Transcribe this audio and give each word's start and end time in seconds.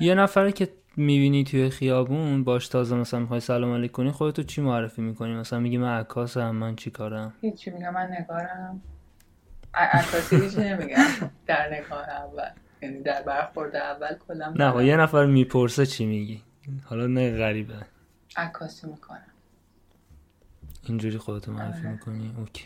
یه 0.00 0.14
نفر 0.14 0.50
که 0.50 0.68
می‌بینی 0.96 1.44
توی 1.44 1.70
خیابون 1.70 2.44
باش 2.44 2.68
تازه 2.68 2.96
مثلا 2.96 3.20
می‌خوای 3.20 3.40
سلام 3.40 3.72
علیک 3.74 3.92
کنی 3.92 4.10
خودتو 4.10 4.42
چی 4.42 4.60
معرفی 4.60 5.02
می‌کنی؟ 5.02 5.34
مثلا 5.34 5.60
میگی 5.60 5.78
من 5.78 5.98
عکاسم 5.98 6.50
من 6.50 6.76
چی 6.76 6.90
کارم؟ 6.90 7.34
هیچی 7.40 7.70
میگم 7.70 7.92
من 7.94 8.08
نگارم. 8.20 8.82
عکاسی 9.74 10.36
هیچ 10.36 10.58
نمیگم. 10.58 11.04
در 11.46 11.74
نگاه 11.74 12.08
اول. 12.08 12.50
یعنی 12.82 13.02
در 13.02 13.22
برخورد 13.22 13.76
اول 13.76 14.14
کلا 14.28 14.54
نه 14.56 14.86
یه 14.86 14.96
نفر 14.96 15.26
می‌پرسه 15.26 15.86
چی 15.86 16.06
میگی. 16.06 16.42
حالا 16.84 17.06
نه 17.06 17.38
غریبه. 17.38 17.74
عکاسی 18.36 18.86
می‌کنم. 18.86 19.22
اینجوری 20.82 21.18
خودتو 21.18 21.52
معرفی 21.52 21.78
آره. 21.78 21.92
می‌کنی؟ 21.92 22.34
اوکی. 22.38 22.64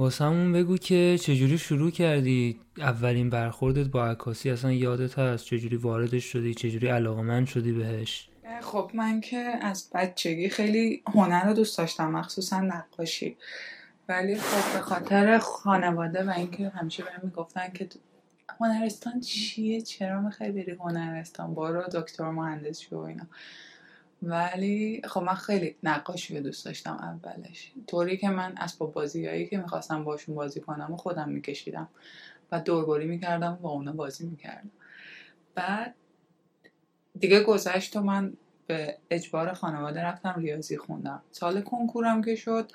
واسمون 0.00 0.52
بگو 0.52 0.76
که 0.76 1.18
چجوری 1.20 1.58
شروع 1.58 1.90
کردی؟ 1.90 2.60
اولین 2.78 3.30
برخوردت 3.30 3.86
با 3.86 4.06
عکاسی 4.06 4.50
اصلا 4.50 4.72
یادت 4.72 5.18
هست؟ 5.18 5.44
چجوری 5.44 5.76
واردش 5.76 6.24
شدی؟ 6.24 6.54
چجوری 6.54 6.88
علاقمند 6.88 7.46
شدی 7.46 7.72
بهش؟ 7.72 8.28
خب 8.62 8.90
من 8.94 9.20
که 9.20 9.36
از 9.38 9.90
بچگی 9.94 10.48
خیلی 10.48 11.02
هنر 11.06 11.46
رو 11.46 11.52
دوست 11.52 11.78
داشتم 11.78 12.10
مخصوصا 12.10 12.60
نقاشی. 12.60 13.36
ولی 14.08 14.36
خب 14.36 14.78
به 14.78 14.80
خاطر 14.80 15.38
خانواده 15.38 16.24
و 16.24 16.30
اینکه 16.30 16.68
همیشه 16.68 17.02
بهم 17.02 17.20
می‌گفتن 17.22 17.68
که 17.74 17.88
هنرستان 18.60 19.20
چیه؟ 19.20 19.80
چرا 19.80 20.20
می‌خوای 20.20 20.52
بری 20.52 20.70
هنرستان؟ 20.70 21.54
برو 21.54 21.82
دکتر 21.82 22.30
مهندس 22.30 22.80
شو 22.80 22.98
اینا. 22.98 23.26
ولی 24.22 25.02
خب 25.04 25.22
من 25.22 25.34
خیلی 25.34 25.76
نقاشی 25.82 26.36
رو 26.36 26.42
دوست 26.42 26.64
داشتم 26.64 26.96
اولش. 26.96 27.72
طوری 27.86 28.16
که 28.16 28.28
من 28.28 28.54
اسباب 28.56 28.92
بازیایی 28.92 29.46
که 29.46 29.58
می‌خواستم 29.58 30.04
باشون 30.04 30.34
بازی 30.34 30.60
کنم 30.60 30.92
و 30.92 30.96
خودم 30.96 31.28
میکشیدم. 31.28 31.88
و 32.52 32.60
دوربری 32.60 33.06
می‌کردم 33.06 33.52
و 33.52 33.56
با 33.56 33.70
اونا 33.70 33.92
بازی 33.92 34.26
می‌کردم. 34.26 34.70
بعد 35.54 35.94
دیگه 37.18 37.40
گذشت 37.40 37.96
و 37.96 38.00
من 38.00 38.32
به 38.66 38.98
اجبار 39.10 39.52
خانواده 39.52 40.02
رفتم 40.02 40.34
ریاضی 40.36 40.76
خوندم. 40.76 41.22
سال 41.30 41.60
کنکورم 41.60 42.22
که 42.22 42.34
شد 42.34 42.72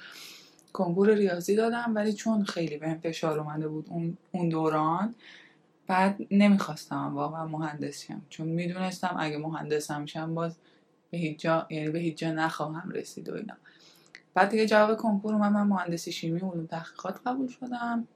کنکور 0.74 1.14
ریاضی 1.14 1.56
دادم 1.56 1.92
ولی 1.96 2.14
چون 2.14 2.44
خیلی 2.44 2.78
بهم 2.78 3.00
فشار 3.00 3.40
اومده 3.40 3.68
بود 3.68 3.86
اون, 3.90 4.18
اون 4.32 4.50
دوران 4.50 5.16
بعد 5.88 6.18
نمی‌خواستم 6.32 7.16
واقعا 7.16 7.46
مهندسیم 7.48 8.26
چون 8.30 8.48
می‌دونستم 8.48 9.16
اگه 9.20 9.38
مهندسم 9.38 10.06
شم 10.06 10.36
باز 10.36 10.56
به 11.16 11.22
هیچ 11.22 11.40
جا 11.40 11.68
یعنی 11.70 11.90
به 11.90 12.00
هیچ 12.00 12.18
جا 12.18 12.32
نخواهم 12.32 12.90
رسید 12.90 13.30
و 13.30 13.36
اینا. 13.36 13.54
بعد 14.34 14.50
دیگه 14.50 14.66
جواب 14.66 14.98
کنکور 14.98 15.36
من 15.36 15.54
من 15.54 15.68
مهندسی 15.68 16.12
شیمی 16.12 16.40
علوم 16.40 16.66
تحقیقات 16.66 17.20
قبول 17.26 17.48
شدم. 17.48 18.08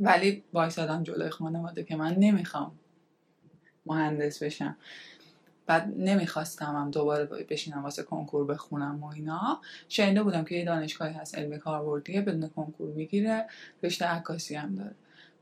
ولی 0.00 0.42
وایسادم 0.52 1.02
جلوی 1.02 1.30
خانواده 1.30 1.84
که 1.84 1.96
من 1.96 2.14
نمی‌خوام 2.14 2.72
مهندس 3.86 4.42
بشم. 4.42 4.76
بعد 5.66 5.94
نمی‌خواستم 5.96 6.76
هم 6.76 6.90
دوباره 6.90 7.24
بشینم 7.24 7.84
واسه 7.84 8.02
کنکور 8.02 8.46
بخونم 8.46 9.02
و 9.02 9.06
اینا. 9.06 9.60
شنیده 9.88 10.22
بودم 10.22 10.44
که 10.44 10.54
یه 10.54 10.64
دانشگاهی 10.64 11.14
هست 11.14 11.38
علم 11.38 11.58
کاربردیه 11.58 12.20
بدون 12.22 12.48
کنکور 12.48 12.90
می‌گیره 12.90 13.46
رشته 13.82 14.04
عکاسی 14.04 14.54
هم 14.54 14.74
داره. 14.74 14.94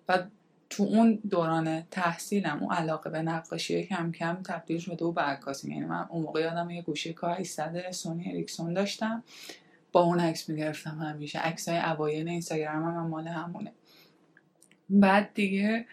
بعد 0.07 0.31
تو 0.79 0.85
اون 0.85 1.19
دوران 1.31 1.83
تحصیلم 1.91 2.59
اون 2.61 2.75
علاقه 2.75 3.11
به 3.11 3.23
نقاشی 3.23 3.85
کم 3.85 4.13
کم 4.13 4.43
تبدیل 4.43 4.79
شده 4.79 5.05
و 5.05 5.13
به 5.13 5.21
عکاسی 5.21 5.71
یعنی 5.71 5.85
من 5.85 6.07
اون 6.11 6.23
موقع 6.23 6.41
یادم 6.41 6.71
یه 6.71 6.83
گوشی 6.83 7.13
کا 7.13 7.35
800 7.35 7.91
سونی 7.91 8.31
اریکسون 8.31 8.75
داشتم. 8.75 9.25
با 9.93 10.01
اون 10.03 10.21
عکس 10.21 10.49
می‌گرفتم 10.49 10.99
همیشه. 10.99 11.39
عکسای 11.39 11.79
اوایل 11.79 12.29
اینستاگرام 12.29 12.83
هم, 12.83 13.07
مال 13.07 13.29
همونه. 13.29 13.73
بعد 14.91 15.35
دیگه 15.35 15.87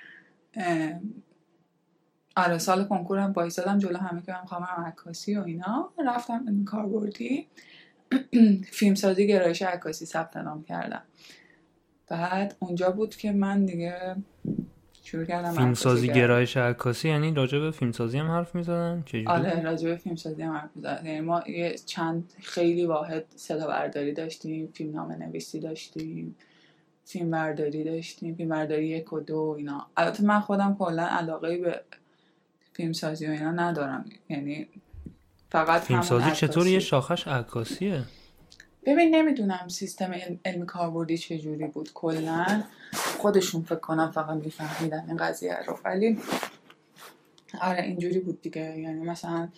آره 2.35 2.57
سال 2.57 2.85
کنکورم 2.85 3.33
بایستادم 3.33 3.79
جلو 3.79 3.97
همه 3.97 4.21
که 4.21 4.31
من 4.31 4.45
خواهم 4.45 4.85
عکاسی 4.85 5.37
و 5.37 5.43
اینا. 5.43 5.93
رفتم 6.05 6.45
این 6.47 6.65
کاربردی 6.65 7.47
فیلمسازی 8.77 9.27
گرایش 9.27 9.61
عکاسی 9.61 10.05
ثبت 10.05 10.37
نام 10.37 10.63
کردم. 10.63 11.03
بعد 12.07 12.55
اونجا 12.59 12.91
بود 12.91 13.15
که 13.15 13.31
من 13.31 13.65
دیگه 13.65 14.15
شروع 15.05 15.25
کردم 15.25 15.51
فیلمسازی 15.51 16.07
گرایش 16.07 16.57
عکاسی 16.57 17.09
یعنی 17.09 17.33
راجع 17.33 17.59
به 17.59 17.71
فیلمسازی 17.71 18.17
هم 18.17 18.27
حرف 18.31 18.55
می‌زدن؟ 18.55 19.03
چجوری؟ 19.05 19.27
آره 19.27 19.61
راجع 19.61 19.89
به 19.89 19.95
فیلمسازی 19.95 20.41
هم 20.41 20.53
حرف 20.53 20.69
می‌زدن. 20.75 21.05
یعنی 21.05 21.21
ما 21.21 21.43
یه 21.47 21.75
چند 21.85 22.33
خیلی 22.41 22.85
واحد 22.85 23.25
صدا 23.35 23.67
برداری 23.67 24.13
داشتیم 24.13 24.69
فیلم 24.73 24.95
نام 24.95 25.11
نویسی 25.11 25.59
داشتیم 25.59 26.35
فیلم 27.05 27.31
برداری 27.31 27.83
داشتیم 27.83 28.35
فیلم 28.35 28.49
برداری 28.49 28.87
یک 28.87 29.13
و 29.13 29.19
دو 29.19 29.55
اینا. 29.57 29.87
البته 29.97 30.23
من 30.23 30.39
خودم 30.39 30.75
کلا 30.79 31.05
علاقه 31.05 31.57
به 31.57 31.81
فیلمسازی 32.73 33.27
و 33.27 33.29
اینا 33.29 33.51
ندارم. 33.51 34.05
یعنی 34.29 34.67
فقط 35.49 35.81
فیلمسازی 35.81 36.31
چطور؟ 36.31 36.67
یه 36.67 36.79
شاخش 36.79 37.27
عکاسیه. 37.27 38.03
ببین 38.85 39.15
نمی‌دونم 39.15 39.67
سیستم 39.67 40.15
علمی 40.45 40.65
کاربردی 40.65 41.17
چجوری 41.17 41.67
بود. 41.67 41.89
کلا 41.93 42.63
خودشون 42.93 43.61
فکر 43.61 43.75
کنم 43.75 44.11
فقط 44.11 44.43
میفهمیدن 44.43 45.05
این 45.07 45.17
قضیه 45.17 45.57
رو. 45.67 45.79
ولی 45.85 46.17
آره 47.61 47.83
اینجوری 47.83 48.19
بود 48.19 48.41
دیگه. 48.41 48.79
یعنی 48.79 49.01
مثلا 49.01 49.49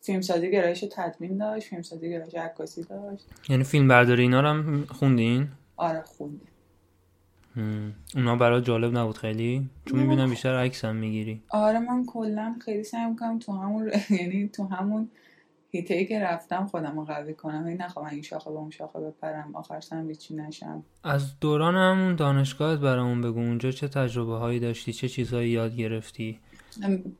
فیلمسازی 0.00 0.50
گرایش 0.50 0.84
تدوین 0.92 1.38
داشت 1.38 1.68
فیلمسازی 1.68 2.10
گرایش 2.10 2.34
عکاسی 2.34 2.82
داشت. 2.84 3.26
یعنی 3.48 3.64
فیلم 3.64 3.88
برداری 3.88 4.22
اینا 4.22 4.40
رو 4.40 4.48
هم 4.48 4.84
خوندین؟ 4.84 5.48
آره 5.76 6.02
خوندیم. 6.02 6.48
اونا 8.14 8.36
برای 8.36 8.62
جالب 8.62 8.98
نبود 8.98 9.16
خیلی؟ 9.18 9.68
چون 9.84 9.98
می‌بینم 9.98 10.30
بیشتر 10.30 10.58
عکس 10.58 10.84
هم 10.84 10.96
می‌گیری. 10.96 11.42
آره 11.48 11.78
من 11.78 12.06
کلا 12.06 12.54
خیلی 12.64 12.84
سعی 12.84 13.06
می‌کنم 13.06 13.38
تو 13.38 13.52
همون 13.52 13.92
یعنی 14.20 14.48
تو 14.48 14.64
همون 14.64 15.10
هیته 15.70 15.94
ای 15.94 16.06
که 16.06 16.20
رفتم 16.20 16.66
خودم 16.66 16.98
رو 16.98 17.04
قوی 17.04 17.34
کنم. 17.34 17.66
این 17.66 17.82
نخواهم 17.82 18.10
این 18.10 18.22
شاخه 18.22 18.50
به 18.50 18.56
اون 18.56 18.70
شاخه 18.70 19.00
بپرم 19.00 19.56
آخر 19.56 19.80
سرم 19.80 20.12
چی 20.12 20.34
نشم. 20.34 20.84
از 21.04 21.40
دوران 21.40 21.74
همون 21.74 22.16
دانشگاهت 22.16 22.78
برامون 22.78 23.22
بگو. 23.22 23.38
اونجا 23.38 23.70
چه 23.70 23.88
تجربه 23.88 24.36
هایی 24.36 24.60
داشتی؟ 24.60 24.92
چه 24.92 25.08
چیزهایی 25.08 25.50
یاد 25.50 25.76
گرفتی؟ 25.76 26.38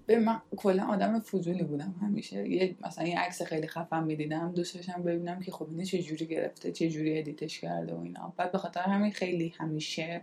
به 0.07 0.19
من 0.19 0.41
کلا 0.57 0.87
آدم 0.87 1.21
فضولی 1.21 1.63
بودم 1.63 1.95
همیشه. 2.03 2.49
یه 2.49 2.75
مثلا 2.87 3.07
یه 3.07 3.19
عکس 3.19 3.43
خیلی 3.43 3.67
خفن 3.67 4.05
می‌دیدم. 4.05 4.53
دوست 4.53 4.75
داشتم 4.75 5.03
ببینم 5.03 5.41
که 5.41 5.53
خب 5.53 5.67
اینه 5.71 5.85
چه 5.85 6.03
جوری 6.03 6.27
گرفته 6.27 6.73
چه 6.73 6.91
جوری 6.91 7.19
ادیتش 7.19 7.61
کرده 7.61 7.95
و 7.95 8.01
اینا. 8.01 8.33
بعد 8.37 8.53
به 8.53 8.59
خاطر 8.59 8.81
همین 8.81 9.13
خیلی 9.13 9.55
همیشه 9.59 10.21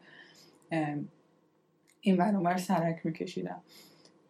این 2.02 2.18
ور 2.18 2.58
سرک 2.58 3.06
میکشیدم. 3.06 3.62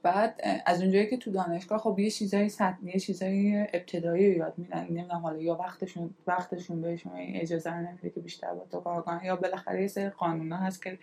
بعد 0.06 0.42
از 0.66 0.82
اونجایی 0.82 1.08
که 1.10 1.18
تو 1.18 1.32
دانشگاه 1.32 1.80
خب 1.80 2.00
یه 2.00 2.12
چیزای 2.12 2.50
سطحی 2.50 2.92
یه 2.94 3.00
چیزای 3.00 3.68
ابتدایی 3.74 4.32
رو 4.32 4.38
یاد 4.38 4.54
میدن. 4.58 4.84
نمی‌دونم 4.84 5.20
حالا 5.20 5.42
یا 5.42 5.56
وقتشون 5.56 6.10
وقتشون 6.28 6.82
بهشون 6.82 7.12
اجازه 7.16 7.70
رو 7.70 7.78
نمیده 7.78 8.10
که 8.10 8.20
بیشتر 8.20 8.54
با 8.54 8.66
تو 8.72 8.80
کار 8.80 9.02
کنن 9.02 9.22
یا 9.24 9.36
بالاخره 9.36 9.82
یه 9.82 9.88
سری 9.88 10.10
قانونا 10.10 10.58
هست 10.58 10.84
که 10.84 10.98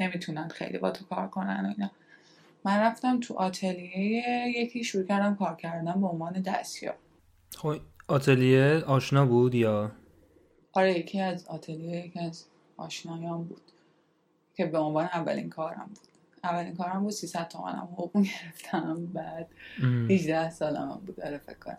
نمی‌تونن 0.00 0.48
خیلی 0.48 0.78
با 0.78 0.90
تو 0.90 1.04
کار 1.04 1.28
کنن 1.28 1.66
و 1.66 1.68
اینا. 1.68 1.90
من 2.64 2.80
رفتم 2.80 3.20
تو 3.20 3.34
آتلیه 3.34 4.48
یکی 4.56 4.84
شروع 4.84 5.04
کردم 5.04 5.36
کار 5.36 5.56
کردن 5.56 6.00
به 6.00 6.06
عنوان 6.06 6.42
دستیار. 6.42 6.94
خب 7.56 7.74
آتلیه 8.08 8.84
آشنا 8.86 9.26
بود 9.26 9.54
یا؟ 9.54 9.92
آره 10.72 10.98
یکی 10.98 11.20
از 11.20 11.46
آتلیه 11.46 12.06
یکی 12.06 12.20
از 12.20 12.44
آشنایان 12.76 13.44
بود 13.44 13.62
که 14.54 14.66
به 14.66 14.78
عنوان 14.78 15.04
اولین 15.04 15.50
کارم 15.50 15.90
بود. 15.94 16.15
اولین 16.46 16.74
کارم 16.74 17.02
بود 17.02 17.12
300 17.12 17.48
تومنم 17.48 17.88
حقوق 17.92 18.12
گرفتم 18.12 19.06
بعد 19.06 19.48
18 20.10 20.50
سالم 20.50 21.02
بود 21.06 21.16
داره 21.16 21.38
فکر 21.38 21.58
کنم. 21.58 21.78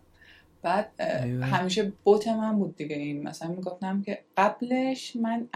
بعد 0.61 1.01
همیشه 1.41 1.93
بوت 2.03 2.27
من 2.27 2.59
بود 2.59 2.75
دیگه 2.75 2.95
این 2.95 3.27
مثلا 3.27 3.49
می‌گفتم 3.49 4.01
که 4.01 4.23
قبلش 4.37 5.15
من 5.15 5.49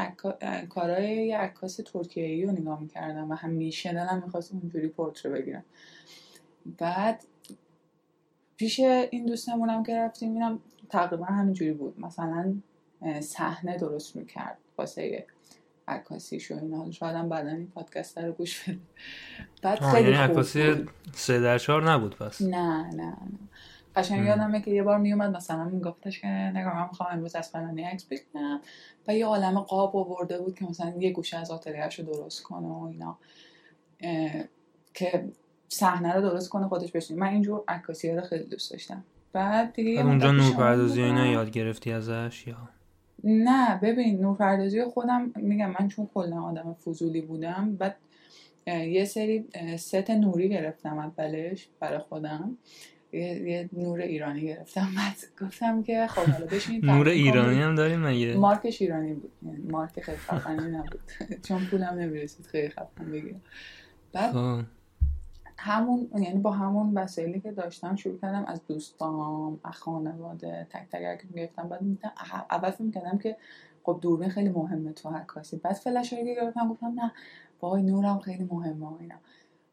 کارهای 0.69 1.27
یه 1.27 1.37
عکاس 1.37 1.79
ترکیه 1.85 2.23
ای 2.23 2.45
رو 2.45 2.51
نگاه 2.51 2.79
می‌کردم 2.79 3.31
و 3.31 3.33
همیشه 3.33 3.93
دلم 3.93 4.21
می‌خواست 4.25 4.53
اونجوری 4.53 4.87
پورتره 4.87 5.31
بگیرم. 5.31 5.63
بعد 6.77 7.23
پیش 8.57 8.79
این 8.79 9.25
دوستمونم 9.25 9.83
که 9.83 9.95
رفتیم 9.95 10.33
اینم 10.33 10.59
تقریبا 10.89 11.25
همینجوری 11.25 11.73
بود. 11.73 11.99
مثلا 11.99 12.55
صحنه 13.19 13.77
درست 13.77 14.15
می‌کرد 14.15 14.57
واسه 14.77 15.25
عکاسیش 15.87 16.51
و 16.51 16.55
اینا. 16.61 16.91
شاید 16.91 17.15
هم 17.15 17.29
بعدا 17.29 17.49
این 17.49 17.67
پادکست 17.67 18.17
رو 18.17 18.31
گوش 18.31 18.69
بده. 18.69 18.79
بعد 19.61 19.79
خیلی 19.79 20.11
یعنی 20.11 20.31
عکاسی 20.31 20.85
سه 21.13 21.39
در 21.39 21.57
چهار 21.57 21.91
نبود 21.91 22.15
پس. 22.15 22.41
نه 22.41 22.83
نه 22.83 22.93
نه. 22.93 23.15
قشنگ 23.95 24.25
یادمه 24.25 24.61
که 24.61 24.71
یه 24.71 24.83
بار 24.83 24.97
میومد 24.97 25.35
مثلا 25.35 25.63
میگفتش 25.63 26.21
که 26.21 26.27
نگاه 26.27 26.75
من 26.75 26.87
می‌خوام 26.87 27.09
امروز 27.11 27.35
از 27.35 27.49
فلانی 27.49 27.83
عکس 27.83 28.03
بگیرم. 28.03 28.61
و 29.07 29.15
یه 29.15 29.25
عالم 29.25 29.59
قاب 29.59 29.95
آورده 29.95 30.39
بود 30.39 30.55
که 30.55 30.65
مثلا 30.65 30.93
یه 30.99 31.11
گوشه 31.11 31.37
از 31.37 31.51
آتلیهش 31.51 31.99
رو 31.99 32.05
درست 32.05 32.43
کنه 32.43 32.67
و 32.67 32.83
اینا. 32.83 33.17
که 34.93 35.31
صحنه 35.67 36.13
رو 36.13 36.21
درست 36.21 36.49
کنه 36.49 36.67
خودش 36.67 36.91
بشین 36.91 37.19
من 37.19 37.27
اینجور 37.27 37.63
عکاسی 37.67 38.11
رو 38.11 38.21
خیلی 38.21 38.43
دوست 38.43 38.71
داشتم. 38.71 39.03
بعد 39.33 39.73
دیگه 39.73 40.05
اونجا 40.05 40.31
نورپردازی 40.31 41.01
اینا 41.01 41.25
یاد 41.25 41.51
گرفتی 41.51 41.91
ازش 41.91 42.47
یا؟ 42.47 42.69
نه 43.23 43.79
ببین 43.79 44.21
نورپردازی 44.21 44.83
خودم 44.83 45.31
میگم 45.35 45.75
من 45.79 45.87
چون 45.87 46.09
کلا 46.13 46.41
آدم 46.41 46.75
فضولی 46.85 47.21
بودم 47.21 47.75
بعد 47.75 47.95
یه 48.67 49.05
سری 49.05 49.45
ست 49.77 50.09
نوری 50.09 50.49
گرفتم 50.49 50.97
اولش 50.97 51.67
برای 51.79 51.99
خودم. 51.99 52.57
یه, 53.13 53.49
یه 53.49 53.69
نور 53.73 53.99
ایرانی 53.99 54.41
گرفتم. 54.41 54.87
بعد 54.97 55.47
گفتم 55.47 55.83
که 55.83 56.07
خب 56.07 56.21
حالا 56.31 56.45
بشین 56.45 56.85
نور 56.85 57.09
ایرانی 57.09 57.61
هم 57.61 57.75
داریم 57.75 57.99
مگه؟ 57.99 58.35
مارکش 58.35 58.81
ایرانی 58.81 59.13
بود. 59.13 59.31
یعنی 59.45 59.71
مارک 59.71 60.01
خیلی 60.01 60.17
خفنی 60.17 60.71
نبود. 60.71 61.01
چون 61.47 61.65
پولم 61.65 61.93
نمی‌رسید 61.93 62.45
خیلی 62.45 62.69
خفن 62.69 63.11
بگیرم. 63.11 63.41
بعد 64.13 64.31
خب. 64.31 64.61
همون 65.63 66.09
یعنی 66.15 66.39
با 66.39 66.51
همون 66.51 66.93
وسایلی 66.97 67.39
که 67.39 67.51
داشتم 67.51 67.95
شروع 67.95 68.17
کردم 68.19 68.45
از 68.45 68.61
دوستام 68.67 69.59
از 69.63 69.73
خانواده 69.73 70.67
تک 70.69 70.89
تک 70.89 71.21
که 71.21 71.27
می‌گرفتم. 71.29 71.69
بعد 71.69 71.81
میدم 71.81 72.11
اول 72.51 72.71
فکر 72.71 72.83
می‌کردم 72.83 73.17
که 73.17 73.37
خب 73.83 73.99
دوربین 74.01 74.29
خیلی 74.29 74.49
مهمه 74.49 74.93
تو 74.93 75.09
عکاسی 75.09 75.57
بعد 75.57 75.73
فلش 75.73 76.09
که 76.09 76.23
گرفتم 76.23 76.69
گفتم 76.69 76.93
نه 76.99 77.11
وای 77.61 77.81
نورم 77.81 78.19
خیلی 78.19 78.43
مهمه 78.51 78.99
اینا. 78.99 79.15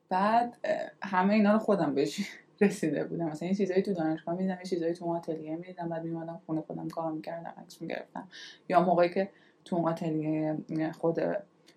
بعد 0.08 0.56
همه 1.02 1.34
اینا 1.34 1.52
رو 1.52 1.58
خودم 1.58 1.94
بهش 1.94 2.20
رسیده 2.60 3.04
بودم. 3.04 3.26
مثلا 3.26 3.46
این 3.46 3.56
چیزایی 3.56 3.82
تو 3.82 3.94
دانشگاه 3.94 4.34
می‌دیدم 4.34 4.54
این 4.54 4.64
چیزایی 4.64 4.94
تو 4.94 5.04
آتلیه 5.16 5.56
می‌دیدم. 5.56 5.88
بعد 5.88 6.04
میمادم 6.04 6.40
خونه 6.46 6.60
خودم 6.60 6.88
کار 6.88 7.12
می‌کردم 7.12 7.54
عکس 7.56 7.82
می‌گرفتم. 7.82 8.28
یا 8.68 8.80
موقعی 8.84 9.08
که 9.08 9.30
تو 9.64 9.88
آتلیه 9.88 10.56
خود 10.98 11.18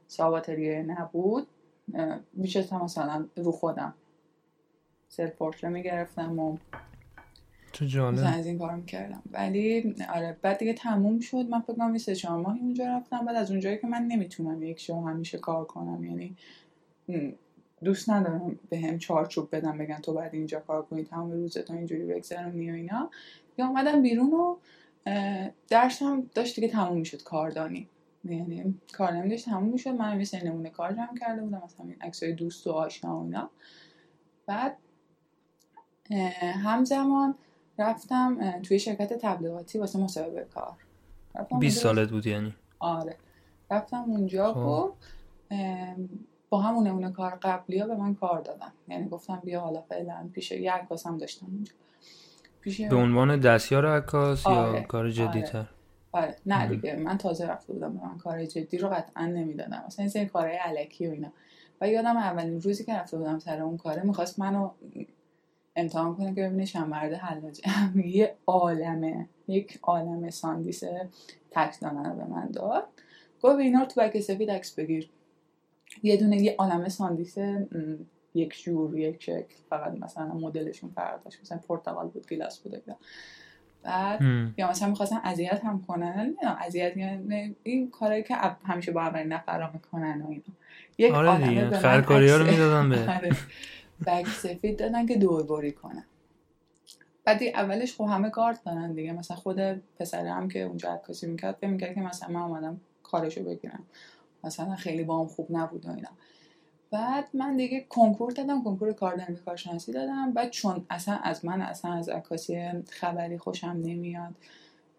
ساب 0.07 0.33
آتلیه 0.33 0.83
نبود 0.83 1.47
میشستم 2.33 2.81
مثلا 2.81 3.25
رو 3.35 3.51
خودم 3.51 3.93
سلف 5.11 5.31
پورتره 5.31 5.69
می‌گرفتم 5.69 6.39
و 6.39 6.57
تو 7.73 7.85
جالب 7.85 8.23
از 8.25 8.45
این 8.45 8.59
کار 8.59 8.75
می‌کردم. 8.75 9.21
ولی 9.31 9.95
آره 10.13 10.37
بعد 10.41 10.57
دیگه 10.57 10.73
تموم 10.73 11.19
شد. 11.19 11.49
من 11.49 11.61
فکر 11.61 11.73
کنم 11.73 11.97
سه 11.97 12.15
چهار 12.15 12.41
ماهی 12.41 12.59
اونجا 12.59 12.85
رفتم. 12.87 13.25
بعد 13.25 13.35
از 13.35 13.51
اونجایی 13.51 13.77
که 13.77 13.87
من 13.87 14.01
نمی‌تونم 14.03 14.63
یک 14.63 14.79
شو 14.79 15.01
همیشه 15.01 15.37
کار 15.37 15.65
کنم. 15.65 16.03
یعنی 16.03 16.35
دوست 17.83 18.09
ندارم 18.09 18.59
به 18.69 18.79
هم 18.79 18.97
چارچوب 18.99 19.55
بدم 19.55 19.77
بگن 19.77 19.99
تو 19.99 20.13
بعد 20.13 20.33
اینجا 20.33 20.59
کار 20.59 20.81
کنی 20.81 21.03
تمام 21.03 21.31
روز 21.31 21.57
تو 21.57 21.73
اینجوری 21.73 22.05
بگذرونی 22.05 22.71
و 22.71 22.73
اینا. 22.73 23.09
یا 23.57 23.67
اومدم 23.67 24.01
بیرون 24.01 24.33
و 24.33 24.55
درسم 25.69 26.23
داشت 26.35 26.55
دیگه 26.55 26.67
تموم 26.67 26.97
می‌شد 26.97 27.23
کاردانی. 27.23 27.87
یعنی 28.23 28.75
کار 28.93 29.27
داشت 29.27 29.45
تموم 29.45 29.69
می‌شد. 29.69 29.89
من 29.89 30.17
مثل 30.17 30.47
نمونه 30.47 30.69
کار 30.69 30.93
جمع 30.93 31.17
کرده 31.19 31.41
بودم. 31.41 31.61
مثلا 31.65 31.85
این 31.85 32.01
عکسای 32.01 32.33
دوست 32.33 32.67
و 32.67 32.71
آشنا 32.71 33.19
و 33.19 33.23
اینا. 33.23 33.49
بعد 34.45 34.77
همزمان 36.63 37.35
رفتم 37.77 38.59
توی 38.61 38.79
شرکت 38.79 39.13
تبلیغاتی 39.13 39.79
واسه 39.79 39.99
مصاحبه 39.99 40.47
کار. 40.53 40.73
20 41.59 41.83
سالت 41.83 42.09
بود 42.09 42.27
یعنی؟ 42.27 42.55
آره. 42.79 43.15
رفتم 43.71 44.03
اونجا 44.07 44.53
و 44.53 44.93
با 46.49 46.61
همون 46.61 46.87
نمونه 46.87 47.11
کار 47.11 47.39
قبلی 47.41 47.79
ها 47.79 47.87
به 47.87 47.95
من 47.95 48.15
کار 48.15 48.41
دادن. 48.41 48.71
یعنی 48.87 49.09
گفتم 49.09 49.41
بیا 49.43 49.61
حالا 49.61 49.81
فعلا 49.81 50.29
پیش 50.33 50.51
یه 50.51 50.71
عکاس 50.71 51.07
هم 51.07 51.17
داشتم 51.17 51.45
اونجا. 51.45 51.73
پیش 52.61 52.81
به 52.81 52.95
عنوان 52.95 53.39
دستیار 53.39 53.85
عکاس 53.85 54.47
آره. 54.47 54.79
یا 54.79 54.81
کار 54.81 55.09
جدی 55.09 55.41
تر 55.41 55.57
آره. 55.57 55.67
آره. 56.11 56.35
نه 56.45 56.67
دیگه 56.67 56.95
من 56.95 57.17
تازه 57.17 57.47
رفته 57.47 57.73
بودم 57.73 57.93
به 57.97 58.05
من 58.05 58.17
کار 58.17 58.45
جدی 58.45 58.77
رو 58.77 58.89
قطعا 58.89 59.25
نمی‌دادن. 59.25 59.83
مثلا 59.87 60.09
این 60.15 60.27
کارهای 60.27 60.55
الکی 60.55 61.07
و 61.07 61.11
اینا. 61.11 61.31
و 61.81 61.87
یادم 61.87 62.17
اولین 62.17 62.61
روزی 62.61 62.83
که 62.83 62.93
رفته 62.93 63.17
بودم 63.17 63.39
سر 63.39 63.61
اون 63.61 63.77
کاره 63.77 64.03
می‌خواست 64.03 64.39
منو 64.39 64.71
امتحان 65.75 66.15
کنه 66.15 66.35
که 66.35 66.41
ببینه 66.41 66.65
چند 66.65 66.87
مرد 66.87 67.13
حلاجه. 67.13 67.63
یه 68.17 68.35
عالمه. 68.47 69.29
یک 69.47 69.79
عالم 69.81 70.29
ساندیس 70.29 70.83
تک 71.51 71.79
دانه 71.81 72.09
رو 72.09 72.15
به 72.15 72.25
من 72.25 72.47
داد. 72.47 72.87
گفت 73.41 73.59
اینا 73.59 73.79
رو 73.79 73.85
تو 73.85 74.01
back 74.01 74.19
سفید 74.19 74.51
عکس 74.51 74.75
بگیر. 74.75 75.09
یه 76.03 76.17
دونه 76.17 76.37
یه 76.37 76.55
عالمه 76.57 76.89
ساندیس 76.89 77.37
یک 78.35 78.63
جور 78.63 78.99
یک 78.99 79.23
شکل 79.23 79.55
فقط 79.69 79.93
مثلا 79.99 80.33
مدلشون 80.33 80.89
فرق 80.89 81.23
داشت 81.23 81.41
مثلا 81.41 81.57
پرتقال 81.57 82.07
بود 82.07 82.29
گیلاس 82.29 82.59
بود 82.59 82.83
بعد 83.83 84.21
یا 84.57 84.69
مثلا 84.69 84.89
می‌خواستن 84.89 85.19
اذیت 85.23 85.61
هم 85.65 85.81
کنن. 85.87 86.35
اذیت 86.59 86.97
یعنی 86.97 87.55
این 87.63 87.89
کارهایی 87.89 88.23
که 88.23 88.35
همیشه 88.63 88.91
با 88.91 89.01
اولین 89.01 89.27
نفر 89.27 89.69
می‌کنن 89.73 90.21
و 90.21 90.29
اینا. 90.29 90.43
یک 90.97 91.13
آره 91.13 91.47
دیگه. 91.49 91.69
خرکاری 91.69 92.29
ها 92.29 92.37
رو 92.37 92.45
می‌دادن 92.45 92.89
به 92.89 93.01
آره. 93.15 93.35
بگ 94.05 94.27
سفید 94.27 94.79
دادن 94.79 95.05
که 95.05 95.17
دوربری 95.17 95.71
کنن. 95.71 96.05
بعد 97.23 97.43
اولش 97.43 97.95
خب 97.95 98.03
همه 98.03 98.29
کارت 98.29 98.63
دارن 98.63 98.93
دیگه. 98.93 99.11
مثلا 99.11 99.37
خود 99.37 99.59
پسره 99.99 100.31
هم 100.31 100.47
که 100.47 100.61
اونجا 100.61 100.93
عکاسی 100.93 101.27
می‌کرد 101.27 101.55
فکر 101.55 101.69
می‌کرد 101.69 101.95
که 101.95 102.01
مثلا 102.01 102.29
من 102.29 102.41
اومدم 102.41 102.81
کارشو 103.03 103.43
بگیرم. 103.43 103.83
مثلا 104.43 104.75
خیلی 104.75 105.03
با 105.03 105.19
هم 105.19 105.27
خوب 105.27 105.47
نبود 105.49 105.85
و 105.85 105.89
اینا. 105.89 106.09
بعد 106.91 107.29
من 107.33 107.57
دیگه 107.57 107.85
کنکور 107.89 108.31
دادم 108.31 108.63
کنکور 108.63 108.93
کاردانی 108.93 109.35
کارشناسی 109.35 109.91
دادم. 109.91 110.33
بعد 110.33 110.49
چون 110.49 110.85
اصلا 110.89 111.15
از 111.15 111.45
من 111.45 111.61
اصلا 111.61 111.93
از 111.93 112.09
عکاسی 112.09 112.71
خبری 112.89 113.37
خوشم 113.37 113.67
نمیاد 113.67 114.35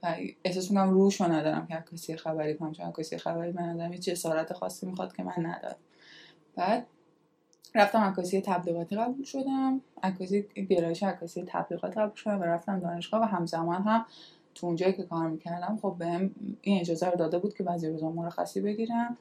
و 0.02 0.16
احساس 0.44 0.70
می‌کنم 0.70 0.90
روشو 0.90 1.32
ندارم 1.32 1.66
که 1.66 1.74
عکاسی 1.74 2.16
خبری 2.16 2.54
کنم. 2.54 2.72
چون 2.72 2.86
عکاسی 2.86 3.18
خبری 3.18 3.52
من 3.52 3.62
ندارم 3.62 3.92
هیچ 3.92 4.04
جسارت 4.04 4.52
خاصی 4.52 4.86
می‌خواد 4.86 5.16
که 5.16 5.22
من 5.22 5.34
ندارم. 5.38 5.76
بعد 6.56 6.86
رفتم 7.74 7.98
عکاسی 7.98 8.40
تبلیغاتی 8.40 8.96
قبول 8.96 9.24
شدم. 9.24 9.80
عکاسی 10.02 10.42
گرایش 10.42 11.02
عکاسی 11.02 11.44
تبلیغات 11.46 11.98
قبول 11.98 12.14
شدم 12.14 12.40
و 12.40 12.44
رفتم 12.44 12.80
دانشگاه 12.80 13.20
و 13.20 13.24
همزمان 13.24 13.82
هم 13.82 14.06
تو 14.54 14.66
اونجایی 14.66 14.92
که 14.92 15.02
کار 15.02 15.28
می‌کردم 15.28 15.78
خب 15.82 15.96
بهم 15.98 16.30
این 16.60 16.80
اجازه 16.80 17.10
رو 17.10 17.16
داده 17.16 17.38
بود 17.38 17.54
که 17.54 17.62
بعضی 17.62 17.88
روزا 17.88 18.10
مرخصی 18.10 18.60
بگیرم 18.60 19.16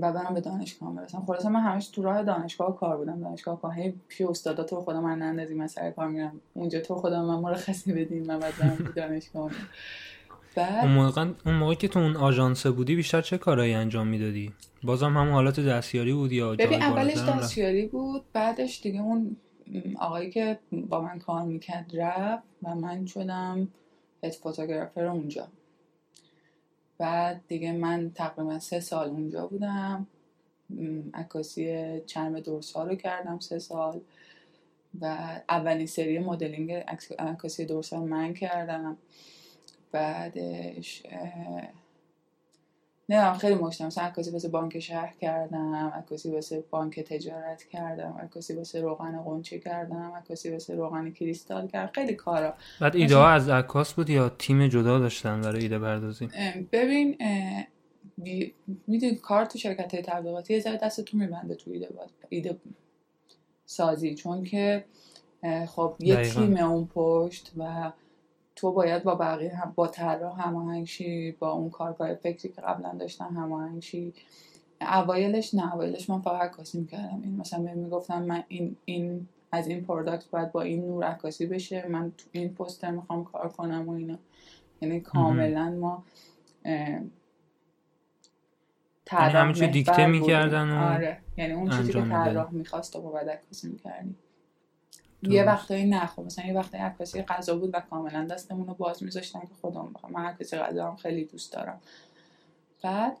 و 0.00 0.12
برم 0.12 0.34
به 0.34 0.40
دانشگاه 0.40 0.94
برسم. 0.94 1.24
خلاصه 1.26 1.48
من 1.48 1.60
همش 1.60 1.88
تو 1.88 2.02
راه 2.02 2.22
دانشگاه 2.22 2.76
کار 2.76 2.96
بودم. 2.96 3.20
دانشگاه 3.20 3.60
کار 3.60 3.72
هی 3.72 3.94
پیش 4.08 4.20
استادا 4.26 4.64
تو 4.64 4.80
خدا 4.80 5.00
من 5.00 5.18
نندازی 5.18 5.54
من 5.54 5.66
سر 5.66 5.90
کار 5.90 6.08
میرم. 6.08 6.40
اونجا 6.54 6.80
تو 6.80 6.94
خدا 6.94 7.22
من 7.24 7.38
مرخصی 7.38 7.92
بدین 7.92 8.26
من 8.26 8.38
بعد 8.38 8.52
دانشگاه. 8.96 9.50
بعد؟ 10.54 10.84
اون 10.84 10.92
موقع 10.92 11.26
اون 11.46 11.54
موقع 11.54 11.74
که 11.74 11.88
تو 11.88 11.98
اون 11.98 12.16
آژانس 12.16 12.66
بودی 12.66 12.96
بیشتر 12.96 13.20
چه 13.20 13.38
کارهایی 13.38 13.74
انجام 13.74 14.06
می‌دادی؟ 14.06 14.52
بازم 14.82 15.16
همون 15.16 15.32
حالت 15.32 15.60
دستیاری 15.60 16.12
بود 16.12 16.32
یا 16.32 16.52
ببین 16.52 16.82
اولش 16.82 17.18
دستیاری 17.18 17.86
بود 17.86 18.22
بعدش 18.32 18.80
دیگه 18.80 19.00
اون 19.00 19.36
آقایی 19.98 20.30
که 20.30 20.58
با 20.72 21.00
من 21.00 21.18
کار 21.18 21.42
می‌کرد 21.42 21.90
رفت 21.94 22.44
و 22.62 22.74
من 22.74 23.06
شدم 23.06 23.68
هد 24.24 24.32
فوتوگرافر 24.32 25.04
اونجا. 25.04 25.48
بعد 26.98 27.40
دیگه 27.48 27.72
من 27.72 28.10
تقریبا 28.14 28.58
سه 28.58 28.80
سال 28.80 29.08
اونجا 29.08 29.46
بودم. 29.46 30.06
عکاسی 31.14 32.00
چرم 32.06 32.40
دورسال 32.40 32.88
رو 32.88 32.94
کردم 32.94 33.38
سه 33.38 33.58
سال. 33.58 34.00
و 35.00 35.16
اولین 35.48 35.86
سری 35.86 36.18
مدلینگ 36.18 36.72
عکاسی 37.18 37.64
دورسال 37.64 38.00
من 38.00 38.34
کردم. 38.34 38.96
بعدش 39.92 41.02
نه 43.08 43.32
خیلی 43.32 43.54
مشتم 43.54 43.86
مثلا 43.86 44.04
عکاسی 44.04 44.30
واسه 44.30 44.48
بانک 44.48 44.78
شهر 44.78 45.14
کردم 45.20 45.74
عکاسی 45.74 46.30
واسه 46.30 46.64
بانک 46.70 47.00
تجارت 47.00 47.62
کردم 47.62 48.18
عکاسی 48.22 48.54
واسه 48.54 48.80
روغن 48.80 49.22
قنچه 49.22 49.58
کردم 49.58 50.12
عکاسی 50.16 50.50
واسه 50.50 50.74
روغن 50.74 51.10
کریستال 51.10 51.68
کردم. 51.68 51.92
خیلی 51.92 52.14
کارا. 52.14 52.54
بعد 52.80 52.96
ایده 52.96 53.16
ها 53.16 53.28
از 53.28 53.48
عکاس 53.48 53.94
بود 53.94 54.10
یا 54.10 54.28
تیم 54.28 54.68
جدا 54.68 54.98
داشتن 54.98 55.40
برای 55.40 55.62
ایده 55.62 55.78
بردازی؟ 55.78 56.28
ببین 56.72 57.16
می‌دونی 58.86 59.14
کار 59.14 59.44
تو 59.44 59.58
شرکت 59.58 59.94
های 59.94 60.02
تبلیغاتی 60.02 60.54
یه 60.54 60.60
ذره 60.60 60.76
دستتون 60.76 61.20
میبنده 61.20 61.54
تو 61.54 61.70
ایده 61.70 61.86
بود. 61.86 62.10
ایده 62.28 62.56
سازی. 63.66 64.14
چون 64.14 64.44
که 64.44 64.84
خب 65.68 65.96
یه 66.00 66.22
تیم 66.22 66.56
اون 66.56 66.88
پشت 66.94 67.52
و 67.56 67.92
تو 68.62 68.72
باید 68.72 69.02
با 69.02 69.14
بقیه 69.14 69.56
هم 69.56 69.72
با 69.74 69.86
طراح 69.86 70.42
هماهنگ 70.48 70.88
با 71.38 71.50
اون 71.50 71.70
کارگاه 71.70 72.14
فکری 72.14 72.48
که 72.48 72.60
قبلا 72.60 72.94
داشتم 72.94 73.34
هماهنگ 73.36 73.82
شی 73.82 74.12
اوایلش 74.80 75.54
نه 75.54 75.74
اوایلش 75.74 76.10
من 76.10 76.20
فقط 76.20 76.42
عکاسی 76.42 76.78
می‌کردم. 76.78 77.20
این 77.24 77.36
مثلا 77.36 77.62
بهم 77.62 77.78
می‌گفتم 77.78 78.22
من 78.22 78.44
این 78.48 78.76
این 78.84 79.28
از 79.52 79.66
این 79.66 79.84
پروداکت 79.84 80.30
باید 80.30 80.52
با 80.52 80.62
این 80.62 80.84
نور 80.86 81.04
عکاسی 81.04 81.46
بشه. 81.46 81.88
من 81.88 82.12
تو 82.18 82.24
این 82.32 82.54
پوستر 82.54 82.90
می‌خوام 82.90 83.24
کار 83.24 83.48
کنم 83.48 83.88
و 83.88 83.92
اینا. 83.92 84.18
یعنی 84.80 85.00
کاملا 85.00 85.70
ما 85.70 86.04
یعنی 86.64 87.10
همه 89.12 89.66
دیکته 89.66 90.06
می‌کردن 90.06 90.70
و 90.70 90.92
آره. 90.94 91.18
یعنی 91.36 91.52
اون 91.52 91.70
چیزی 91.70 91.92
که 91.92 92.02
طراح 92.02 92.50
می‌خواست 92.50 92.96
و 92.96 93.10
بعد 93.10 93.28
عکاسی 93.28 93.68
می‌کردیم. 93.68 94.16
یه 95.22 95.44
وقتایی 95.44 95.86
نه. 95.86 96.06
خب 96.06 96.22
مثلا 96.22 96.46
یه 96.46 96.54
وقتایی 96.54 96.82
عکاسی 96.82 97.22
غذا 97.22 97.56
بود 97.56 97.70
و 97.72 97.80
کاملا 97.80 98.24
دستمون 98.24 98.66
رو 98.66 98.74
باز 98.74 99.02
میذاشتن 99.02 99.40
که 99.40 99.54
خودم 99.60 99.90
بخوام. 99.94 100.12
من 100.12 100.24
عکاسی 100.24 100.56
غذا 100.56 100.88
هم 100.88 100.96
خیلی 100.96 101.24
دوست 101.24 101.52
دارم. 101.52 101.80
بعد 102.82 103.16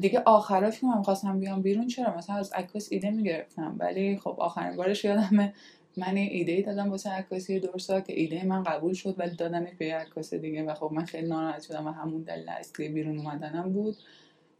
دیگه 0.00 0.22
آخراش 0.26 0.80
که 0.80 0.86
من 0.86 1.02
خواستم 1.02 1.40
بیام 1.40 1.62
بیرون 1.62 1.86
چرا؟ 1.86 2.16
مثلا 2.16 2.36
از 2.36 2.52
عکاس 2.52 2.88
ایده 2.90 3.10
می‌گرفتم. 3.10 3.76
ولی 3.78 4.18
خب 4.18 4.36
آخرین 4.38 4.76
بارش 4.76 5.04
یادمه 5.04 5.52
من 5.96 6.16
ایده 6.16 6.52
ای 6.52 6.62
دادم 6.62 6.90
واسه 6.90 7.10
عکاسی 7.10 7.60
درستا 7.60 8.00
که 8.00 8.20
ایده 8.20 8.44
من 8.44 8.62
قبول 8.62 8.94
شد 8.94 9.14
ولی 9.18 9.36
دادنش 9.36 9.70
به 9.78 9.94
عکاس 9.94 10.34
دیگه 10.34 10.64
و 10.64 10.74
خب 10.74 10.90
من 10.92 11.04
خیلی 11.04 11.28
ناراحت 11.28 11.62
شدم 11.62 11.86
و 11.86 11.90
همون 11.90 12.22
دلیل 12.22 12.48
اصلی 12.48 12.88
بیرون 12.88 13.18
اومدنم 13.18 13.72
بود. 13.72 13.96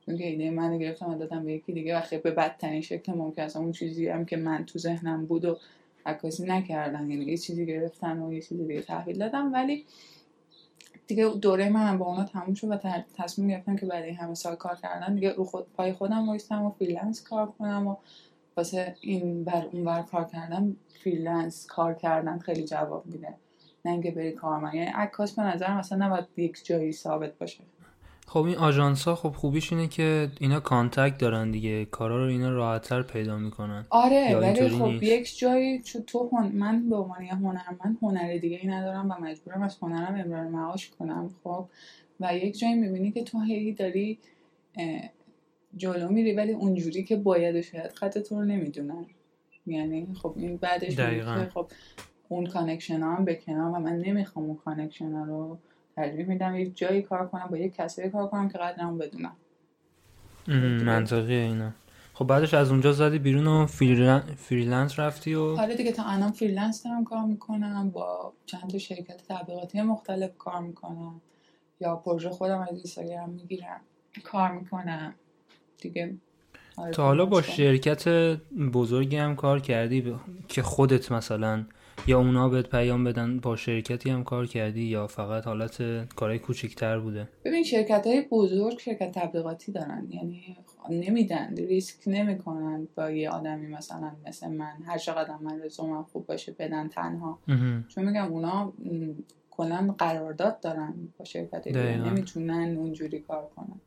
چون 0.06 0.18
که 0.18 0.26
ایده 0.26 0.50
منو 0.50 0.78
گرفتن 0.78 1.10
و 1.10 1.18
دادن 1.18 1.44
به 1.44 1.52
یکی 1.52 1.72
دیگه 1.72 1.98
و 1.98 2.00
خیلی 2.00 2.22
به 2.22 2.30
بدترین 2.30 2.80
شکل 2.80 3.12
ممکن 3.12 3.42
است. 3.42 3.56
اون 3.56 3.72
چیزی 3.72 4.08
هم 4.08 4.24
که 4.24 4.36
من 4.36 4.64
تو 4.64 4.78
ذهنم 4.78 5.26
بود 5.26 5.44
و 5.44 5.58
عکاسی 6.06 6.44
نکردن 6.46 7.10
یعنی 7.10 7.24
یه 7.24 7.36
چیزی 7.36 7.66
گرفتن 7.66 8.22
و 8.22 8.32
یه 8.32 8.40
چیزی 8.40 8.66
دیگه 8.66 8.82
تحویل 8.82 9.18
دادن. 9.18 9.52
ولی 9.52 9.86
دیگه 11.06 11.28
دوره 11.28 11.68
من 11.68 11.98
با 11.98 12.06
اونا 12.06 12.24
تموم 12.24 12.54
شد 12.54 12.70
و 12.70 12.78
تصمیم 13.16 13.48
گرفتم 13.48 13.76
که 13.76 13.86
برای 13.86 14.10
همه 14.10 14.34
سال 14.34 14.56
کار 14.56 14.76
کردن 14.82 15.14
دیگه 15.14 15.32
رو 15.32 15.44
خود 15.44 15.66
پای 15.72 15.92
خودم 15.92 16.28
وایستم 16.28 16.62
و 16.62 16.70
freelance 16.70 17.22
کار 17.22 17.46
کنم 17.46 17.86
و 17.86 17.96
واسه 18.56 18.96
این 19.00 19.44
بر 19.44 19.68
اون 19.72 19.84
بر 19.84 20.02
کار 20.02 20.24
کردن 20.24 20.76
freelance 21.04 21.66
کار 21.66 21.94
کردن 21.94 22.38
خیلی 22.38 22.64
جواب 22.64 23.06
میده. 23.06 23.34
نه 23.84 23.92
اینکه 23.92 24.10
بری 24.10 24.32
کارمند 24.32 24.74
یعنی 24.74 24.86
عکاس 24.86 25.32
به 25.32 25.42
نظرم 25.42 25.76
اصلا 25.76 26.06
نباید 26.06 26.26
یک 26.36 26.64
جایی 26.64 26.92
ثابت 26.92 27.38
باشه. 27.38 27.64
خب 28.26 28.42
این 28.42 28.56
آژانس 28.56 29.04
ها 29.04 29.14
خب 29.14 29.30
خوبیش 29.30 29.72
اینه 29.72 29.88
که 29.88 30.28
اینا 30.40 30.60
contact 30.60 31.18
دارن 31.18 31.50
دیگه. 31.50 31.84
کارا 31.84 32.24
رو 32.24 32.30
اینا 32.30 32.50
راحتتر 32.50 33.02
پیدا 33.02 33.38
می‌کنن. 33.38 33.86
آره 33.90 34.36
ولی 34.36 34.68
خب 34.68 34.84
نیست. 34.84 35.02
یک 35.02 35.38
جایی 35.38 35.82
چون 35.82 36.02
تو 36.02 36.30
هن... 36.32 36.52
من 36.54 36.88
به 36.88 36.96
عنوان 36.96 37.24
هنرمند 37.24 37.98
هنر 38.02 38.36
دیگه 38.36 38.58
ای 38.62 38.68
ندارم 38.68 39.10
و 39.10 39.14
مجبورم 39.24 39.62
از 39.62 39.76
هنرم 39.82 40.14
امرار 40.14 40.44
معاش 40.48 40.88
کنم 40.88 41.30
خب. 41.44 41.68
و 42.20 42.36
یک 42.36 42.58
جایی 42.58 42.74
می‌بینی 42.74 43.12
که 43.12 43.22
تو 43.24 43.40
هی 43.40 43.72
داری 43.72 44.18
جلو 45.76 46.08
میری 46.08 46.32
ولی 46.32 46.52
اونجوری 46.52 47.04
که 47.04 47.16
باید 47.16 47.60
شاید 47.60 47.90
خط 47.90 48.18
تو 48.18 48.34
رو 48.34 48.44
نمی‌دونن. 48.44 49.06
یعنی 49.66 50.06
خب 50.22 50.34
این 50.36 50.56
بعدش 50.56 51.00
خب 51.54 51.66
اون 52.28 52.46
connection 52.46 53.00
ها 53.00 53.14
هم 53.14 53.24
بکنم 53.24 53.72
و 53.74 53.78
من 53.78 53.96
نمی‌خوام 53.96 54.44
اون 54.44 54.56
connection 54.56 55.12
رو 55.12 55.58
ترجیح 55.96 56.26
میدم 56.26 56.56
یک 56.56 56.76
جایی 56.76 57.02
کار 57.02 57.28
کنم 57.28 57.46
با 57.50 57.56
یک 57.56 57.74
کسایی 57.74 58.10
کار 58.10 58.26
کنم 58.26 58.48
که 58.48 58.58
قدرمو 58.58 58.98
بدونن. 58.98 59.36
منطقیه 60.84 61.38
اینا. 61.38 61.70
خب 62.14 62.26
بعدش 62.26 62.54
از 62.54 62.70
اونجا 62.70 62.92
زدی 62.92 63.18
بیرون 63.18 63.46
و 63.46 63.66
freelance 64.36 64.98
رفتی 64.98 65.34
و 65.34 65.42
آره 65.42 65.76
دیگه 65.76 65.92
تا 65.92 66.04
الان 66.04 66.32
freelance 66.32 66.82
دارم 66.82 67.04
کار 67.04 67.24
می‌کنم 67.24 67.90
با 67.90 68.32
چند 68.46 68.70
تا 68.70 68.78
شرکت 68.78 69.22
تبلیغاتی 69.28 69.82
مختلف 69.82 70.38
کار 70.38 70.60
می‌کنم. 70.60 71.20
یا 71.80 71.96
پروژه 71.96 72.30
خودم 72.30 72.60
از 72.60 72.68
اینستاگرام 72.72 73.30
می‌گیرم 73.30 73.80
کار 74.24 74.52
می‌کنم. 74.52 75.14
دیگه 75.80 76.14
آره 76.76 76.90
تا 76.90 77.04
حالا 77.04 77.26
با 77.26 77.42
شرکت 77.42 78.08
بزرگی 78.72 79.16
هم 79.16 79.36
کار 79.36 79.60
کردی 79.60 80.14
که 80.48 80.62
خودت 80.62 81.12
مثلا 81.12 81.64
یا 82.06 82.18
اونا 82.18 82.48
بهت 82.48 82.70
پیام 82.70 83.04
بدن 83.04 83.40
با 83.40 83.56
شرکتی 83.56 84.10
هم 84.10 84.24
کار 84.24 84.46
کردی 84.46 84.82
یا 84.82 85.06
فقط 85.06 85.46
حالت 85.46 86.04
کارهای 86.14 86.38
کوچکتر 86.38 86.98
بوده؟ 86.98 87.28
ببین 87.44 87.62
شرکت 87.62 88.06
های 88.06 88.22
بزرگ 88.30 88.78
شرکت 88.78 89.12
تبلیغاتی 89.12 89.72
دارن. 89.72 90.08
یعنی 90.10 90.56
نمیدن 90.90 91.54
ریسک 91.56 92.02
نمی‌کنن 92.06 92.88
با 92.94 93.10
یه 93.10 93.30
آدمی 93.30 93.66
مثلا 93.66 94.12
مثل 94.26 94.48
من. 94.48 94.76
هر 94.86 94.98
چقدر 94.98 95.36
من 95.40 95.62
رزومم 95.62 96.02
خوب 96.02 96.26
باشه 96.26 96.52
بدن 96.58 96.88
تنها. 96.88 97.38
چون 97.88 98.04
میگم 98.04 98.32
اونا 98.32 98.72
کلا 99.50 99.94
قرارداد 99.98 100.60
دارن 100.60 100.94
با 101.18 101.24
شرکت 101.24 101.66
نمی‌تونن 101.76 102.76
اونجوری 102.76 103.18
کار 103.18 103.50
کنن. 103.56 103.80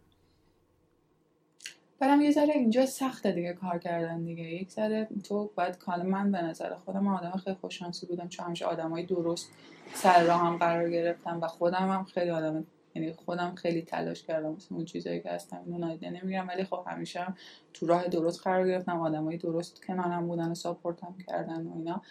برم 2.00 2.22
یه 2.22 2.32
ذره 2.32 2.54
اینجا 2.54 2.86
سخته 2.86 3.32
دیگه 3.32 3.54
کار 3.54 3.80
کردن 3.80 4.24
دیگه. 4.24 4.44
یک 4.44 4.72
ذره 4.72 5.08
تو 5.24 5.52
باید 5.56 5.78
کال 5.78 6.02
من 6.02 6.32
به 6.32 6.42
نظر 6.42 6.76
خودم 6.76 7.08
آدم 7.08 7.32
خیلی 7.32 7.56
خوششانسی 7.62 8.06
بودم 8.06 8.28
چون 8.28 8.46
همیشه 8.46 8.66
آدمای 8.66 9.04
درست 9.04 9.52
سر 9.94 10.24
راه 10.24 10.40
هم 10.40 10.58
قرار 10.58 10.90
گرفتم 10.90 11.40
و 11.42 11.48
خودم 11.48 11.90
هم 11.92 12.04
خیلی 12.04 12.30
آدم 12.30 12.66
یعنی 12.96 13.14
خودم 13.14 13.56
خیلی 13.56 13.82
تلاش 13.82 14.24
کردم 14.24 14.52
مثل 14.52 14.76
اون 14.76 14.86
چیزایی 14.86 15.22
که 15.22 15.30
هستم 15.30 15.62
اینو 15.66 15.78
نادیده 15.78 16.10
نمیگم 16.10 16.48
ولی 16.48 16.64
خب 16.64 16.86
همیشه 16.88 17.20
هم 17.20 17.36
تو 17.74 17.88
راه 17.88 18.08
درست 18.08 18.42
قرار 18.44 18.68
گرفتم 18.68 19.00
آدمای 19.00 19.38
درست 19.38 19.86
کنارم 19.86 20.28
بودن 20.28 20.52
و 20.52 20.56
ساپورتم 20.56 21.16
کردن 21.28 21.68
و 21.68 21.78
اینا. 21.78 22.02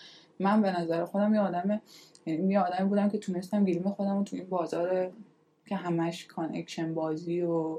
من 0.40 0.62
به 0.62 0.80
نظر 0.80 1.04
خودم 1.04 1.34
یه 1.34 1.40
آدم 1.40 1.80
یعنی 2.26 2.52
یه 2.52 2.60
آدمی 2.60 2.88
بودم 2.88 3.08
که 3.08 3.18
تونستم 3.18 3.64
گلیم 3.64 3.90
خودم 3.90 4.18
رو 4.18 4.24
تو 4.24 4.36
این 4.36 4.48
بازار 4.48 5.12
که 5.66 5.76
همش 5.76 6.26
connection 6.26 6.94
بازی 6.94 7.40
و 7.42 7.78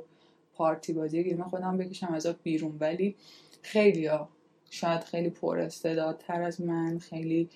پارتی 0.57 0.93
بازی 0.93 1.23
گلیم 1.23 1.43
خودم 1.43 1.77
بکشم 1.77 2.13
از 2.13 2.27
بیرون. 2.43 2.77
ولی 2.79 3.15
خیلی 3.61 4.05
ها 4.05 4.29
شاید 4.69 5.03
خیلی 5.03 5.29
پر 5.29 5.59
استعدادتر 5.59 6.41
از 6.41 6.61
من 6.61 6.99
خیلی 6.99 7.49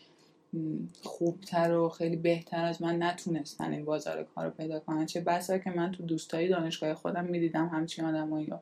خوبتر 1.03 1.73
و 1.73 1.89
خیلی 1.89 2.15
بهتر 2.15 2.65
از 2.65 2.81
من 2.81 3.03
نتونستن 3.03 3.71
این 3.71 3.85
بازار 3.85 4.23
کار 4.23 4.45
رو 4.45 4.51
پیدا 4.51 4.79
کنن. 4.79 5.05
چه 5.05 5.21
بسا 5.21 5.57
که 5.57 5.69
من 5.69 5.91
تو 5.91 6.03
دوستایی 6.03 6.47
دانشگاه 6.47 6.93
خودم 6.93 7.25
می‌دیدم 7.25 7.67
همچین 7.67 8.05
آدمایی 8.05 8.53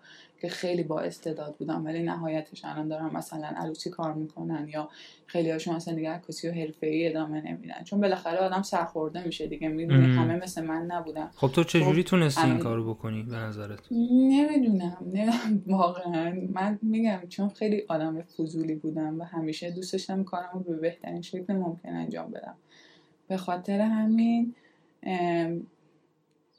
که 0.41 0.50
خیلی 0.50 0.84
با 0.84 1.00
استعداد 1.00 1.55
بودن 1.55 1.75
ولی 1.75 2.03
نهایتش 2.03 2.65
الان 2.65 2.88
دارن 2.88 3.10
مثلا 3.13 3.48
عروسی 3.48 3.89
کار 3.89 4.13
می‌کنن 4.13 4.67
یا 4.74 4.89
خیلی 5.25 5.51
هاشون 5.51 5.75
مثلا 5.75 5.93
دیگه 5.93 6.10
عکاسی 6.10 6.50
و 6.50 6.53
ای 6.81 7.08
ادامه 7.08 7.41
نمیدن. 7.41 7.84
چون 7.84 8.01
بالاخره 8.01 8.38
آدم 8.38 8.62
سرخورده 8.62 9.25
میشه 9.25 9.48
دیگه 9.48 9.67
می‌دونی؟ 9.67 10.15
همه 10.15 10.36
مثل 10.36 10.65
من 10.65 10.86
نبودن. 10.86 11.29
خب 11.36 11.48
تو 11.48 11.63
چجوری 11.63 12.03
خب 12.03 12.10
تونستی 12.10 12.48
این 12.48 12.60
کارو 12.60 12.93
بکنی 12.93 13.24
به 13.24 13.36
نظرت؟ 13.36 13.79
نمی‌دونم. 13.91 14.98
نمی‌دونم 15.05 15.63
واقعا. 15.67 16.48
من 16.53 16.79
میگم 16.81 17.19
چون 17.29 17.50
خیلی 17.50 17.84
آدم 17.88 18.22
فضولی 18.22 18.75
بودم 18.75 19.19
و 19.19 19.24
همیشه 19.24 19.72
دوست 19.72 19.93
داشتم 19.93 20.24
کارم 20.24 20.50
رو 20.53 20.60
به 20.60 20.75
بهترین 20.75 21.22
شکل 21.22 21.53
ممکن 21.53 21.89
انجام 21.89 22.31
بدم. 22.31 22.55
به 23.27 23.38
خاطر 23.38 23.81
همین 23.81 24.55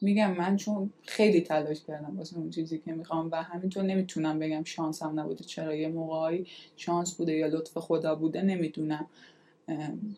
میگم 0.00 0.36
من 0.36 0.56
چون 0.56 0.90
خیلی 1.02 1.40
تلاش 1.40 1.84
کردم 1.84 2.18
واسه 2.18 2.36
اون 2.36 2.50
چیزی 2.50 2.78
که 2.78 2.92
می‌خوام 2.92 3.28
و 3.32 3.42
همینطور 3.42 3.82
نمی‌تونم 3.82 4.38
بگم 4.38 4.64
شانس 4.64 5.02
هم 5.02 5.20
نبوده. 5.20 5.44
چرا 5.44 5.74
یه 5.74 5.88
موقعی 5.88 6.46
شانس 6.76 7.14
بوده 7.14 7.32
یا 7.32 7.46
لطف 7.46 7.78
خدا 7.78 8.14
بوده 8.14 8.42
نمی‌دونم. 8.42 9.06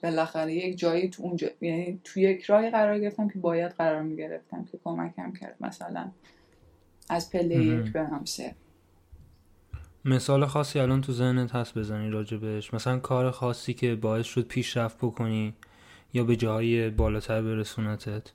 بالاخره 0.03 0.55
یک 0.55 0.79
جایی 0.79 1.09
تو 1.09 1.23
اونجا 1.23 1.49
یعنی 1.61 2.01
تو 2.05 2.21
یک 2.21 2.43
راهی 2.43 2.71
قرار 2.71 2.99
گرفتم 2.99 3.29
که 3.29 3.39
باید 3.39 3.73
قرار 3.73 4.03
می‌گرفتم 4.03 4.65
که 4.65 4.79
کمکم 4.85 5.33
کرد. 5.33 5.57
مثلا 5.61 6.11
از 7.09 7.31
پله 7.31 7.65
یک 7.65 7.93
به 7.93 8.09
سه. 8.25 8.55
مثال 10.05 10.47
خاصی 10.47 10.79
الان 10.79 11.01
تو 11.01 11.13
ذهنت 11.13 11.55
هست 11.55 11.79
بزنی 11.79 12.11
راجبش 12.11 12.75
مثلا 12.75 12.99
کار 12.99 13.31
خاصی 13.31 13.75
که 13.75 13.95
باعث 13.95 14.27
شد 14.27 14.47
پیشرفت 14.47 14.99
بکنی 14.99 15.55
یا 16.13 16.25
به 16.25 16.37
جایی 16.37 16.91
بالاتر 16.91 17.43
برسونتت؟ 17.43 18.33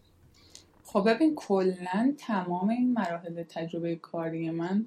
خب 0.98 1.10
ببین 1.10 1.36
کلا 1.36 2.13
تمام 2.18 2.70
این 2.70 2.94
مراحل 2.94 3.44
تجربه 3.44 3.96
کاری 3.96 4.50
من 4.50 4.86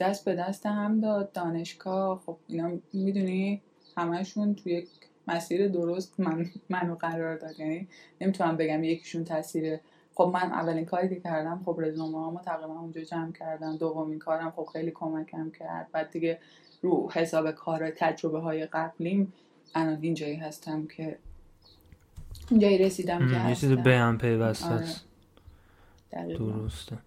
دست 0.00 0.24
به 0.24 0.34
دست 0.34 0.66
هم 0.66 1.00
داد 1.00 1.32
دانشگاه 1.32 2.22
خب 2.26 2.36
اینا 2.46 2.70
می‌دونی 2.92 3.62
همشون 3.96 4.54
توی 4.54 4.72
یک 4.72 4.88
مسیر 5.28 5.68
درست 5.68 6.20
من 6.20 6.46
منو 6.68 6.94
قرار 6.94 7.36
داد. 7.36 7.60
یعنی 7.60 7.88
نمی‌تونم 8.20 8.56
بگم 8.56 8.84
یکیشون 8.84 9.24
تاثیر. 9.24 9.80
خب 10.14 10.30
من 10.34 10.52
اولین 10.52 10.84
کاری 10.84 11.08
که 11.08 11.20
کردم 11.20 11.62
خب 11.64 11.76
رزومه 11.80 12.18
هامو 12.18 12.40
تقریبا 12.40 12.80
اونجا 12.80 13.00
جمع 13.00 13.32
کردم. 13.32 13.76
دومین 13.76 14.18
کارم 14.18 14.50
خب 14.50 14.68
خیلی 14.72 14.90
کمکم 14.90 15.50
کرد. 15.50 15.88
بعد 15.92 16.10
دیگه 16.10 16.38
رو 16.82 17.10
حساب 17.12 17.50
کار 17.50 17.90
تجربه 17.90 18.40
های 18.40 18.66
قبلیم 18.66 19.32
الان 19.74 19.98
اینجایی 20.02 20.36
هستم 20.36 20.86
که 20.86 21.18
اینجایی 22.50 22.78
رسیدم 22.78 23.28
که 23.28 23.48
یه 23.48 23.54
چیز 23.54 23.72
به 23.72 23.96
هم 23.96 24.18
پیوست 24.18 24.64
آره. 24.64 24.84
درسته. 26.14 26.98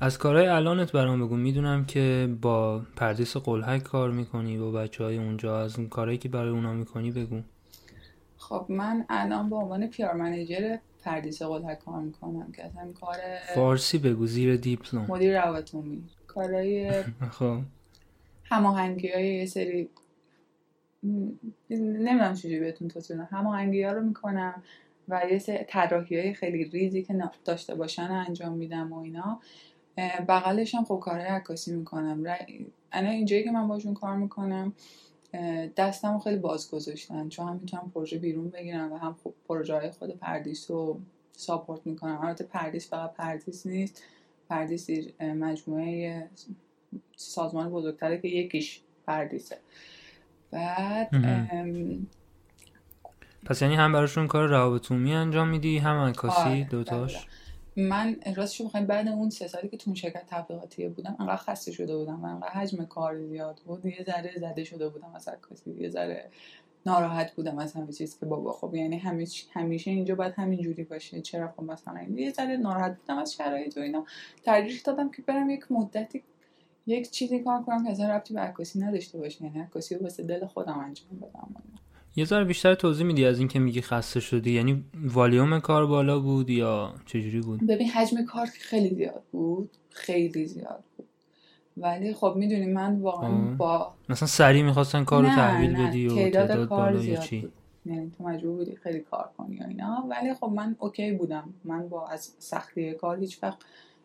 از 0.00 0.18
کارهای 0.18 0.46
الانت 0.46 0.92
برام 0.92 1.26
بگو. 1.26 1.36
می‌دونم 1.36 1.84
که 1.84 2.34
با 2.42 2.82
پردیس 2.96 3.36
قلحک 3.36 3.82
کار 3.82 4.10
می‌کنی 4.10 4.58
با 4.58 4.70
بچه 4.70 5.04
های 5.04 5.18
اونجا 5.18 5.60
از 5.60 5.78
اون 5.78 5.88
کارهایی 5.88 6.18
که 6.18 6.28
برای 6.28 6.50
اونا 6.50 6.72
می‌کنی 6.72 7.10
بگو. 7.10 7.40
خب 8.36 8.66
من 8.68 9.04
الان 9.08 9.50
به 9.50 9.56
عنوان 9.56 9.86
پیار 9.86 10.14
منیجر 10.14 10.76
پردیس 11.04 11.42
قلحک 11.42 11.78
کار 11.78 12.00
می‌کنم 12.00 12.52
که 12.52 12.64
اصلا 12.64 12.92
کار 13.00 13.16
فارسی 13.54 13.98
بگو 13.98 14.26
زیر 14.26 14.56
دیپلم. 14.56 15.06
مدیر 15.08 15.42
روابط 15.42 15.70
کارهای 16.26 17.02
خب. 17.38 17.58
هماهنگی 18.44 19.08
های 19.08 19.34
یه 19.34 19.46
سری 19.46 19.88
نمی‌دونم 21.70 22.34
چجوری 22.34 22.60
بهتون 22.60 22.88
توصیه 22.88 23.16
هماهنگی 23.16 23.82
ها 23.82 23.92
رو 23.92 24.02
می‌کنم. 24.02 24.62
و 25.10 25.22
یه 25.30 25.38
سری 25.38 25.66
های 26.10 26.34
خیلی 26.34 26.64
ریزی 26.64 27.02
که 27.02 27.14
داشته 27.44 27.74
باشن 27.74 28.02
انجام 28.02 28.52
میدم 28.52 28.92
و 28.92 28.98
اینا. 28.98 29.40
بغلش 30.28 30.74
هم 30.74 30.84
خب 30.84 31.00
کارهای 31.02 31.26
عکاسی 31.26 31.76
می‌کنم. 31.76 32.36
الان 32.92 33.10
اینجایی 33.10 33.44
که 33.44 33.50
من 33.50 33.68
باشون 33.68 33.94
کار 33.94 34.16
می‌کنم 34.16 34.72
دستم 35.76 36.18
خیلی 36.18 36.36
باز 36.36 36.70
گذاشتن. 36.70 37.28
چون 37.28 37.48
هم 37.48 37.56
می‌تونم 37.56 37.90
پروژه 37.94 38.18
بیرون 38.18 38.50
بگیرم 38.50 38.92
و 38.92 38.96
هم 38.96 39.16
خب 39.24 39.34
پروژه 39.48 39.74
های 39.74 39.90
خود 39.90 40.18
پردیس 40.18 40.70
رو 40.70 41.00
support 41.32 41.80
می‌کنم. 41.84 42.18
البته 42.22 42.44
پردیس 42.44 42.90
فقط 42.90 43.14
پردیس 43.14 43.66
نیست. 43.66 44.02
پردیس 44.48 44.90
مجموعه 45.20 46.28
سازمان 47.16 47.70
بزرگتره 47.70 48.18
که 48.18 48.28
یکیش 48.28 48.80
پردیسه. 49.06 49.58
بعد 50.50 51.10
پس 53.46 53.62
یعنی 53.62 53.74
هم 53.74 53.92
براشون 53.92 54.26
کار 54.26 54.48
روابط 54.48 54.92
انجام 54.92 55.48
میدی 55.48 55.78
هم 55.78 55.96
عکاسی 55.96 56.40
آره، 56.40 56.64
دوتاش؟ 56.64 57.26
من 57.76 58.16
راستش 58.36 58.62
بخوایم 58.62 58.86
بعد 58.86 59.08
اون 59.08 59.30
سه 59.30 59.48
سالی 59.48 59.68
که 59.68 59.76
تو 59.76 59.94
شرکت 59.94 60.24
تبلیغاتی 60.26 60.88
بودم 60.88 61.16
انقدر 61.20 61.36
خسته 61.36 61.72
شده 61.72 61.96
بودم 61.96 62.24
و 62.24 62.26
انقدر 62.26 62.50
حجم 62.50 62.84
کار 62.84 63.26
زیاد 63.26 63.60
بود. 63.66 63.86
یه 63.86 64.04
ذره 64.06 64.34
زده 64.36 64.64
شده 64.64 64.88
بودم 64.88 65.14
از 65.14 65.28
عکاسی 65.28 65.70
یه 65.70 65.88
ذره 65.88 66.30
ناراحت 66.86 67.34
بودم 67.34 67.58
از 67.58 67.72
همه 67.72 67.92
چیز 67.92 68.18
که 68.18 68.26
بابا 68.26 68.52
خب 68.52 68.74
یعنی 68.74 68.98
همیشه 68.98 69.46
همیشه 69.52 69.90
اینجا 69.90 70.14
باید 70.14 70.34
همین 70.36 70.62
جوری 70.62 70.84
باشه 70.84 71.20
چرا 71.20 71.48
خب 71.56 71.62
مثلا 71.62 72.02
یه 72.14 72.32
ذره 72.32 72.56
ناراحت 72.56 72.96
بودم 72.98 73.18
از 73.18 73.34
شرایط 73.34 73.76
و 73.76 73.80
اینا. 73.80 74.04
ترجیح 74.42 74.80
دادم 74.84 75.10
که 75.10 75.22
برم 75.22 75.50
یک 75.50 75.72
مدتی 75.72 76.22
یک 76.86 77.10
چیزی 77.10 77.38
کار 77.38 77.62
کنم 77.62 77.84
که 77.84 77.90
اصلا 77.90 78.14
ربطی 78.14 78.34
به 78.34 78.40
عکاسی 78.40 78.80
نداشته 78.80 79.18
باشه. 79.18 79.44
یعنی 79.44 79.60
عکاسی 79.60 79.94
رو 79.94 80.02
واسه 80.02 80.22
دل 80.22 80.46
خودم 80.46 80.78
انجام 80.78 81.08
بدم. 81.20 81.79
یه 82.16 82.24
ذره 82.24 82.44
بیشتر 82.44 82.74
توضیح 82.74 83.06
میدی 83.06 83.24
از 83.24 83.38
اینکه 83.38 83.58
میگی 83.58 83.80
خسته 83.80 84.20
شدی؟ 84.20 84.52
یعنی 84.52 84.84
والیوم 84.94 85.60
کار 85.60 85.86
بالا 85.86 86.20
بود 86.20 86.50
یا 86.50 86.94
چجوری 87.06 87.40
بود؟ 87.40 87.66
ببین 87.66 87.88
حجم 87.88 88.24
کار 88.24 88.46
خیلی 88.46 88.94
زیاد 88.94 89.22
بود. 89.32 89.70
خیلی 89.90 90.46
زیاد 90.46 90.84
بود. 90.96 91.06
ولی 91.76 92.14
خب 92.14 92.34
می‌دونی 92.36 92.66
من 92.66 93.00
واقعا 93.00 93.54
با 93.56 93.94
مثلا 94.08 94.28
سریع 94.28 94.62
می‌خواستن 94.62 95.04
کار 95.04 95.22
رو 95.22 95.28
تحویل 95.28 95.86
بدی 95.86 96.06
و 96.06 96.14
تعداد 96.14 96.48
تعداد 96.48 96.68
کار 96.68 96.84
بالا 96.84 97.00
زیاد 97.00 97.22
چی؟ 97.22 97.40
بود. 97.40 97.52
یعنی 97.86 98.12
تو 98.18 98.24
مجبور 98.24 98.56
بودی 98.56 98.76
خیلی 98.76 99.00
کار 99.00 99.30
کنی 99.38 99.58
و 99.58 99.64
اینا. 99.68 100.06
ولی 100.10 100.34
خب 100.34 100.46
من 100.46 100.76
اوکی 100.78 101.12
بودم. 101.12 101.54
من 101.64 101.88
با 101.88 102.08
از 102.08 102.34
سختی 102.38 102.92
کار 102.92 103.18
هیچ 103.18 103.42
وقت 103.42 103.58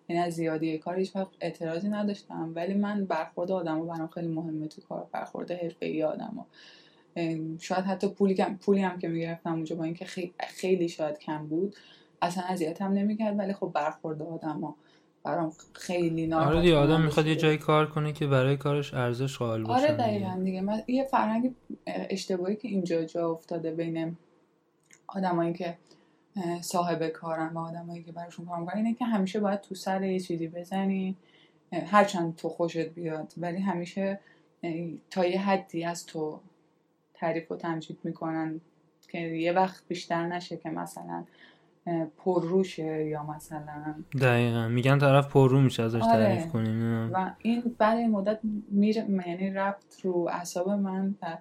یعنی 0.10 0.22
از 0.22 0.34
زیادی 0.34 0.78
کار 0.78 0.96
هیچ 1.00 1.16
وقت 1.16 1.32
اعتراضی 1.42 1.90
نداشتم. 1.90 2.52
ولی 2.56 2.74
من 2.74 3.06
برخورد 3.06 3.52
آدم 3.52 3.88
برام 3.88 4.08
خیلی 4.08 4.28
مهمه 4.28 4.68
تو 4.68 4.82
کار. 4.82 5.08
برخورد 5.12 5.52
حرفه‌ای 5.52 6.04
آدم 6.04 6.46
شاید 7.60 7.86
حتی 7.86 8.08
پولی 8.08 8.46
پولی 8.62 8.82
هم 8.82 9.00
که 9.00 9.08
می‌گرفتم 9.08 9.54
اونجا 9.54 9.76
با 9.76 9.84
اینکه 9.84 10.06
خیلی, 10.06 10.34
خیلی 10.48 10.90
شاید 10.90 11.20
کم 11.20 11.48
بود 11.48 11.76
اصلا 12.22 12.44
اذیتم 12.44 12.94
نمی‌کرد 12.94 13.40
ولی 13.40 13.54
خب 13.54 13.72
برخورد 13.76 14.22
آدم 14.22 14.76
برام 15.24 15.54
خیلی 15.74 16.28
ناراحت 16.28 16.52
آره 16.52 16.62
دیگه 16.62 16.76
آدم 16.76 17.02
می‌خواد 17.02 17.28
یه. 17.28 17.36
جایی 17.36 17.58
کار 17.58 17.90
کنه 17.90 18.14
که 18.14 18.28
برای 18.28 18.58
کارش 18.58 18.94
ارزش 18.94 19.38
قائل 19.38 19.64
باشه 19.64 19.84
آره. 19.84 19.94
دقیقا 19.96 20.42
دیگه 20.44 20.62
من 20.62 20.84
یه 20.88 21.04
فرهنگ 21.04 21.56
اشتباهی 21.88 22.56
که 22.56 22.68
اینجا 22.68 23.04
جا 23.04 23.30
افتاده 23.30 23.72
بین 23.72 24.18
آدمایی 25.08 25.54
که 25.54 25.78
صاحب 26.62 27.08
کارن 27.08 27.54
و 27.54 27.60
آدمایی 27.60 28.04
که 28.04 28.12
براشون 28.12 28.46
کار 28.46 28.60
می‌کنن 28.60 28.78
اینه 28.78 28.94
که 28.94 29.06
همیشه 29.06 29.40
باید 29.40 29.62
تو 29.62 29.76
سر 29.76 30.04
یه 30.04 30.20
چیزی 30.20 30.48
بزنی 30.48 31.16
هرچند 31.72 32.36
تو 32.36 32.50
خوشت 32.50 32.78
بیاد 32.78 33.34
ولی 33.38 33.60
همیشه 33.60 34.20
تا 35.10 35.26
یه 35.26 35.42
حدی 35.42 35.84
از 35.84 36.06
تو 36.06 36.40
تعریف 37.16 37.52
و 37.52 37.56
تمجید 37.56 37.98
می‌کنن 38.04 38.62
که 39.10 39.20
یه 39.20 39.52
وقت 39.52 39.84
بیشتر 39.88 40.28
نشه 40.28 40.58
که 40.58 40.70
مثلا 40.70 41.24
پرروشه 42.18 43.06
یا 43.06 43.24
مثلا. 43.24 43.96
دقیقا. 44.22 44.68
میگن 44.68 45.00
طرف 45.00 45.28
پررو 45.28 45.62
میشه 45.62 45.84
ازش 45.84 46.02
آره. 46.02 46.26
تعریف 46.26 46.48
کنیم 46.48 47.12
و 47.14 47.32
این 47.42 47.76
بعد 47.78 47.98
این 47.98 48.12
مدت 48.12 48.40
میره 48.70 49.06
یعنی 49.28 49.52
رفت 49.52 50.00
رو 50.04 50.30
اعصاب 50.32 50.70
من 50.70 51.16
و 51.22 51.38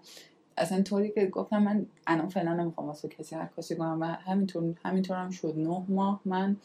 اصلا 0.57 0.83
طوری 0.83 1.11
که 1.11 1.27
گفتم 1.27 1.63
من 1.63 1.87
الان 2.07 2.29
فعلا 2.29 2.55
نمی‌خوام 2.55 2.87
واسه 2.87 3.09
کسی 3.09 3.37
عکاسی 3.37 3.77
کنم 3.77 3.99
و 4.01 4.05
همینطور 4.05 4.75
همینطور 4.85 5.17
هم 5.17 5.31
شد. 5.31 5.55
نه 5.57 5.85
ماه 5.89 6.21
من 6.25 6.57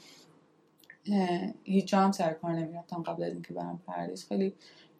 هیچ 1.63 1.87
جا 1.87 1.99
هم 1.99 2.11
سر 2.11 2.33
کار 2.33 2.51
نمی‌رفتم 2.51 3.03
قبل 3.03 3.23
از 3.23 3.33
اینکه 3.33 3.53
برم 3.53 3.79
پاریس. 3.85 4.27
خیلی 4.27 4.53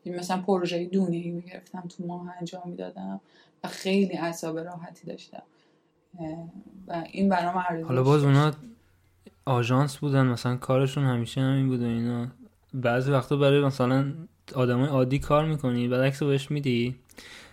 مثلا 0.06 0.42
پروژه 0.42 0.86
دونی 0.86 1.30
می‌گرفتم 1.30 1.84
تو 1.90 2.06
ماه 2.06 2.36
انجام 2.40 2.64
می‌دادم. 2.66 3.22
و 3.64 3.68
خیلی 3.68 4.18
اعصاب 4.18 4.60
راحتی 4.60 5.08
داشتم. 5.08 5.44
و 6.88 7.04
این 7.12 7.30
برام 7.30 7.66
ارزش 7.70 7.88
حالا 7.88 8.04
باز. 8.04 8.24
اونا 8.24 8.52
آژانس 9.46 9.98
بودن 9.98 10.26
مثلا 10.26 10.56
کارشون 10.56 11.04
همیشه 11.04 11.42
همین 11.42 11.68
بود 11.68 11.82
و 11.82 11.86
اینا. 11.86 12.28
بعضی 12.74 13.12
وقتا 13.12 13.36
برای 13.36 13.66
مثلا 13.66 14.14
آدمای 14.56 14.88
عادی 14.88 15.20
کار 15.20 15.46
می‌کنی 15.46 15.88
بعد 15.88 16.02
عکس 16.02 16.22
رو 16.22 16.28
بهش 16.28 16.52
میدی. 16.52 16.96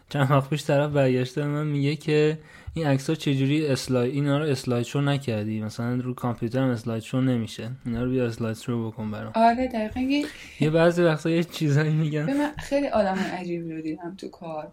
چند 0.09 0.31
وقت 0.31 0.51
پیش 0.51 0.65
طرف 0.65 0.91
برگشته 0.91 1.41
به 1.41 1.47
من 1.47 1.67
میگه 1.67 1.97
که 1.97 2.39
این 2.75 2.87
عکس 2.87 3.11
ها 3.11 3.17
چجوری 3.17 3.67
اسلاید 3.67 4.15
اینا 4.15 4.39
رو 4.39 4.45
اسلاید 4.45 4.87
شو 4.87 5.01
نکردی؟ 5.01 5.61
مثلا 5.61 5.95
رو 5.95 6.15
کامپیوترم 6.15 6.69
اسلاید 6.69 7.03
شو 7.03 7.21
نمیشه. 7.21 7.71
اینا 7.87 8.05
رو 8.05 8.11
بیا 8.11 8.27
اسلاید 8.27 8.57
شو 8.57 8.91
بکن 8.91 9.11
برام. 9.11 9.33
آره 9.35 9.69
دقیقا. 9.69 10.27
یه 10.61 10.71
بعضی 10.71 11.03
وقتا 11.03 11.31
یه 11.31 11.45
چیزایی 11.45 11.93
میگن. 11.93 12.37
من 12.37 12.53
خیلی 12.59 12.89
آدم 12.89 13.15
عجیبی 13.15 13.73
رو 13.75 13.81
دیدم 13.81 14.15
تو 14.19 14.29
کار. 14.29 14.73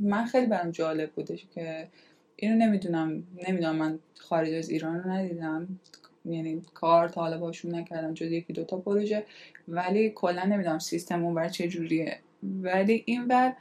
من 0.00 0.24
خیلی 0.24 0.46
برام 0.46 0.70
جالب 0.70 1.10
بودش 1.12 1.46
که 1.54 1.88
اینو 2.36 2.56
نمی‌دونم 2.66 3.22
نمی‌دونم 3.48 3.76
من 3.76 3.98
خارج 4.18 4.54
از 4.54 4.70
ایران 4.70 5.02
رو 5.02 5.10
ندیدم. 5.10 5.68
یعنی 6.24 6.62
کار 6.74 7.08
تا 7.08 7.20
حالا 7.20 7.38
باشون 7.38 7.74
نکردم 7.74 8.14
جز 8.14 8.32
یکی 8.32 8.52
دوتا 8.52 8.76
پروژه. 8.76 9.24
ولی 9.68 10.10
کلا 10.10 10.44
نمی‌دونم 10.44 10.78
سیستم 10.78 11.24
اونور 11.24 11.48
چه 11.48 11.68
جوریه. 11.68 12.18
ولی 12.42 13.02
این 13.06 13.28
بر 13.28 13.54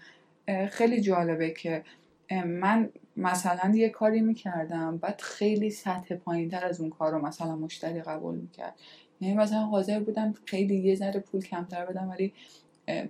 خیلی 0.70 1.02
جالبه 1.02 1.50
که 1.50 1.84
من 2.46 2.90
مثلا 3.18 3.76
یه 3.76 3.90
کاری 3.90 4.22
می‌کردم 4.22 4.98
بعد 4.98 5.22
خیلی 5.22 5.70
سطح 5.70 6.16
پایین 6.16 6.50
تر 6.50 6.66
از 6.66 6.82
اون 6.82 6.90
کار 6.90 7.12
رو 7.12 7.26
مثلا 7.26 7.56
مشتری 7.56 8.02
قبول 8.02 8.36
می‌کرد. 8.36 8.76
یعنی 9.22 9.36
مثلا 9.36 9.60
حاضر 9.60 10.00
بودم 10.00 10.34
خیلی 10.46 10.76
یه 10.76 10.96
ذره 10.96 11.20
پول 11.20 11.42
کمتر 11.42 11.86
بدم 11.86 12.10
ولی 12.10 12.34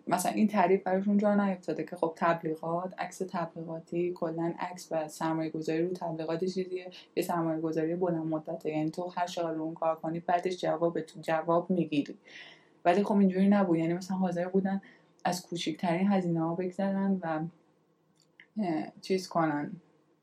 مثلا 0.08 0.32
این 0.32 0.48
تعریف 0.48 0.84
براشون 0.84 1.18
جا 1.18 1.36
نیفتاده 1.36 1.84
که 1.84 1.96
خب 1.96 2.14
تبلیغات 2.16 2.94
عکس 3.00 3.18
تبلیغاتی 3.18 4.14
کلا 4.14 4.54
عکس 4.60 4.88
و 4.92 5.08
سرمایه 5.08 5.50
گذاری 5.50 5.82
رو 5.82 5.94
تبلیغات 5.94 6.40
چیزیه. 6.40 6.92
یه 7.16 7.24
سرمایه 7.24 7.62
گذاری 7.62 7.96
بلند 7.96 8.26
مدته 8.26 8.70
یعنی 8.70 8.90
تو 8.90 9.14
هر 9.16 9.54
رو 9.54 9.62
اون 9.62 9.74
کار 9.74 9.96
کنی 9.96 10.20
بعدش 10.20 10.62
جواب 10.62 11.02
تو 11.02 11.20
جواب 11.22 11.70
می‌گیری. 11.70 12.18
ولی 12.86 13.04
خب 13.04 13.16
اینجوری 13.16 13.50
نبود. 13.50 13.78
یعنی 13.78 13.94
مثلا 13.94 14.18
حاضر 14.18 14.48
بودن 14.48 14.82
از 15.26 15.48
کوچکترین 15.48 16.08
هزینه 16.12 16.42
ها 16.42 16.56
بگذرن 16.56 17.20
و 17.24 17.40
چیز 19.02 19.28
کنن. 19.28 19.72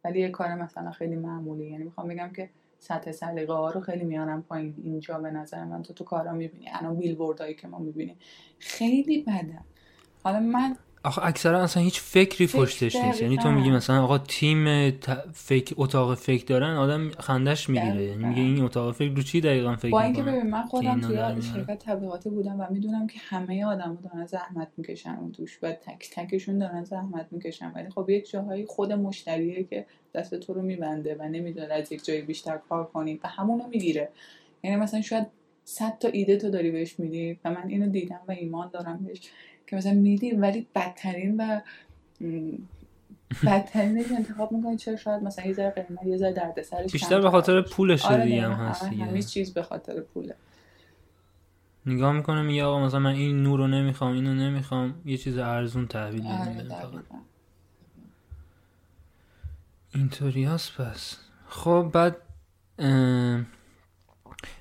ولی 0.05 0.21
یه 0.21 0.29
کار 0.29 0.55
مثلا 0.55 0.90
خیلی 0.90 1.16
معمولی. 1.16 1.71
یعنی 1.71 1.85
می‌خوام 1.85 2.09
بگم 2.09 2.31
که 2.37 2.51
سطح 2.79 3.12
سلیقه 3.12 3.53
ها 3.53 3.71
رو 3.71 3.81
خیلی 3.81 4.05
میارن 4.05 4.43
پایین. 4.43 4.75
اینجا 4.85 5.19
به 5.19 5.31
نظر 5.31 5.64
من 5.64 5.83
تو 5.83 5.93
تو 5.93 6.05
کارا 6.05 6.33
می‌بینی. 6.33 6.67
الان 6.73 6.97
بیلبوردهایی 6.97 7.55
که 7.55 7.69
ما 7.69 7.79
می‌بینیم. 7.79 8.17
خیلی 8.59 9.23
بده 9.23 9.59
حالا 10.23 10.41
من 10.41 10.77
آخه 11.05 11.27
اکثرا 11.27 11.63
اصلا 11.63 11.83
هیچ 11.83 12.01
فکری 12.01 12.47
فکر 12.47 12.59
پشتش 12.59 12.97
نیست. 12.97 13.23
یعنی 13.23 13.37
تو. 13.37 13.51
میگی 13.51 13.71
مثلا 13.71 14.05
آقا 14.05 14.19
تیم 14.19 14.91
فکر 15.33 15.75
اتاق 15.77 16.15
فکر 16.15 16.45
دارن 16.45 16.77
آدم 16.77 17.11
خندش 17.11 17.69
می‌گیره. 17.69 18.03
یعنی 18.05 18.25
میگه 18.25 18.41
این 18.41 18.63
اتاق 18.63 18.95
فکر 18.95 19.15
رو 19.15 19.23
چی 19.23 19.41
دقیقا 19.41 19.77
فکر 19.77 19.91
با 19.91 20.01
اینکه 20.01 20.23
ببین 20.23 20.51
من 20.51 20.63
خودم 20.63 21.01
توی. 21.01 21.43
شرکت 21.43 21.79
تبلیغاتی 21.79 22.31
بودم 22.31 22.61
و 22.61 22.67
می‌دونم 22.71 23.07
که 23.07 23.21
همه 23.29 23.65
آدم 23.65 23.99
دارن 24.05 24.27
زحمت 24.27 24.69
می‌کشن 24.77 25.17
اون 25.21 25.33
توش 25.33 25.59
و 25.63 25.73
تک 25.73 26.11
تکشون 26.13 26.59
دارن 26.59 26.85
زحمت 26.85 27.27
می‌کشن. 27.31 27.73
ولی 27.75 27.91
خب 27.91 28.11
یک 28.11 28.31
جاهایی 28.31 28.67
خود 28.67 28.93
مشتریه 28.93 29.65
که 29.65 29.87
دست 30.15 30.35
تو 30.35 30.55
رو 30.55 30.63
میبنده 30.63 31.17
و 31.21 31.23
نمی‌ذاره 31.23 31.75
از 31.75 31.93
یک 31.93 32.05
جای 32.05 32.23
بیشتر 32.23 32.59
کار 32.69 32.85
کنی 32.85 33.21
و 33.25 33.29
همونو 33.29 33.67
می‌گیره. 33.69 34.09
یعنی 34.65 34.77
مثلا 34.77 35.03
شاید 35.03 35.27
صد 35.65 35.99
تا 36.01 36.09
ایده 36.09 36.37
تو 36.37 36.51
داری 36.51 36.71
بهش 36.71 36.99
میدی 36.99 37.39
و 37.45 37.51
من 37.51 37.69
اینو 37.69 37.89
دیدم 37.89 38.21
و 38.29 38.33
ایمان 38.33 38.71
دارم 38.73 39.05
بهش. 39.07 39.21
که 39.68 39.76
مثلا 39.76 39.92
میدی 39.92 40.31
ولی 40.31 40.66
بدترین 40.74 41.37
و 41.40 41.61
م، 42.20 42.52
بدترین 43.46 43.98
رو 43.98 44.16
انتخاب 44.16 44.52
می‌کنی 44.52 44.76
چرا 44.76 44.96
شاید 44.96 45.22
مثلا 45.22 45.44
یه 45.46 45.52
ذره 45.52 45.70
قیمت 45.70 46.07
یه 46.07 46.16
ذره 46.16 46.33
دردسرش 46.33 46.92
بیشتر 46.92 47.20
به 47.20 47.31
خاطر. 47.31 47.62
پولشه 47.62 48.09
آره 48.09 48.24
دیگه 48.24 48.42
هم. 48.42 48.52
هست 48.52 48.83
همه- 48.83 48.90
دیگه 48.90 49.04
همه 49.04 49.22
چیز 49.22 49.54
به 49.54 49.62
خاطر 49.62 50.00
پوله 50.00 50.35
نگاه 51.87 52.12
می‌کنه 52.12 52.42
میگه 52.42 52.64
آقا 52.64 52.87
مثلا 52.87 53.00
من 53.00 53.11
این 53.14 53.42
نور 53.42 53.59
رو 53.59 53.66
نمی‌خوام 53.66 54.12
اینو 54.12 54.35
نمی‌خوام 54.35 54.94
یه 55.04 55.16
چیز 55.16 55.38
ارزون 55.38 55.87
تحویل 55.87 56.26
آره. 56.26 56.52
دقیقاً. 56.52 56.98
اینطوری 59.94 60.44
هست 60.44 60.76
پس 60.76 61.16
خب 61.48 61.90
بعد 61.92 62.16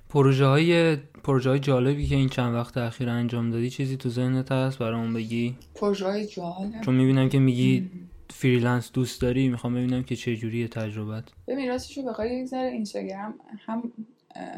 پروژه 0.10 0.46
های 0.46 0.98
پروژه 1.28 1.50
های 1.50 1.60
جالبی 1.60 2.08
که 2.08 2.16
این 2.16 2.30
چند 2.30 2.56
وقت 2.56 2.78
اخیر 2.78 3.10
انجام 3.10 3.52
دادی 3.52 3.70
چیزی 3.70 3.98
تو 3.98 4.10
ذهنت 4.10 4.52
هست 4.52 4.80
برامون 4.80 5.14
بگی؟ 5.14 5.56
پروژه 5.76 6.06
های 6.06 6.26
جالب. 6.26 6.82
چون 6.82 6.96
می‌بینم 6.96 7.30
که 7.30 7.40
میگی 7.40 7.92
freelance 8.30 8.92
دوست 8.92 9.22
داری 9.22 9.48
می‌خوام 9.50 9.76
ببینم 9.76 10.04
که 10.04 10.16
چه 10.16 10.36
جوریه 10.36 10.68
تجربت. 10.68 11.24
ببین 11.48 11.70
راستش 11.70 11.98
رو 11.98 12.04
بخوای 12.04 12.40
یک 12.40 12.46
ذره 12.46 12.72
اینستاگرام 12.72 13.34
هم 13.66 13.92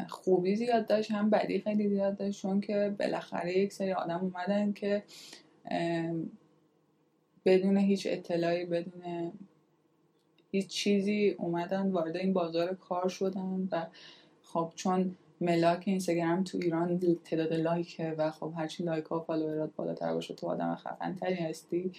خوبی 0.08 0.56
زیاد 0.56 0.86
داشت 0.86 1.10
هم 1.10 1.30
بدی 1.30 1.60
خیلی 1.60 1.88
زیاد 1.88 2.18
داشت 2.18 2.42
چون 2.42 2.60
که 2.60 2.94
بالاخره 2.98 3.58
یک 3.58 3.72
سری 3.72 3.92
آدم 3.92 4.20
اومدن 4.20 4.72
که 4.72 5.02
بدون 7.44 7.76
هیچ 7.76 8.06
اطلاعی 8.10 8.64
بدون 8.64 9.32
هیچ 10.50 10.66
چیزی 10.66 11.34
اومدن 11.38 11.90
وارد 11.90 12.16
این 12.16 12.32
بازار 12.32 12.74
کار 12.74 13.08
شدن 13.08 13.68
و 13.72 13.86
خب 14.42 14.72
چون 14.76 15.16
ملاک 15.40 15.82
اینستاگرام 15.86 16.44
تو 16.44 16.58
ایران 16.58 17.00
تعداد 17.24 17.52
لایکه 17.52 18.14
و 18.18 18.30
خب 18.30 18.52
هرچی 18.56 18.84
لایک 18.84 19.04
ها 19.04 19.20
و 19.20 19.22
فالوورات 19.22 19.70
بالاتر 19.76 20.14
باشه 20.14 20.34
تو 20.34 20.46
آدم 20.46 20.74
خفن 20.74 21.14
تری 21.14 21.34
هستی. 21.34 21.92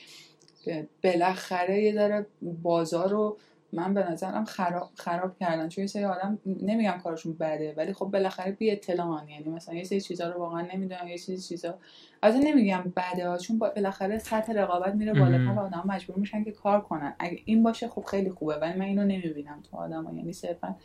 بالاخره 1.04 1.84
یه 1.84 1.94
ذره 1.94 2.26
بازار 2.42 3.10
رو 3.10 3.38
من 3.74 3.94
به 3.94 4.12
نظرم 4.12 4.46
خراب 4.46 4.90
خراب 4.96 5.38
کردن. 5.40 5.70
چون 5.70 5.82
یه 5.82 5.88
سری 5.88 6.04
آدم 6.06 6.40
نمیگم 6.46 7.00
کارشون 7.04 7.34
بده 7.34 7.74
ولی 7.78 7.94
خب 7.94 8.06
بالاخره 8.06 8.52
بی 8.52 8.72
اطلاعان 8.72 9.30
یعنی 9.30 9.50
مثلا 9.50 9.76
یه 9.76 9.84
سری 9.84 10.02
چیزا 10.02 10.30
رو 10.30 10.40
واقعا 10.40 10.68
نمی‌دونن 10.74 11.08
یه 11.08 11.18
سری 11.18 11.38
چیزا. 11.38 11.78
از 12.22 12.36
نمیگم 12.36 12.94
بده 12.96 13.30
ها 13.30 13.38
چون 13.38 13.60
بالاخره 13.60 14.20
سطح 14.20 14.54
رقابت 14.54 14.96
میره 14.96 15.14
بالاتر 15.14 15.54
و 15.58 15.60
آدم 15.60 15.84
مجبور 15.86 16.18
میشن 16.18 16.44
که 16.44 16.52
کار 16.52 16.82
کنن. 16.82 17.16
اگه 17.20 17.40
این 17.46 17.64
باشه 17.64 17.88
خب 17.88 18.04
خیلی 18.04 18.30
خوبه 18.30 18.56
ولی 18.56 18.80
من 18.80 18.86
اینو 18.86 19.04
نمی‌بینم 19.04 19.64
تو 19.72 19.78
آدم 19.78 20.18
یعنی 20.18 20.34
صرفا 20.34 20.76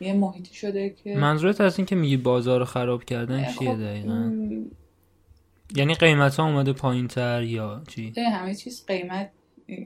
یه 0.00 0.12
محیطی 0.12 0.54
شده 0.54 0.90
که 0.90 1.16
منظورت 1.16 1.60
از 1.60 1.78
این 1.78 1.86
که 1.86 1.96
میگی 1.96 2.16
بازار 2.16 2.58
رو 2.58 2.64
خراب 2.64 3.04
کردن 3.04 3.44
خب 3.44 3.58
چیه 3.58 3.76
دقیقا؟ 3.76 4.32
یعنی 5.76 5.94
قیمت 5.94 6.36
ها 6.36 6.46
اومده 6.46 6.72
پایین 6.72 7.08
تر 7.08 7.42
یا 7.42 7.82
چی؟ 7.88 8.12
همه 8.16 8.54
چیز 8.54 8.86
قیمت 8.86 9.30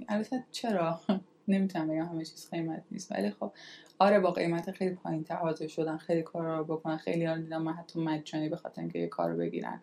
البته 0.09 0.45
چرا؟ 0.53 1.01
نمی‌تونم 1.49 1.89
بگم 1.89 2.07
همه 2.07 2.25
چیز 2.25 2.51
قیمت 2.51 2.83
نیست. 2.91 3.13
ولی 3.13 3.31
خب 3.31 3.53
آره 3.99 4.21
با 4.21 4.31
قیمت 4.31 4.71
خیلی 4.71 4.95
پایین 4.95 5.25
تر 5.25 5.37
حاضر 5.37 5.67
شدن 5.67 5.97
خیلی 5.97 6.23
کار 6.23 6.57
رو 6.57 6.65
بکنن. 6.65 6.97
خیلی 6.97 7.25
ها 7.25 7.37
دیدم 7.37 7.63
من 7.63 7.73
حتی 7.73 8.01
مجانی 8.01 8.49
بخاطر 8.49 8.81
اینکه 8.81 8.99
یه 8.99 9.07
کار 9.07 9.35
بگیرن 9.35 9.81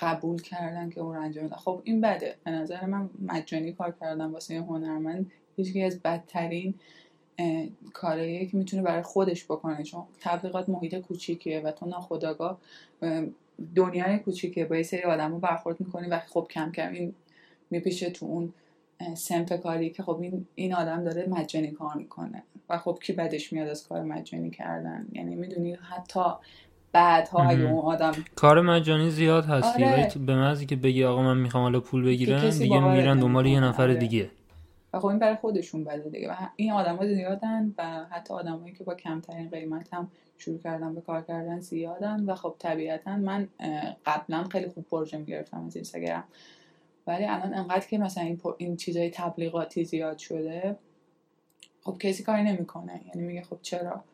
قبول 0.00 0.42
کردن 0.42 0.90
که 0.90 1.00
اون 1.00 1.14
رو 1.14 1.22
انجام 1.22 1.46
بدن. 1.46 1.56
خب 1.56 1.80
این 1.84 2.00
بده. 2.00 2.34
به 2.44 2.50
نظر 2.50 2.86
من 2.86 3.10
مجانی 3.22 3.72
کار 3.72 3.94
کردن 4.00 4.26
واسه 4.26 4.54
یه 4.54 4.60
هنرمند. 4.60 5.30
یکی 5.58 5.82
از 5.82 6.00
بدترین 6.02 6.74
کاریه 7.92 8.46
که 8.46 8.56
می‌تونه 8.56 8.82
برای 8.82 9.02
خودش 9.02 9.44
بکنه. 9.44 9.82
چون 9.82 10.02
تبلیغات 10.20 10.68
محیط 10.68 10.94
کوچیکیه 10.94 11.60
و 11.60 11.70
تو 11.70 11.86
ناخداگاه 11.86 12.58
دنیای 13.74 14.18
کوچیکه 14.18 14.64
با 14.64 14.76
یه 14.76 14.82
سری 14.82 15.02
آدم 15.02 15.32
رو 15.32 15.38
برخورد 15.38 15.80
می‌کنی 15.80 16.08
و 16.08 16.20
خب 16.26 16.46
کم 16.50 16.72
کم 16.72 16.92
این 16.92 17.14
میپیشه 17.70 18.10
تو 18.10 18.26
اون 18.26 18.52
سمت 19.14 19.52
کاری 19.52 19.90
که 19.90 20.02
خب 20.02 20.20
این, 20.20 20.46
این 20.54 20.74
آدم 20.74 21.04
داره 21.04 21.26
مجانی 21.28 21.70
کار 21.70 21.94
می‌کنه 21.94 22.42
و 22.68 22.78
خب 22.78 22.98
کی 23.02 23.12
بدش 23.12 23.52
میاد 23.52 23.68
از 23.68 23.88
کار 23.88 24.02
مجانی 24.02 24.50
کردن؟ 24.50 25.06
یعنی 25.12 25.34
می‌دونی 25.34 25.74
حتی 25.74 26.20
بعدها 26.92 27.42
اگه 27.42 27.62
اون 27.62 27.84
آدم 27.84 28.12
کار 28.34 28.60
مجانی 28.60 29.10
زیاد 29.10 29.44
هستی. 29.44 29.84
آره. 29.84 30.12
به 30.26 30.36
محضی 30.36 30.66
که 30.66 30.76
بگی 30.76 31.04
آقا 31.04 31.22
من 31.22 31.38
می‌خوام 31.38 31.62
حالا 31.62 31.80
پول 31.80 32.04
بگیرم 32.04 32.50
دیگه 32.50 32.92
میرن 32.92 33.18
دنبال 33.20 33.46
یه 33.46 33.60
نفر 33.60 33.82
آره. 33.82 33.94
دیگه. 33.94 34.30
و 34.96 35.00
خب 35.00 35.06
این 35.06 35.18
برای 35.18 35.36
خودشون 35.36 35.84
بده 35.84 36.10
دیگه. 36.10 36.30
و 36.30 36.34
این 36.56 36.72
آدما 36.72 37.06
زیادن 37.06 37.74
و 37.78 38.04
حتی 38.10 38.34
آدمایی 38.34 38.74
که 38.74 38.84
با 38.84 38.94
کمترین 38.94 39.50
قیمت 39.50 39.94
هم 39.94 40.10
شروع 40.38 40.58
کردن 40.58 40.94
به 40.94 41.00
کار 41.00 41.22
کردن 41.22 41.60
زیادن 41.60 42.24
و 42.24 42.34
خب 42.34 42.54
طبیعتا 42.58 43.16
من 43.16 43.48
قبلا 44.06 44.44
خیلی 44.44 44.68
خوب 44.68 44.84
پروژه 44.84 45.18
می‌گرفتم 45.18 45.64
از 45.66 45.76
اینستاگرام. 45.76 46.24
ولی 47.06 47.24
الان 47.24 47.54
انقدر 47.54 47.86
که 47.86 47.98
مثلا 47.98 48.24
این, 48.24 48.40
این 48.58 48.76
چیزای 48.76 49.10
تبلیغاتی 49.10 49.84
زیاد 49.84 50.18
شده 50.18 50.76
خب 51.82 51.96
کسی 51.98 52.22
کاری 52.22 52.42
نمی‌کنه. 52.42 53.00
یعنی 53.06 53.26
میگه 53.26 53.42
خب 53.42 53.58
چرا 53.62 54.04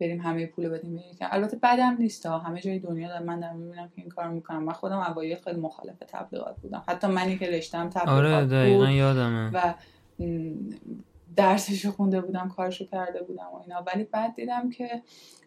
بریم 0.00 0.20
همه 0.20 0.46
پول 0.46 0.68
بدیم 0.68 0.94
به 0.94 1.02
البته 1.20 1.56
بدم 1.62 1.96
نیست 1.98 2.26
ها. 2.26 2.38
همه 2.38 2.60
جای 2.60 2.78
دنیا 2.78 3.08
دارم 3.08 3.22
من 3.22 3.40
دارم 3.40 3.56
می‌بینم 3.56 3.88
که 3.88 4.02
این 4.02 4.08
کار 4.08 4.28
می‌کنم 4.28 4.62
من 4.62 4.72
خودم 4.72 4.98
اوایل 4.98 5.36
خیلی 5.36 5.60
مخالف 5.60 5.98
تبلیغات 5.98 6.56
بودم. 6.60 6.84
حتی 6.88 7.06
منی 7.06 7.38
که 7.38 7.50
رشتم 7.50 7.90
تبلیغات 7.90 8.52
آره 8.52 8.76
بود 8.76 8.88
یادمه. 8.88 9.50
و 9.52 9.74
درسشو 11.36 11.90
خونده 11.90 12.20
بودم 12.20 12.48
کارشو 12.48 12.86
کرده 12.86 13.22
بودم 13.22 13.46
و 13.54 13.56
اینا. 13.56 13.84
ولی 13.86 14.04
بعد 14.04 14.34
دیدم 14.34 14.70
که 14.70 15.02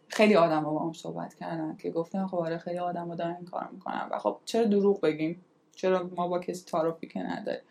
خیلی 0.07 0.35
آدم 0.35 0.63
با 0.63 0.79
هم 0.79 0.93
صحبت 0.93 1.33
کردن 1.33 1.77
که 1.77 1.91
گفتن 1.91 2.27
خب 2.27 2.37
آره 2.37 2.57
خیلی 2.57 2.79
آدم 2.79 3.15
دارن 3.15 3.35
این 3.35 3.45
کار 3.45 3.69
می‌کنن 3.71 4.07
و 4.11 4.19
خب 4.19 4.37
چرا 4.45 4.63
دروغ 4.63 5.01
بگیم؟ 5.01 5.41
چرا 5.75 6.09
ما 6.15 6.27
با 6.27 6.39
کسی 6.39 6.65
تعارفی 6.65 7.07
که 7.07 7.19
نداره 7.19 7.61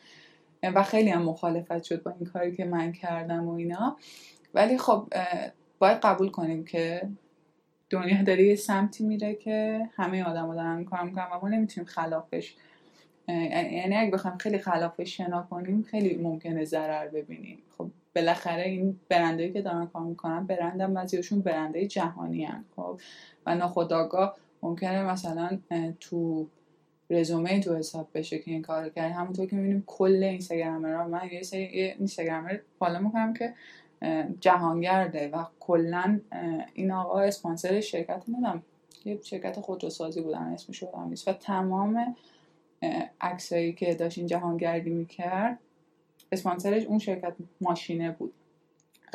و 0.63 0.83
خیلی 0.83 1.11
هم 1.11 1.23
مخالفت 1.23 1.83
شد 1.83 2.03
با 2.03 2.11
این 2.11 2.27
کاری 2.27 2.57
که 2.57 2.65
من 2.65 2.93
کردم 2.93 3.49
و 3.49 3.53
اینا. 3.53 3.97
ولی 4.55 4.79
خب 4.79 5.13
باید 5.79 5.99
قبول 5.99 6.31
کنیم 6.31 6.65
که 6.65 7.09
دنیا 7.91 8.23
داره 8.23 8.45
یه 8.45 8.57
سمتی 8.57 9.05
میره 9.05 9.35
که 9.35 9.89
همه 9.97 10.25
آدم 10.25 10.55
دارن 10.55 10.85
کار 10.85 11.03
می‌کنن 11.03 11.27
و 11.33 11.39
ما 11.43 11.49
نمی‌تونیم 11.49 11.89
خلافش 11.89 12.57
یعنی 13.29 13.97
اگه 13.97 14.11
بخوایم 14.11 14.39
خیلی 14.39 14.59
خلافش 14.59 15.17
شنا 15.17 15.47
کنیم 15.51 15.83
خیلی 15.83 16.17
ممکنه 16.17 16.65
ضرر 16.65 17.09
ببینیم. 17.09 17.59
خب 17.79 17.91
بالاخره 18.17 18.63
این 18.63 19.01
برندهایی 19.09 19.53
که 19.53 19.63
دارن 19.63 19.87
کار 19.87 20.03
می‌کنن 20.03 20.47
برندم 20.47 20.95
بعضیشون 20.95 21.41
برنده 21.41 21.87
جهانی 21.87 22.45
هن. 22.45 22.65
خب. 22.77 23.01
و 23.47 23.55
ناخداگاه 23.55 24.37
ممکنه 24.63 25.03
مثلا 25.03 25.59
تو 26.01 26.47
رزومه 27.11 27.61
تو 27.61 27.77
حساب 27.77 28.09
بشه 28.15 28.39
که 28.39 28.51
این 28.51 28.63
کار 28.63 28.89
کرد 28.89 29.13
همونطور 29.13 29.47
که 29.47 29.57
می‌بینیم 29.57 29.85
کل 29.87 30.25
اینستاگرامرها 30.25 31.09
من 31.09 31.29
یه 31.33 31.43
سری 31.43 31.63
اینستاگرامر 31.63 32.59
فالو 32.79 33.01
می‌کنم 33.01 33.35
که 33.35 33.55
جهانگرده 34.41 35.29
و 35.29 35.45
کلا 35.61 36.21
این 36.75 36.93
آقا 36.93 37.21
اسپانسر 37.21 37.81
شرکت 37.81 38.23
نمی‌دونم 38.29 38.63
یه 39.05 39.19
شرکت 39.23 39.61
خودروسازی 39.61 40.21
بودن 40.21 40.39
اسمش 40.39 40.83
رو 40.83 40.89
و 41.27 41.33
تمام 41.33 42.17
عکسایی 43.21 43.73
که 43.73 43.95
داشت 43.95 44.19
این 44.19 44.27
جهانگردی 44.27 44.91
می‌کرد 44.91 45.59
اسپانسرش 46.33 46.85
اون 46.85 46.99
شرکت 46.99 47.35
ماشینه 47.61 48.11
بود. 48.11 48.33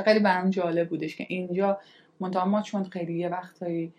خیلی 0.06 0.20
برام 0.20 0.50
جالب 0.50 0.90
بودش 0.90 1.16
که 1.16 1.26
اینجا 1.30 1.80
منتها 2.20 2.46
ما 2.46 2.62
چون 2.62 2.84
خیلی 2.84 3.14
یه 3.20 3.30
وقتایی 3.30 3.94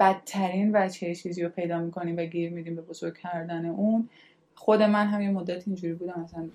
بدترین 0.00 0.70
وجه 0.74 1.14
چیزی 1.14 1.42
رو 1.42 1.48
پیدا 1.48 1.80
می‌کنیم 1.80 2.16
و 2.16 2.24
گیر 2.24 2.50
میدیم 2.50 2.76
به 2.76 2.82
بزرگ 2.82 3.18
کردن 3.18 3.66
اون 3.66 4.08
خود 4.54 4.82
من 4.82 5.06
هم 5.06 5.22
یه 5.22 5.30
مدت 5.30 5.68
اینجوری 5.68 5.94
بودم 5.94 6.20
مثلا 6.20 6.48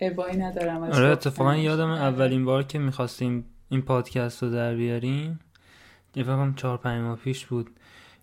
ابایی 0.00 0.36
ندارم. 0.36 0.82
آره 0.82 1.08
اتفاقا 1.08 1.56
یادم 1.56 1.90
اولین 1.90 2.44
بار 2.44 2.62
که 2.62 2.78
می‌خواستیم 2.78 3.44
این 3.68 3.82
پادکست 3.82 4.42
رو 4.42 4.50
در 4.50 4.74
بیاریم 4.74 5.40
فکر 6.14 6.22
کنم 6.22 6.54
چهار 6.54 6.78
پنج 6.78 7.02
ماه 7.02 7.18
پیش 7.18 7.46
بود. 7.46 7.70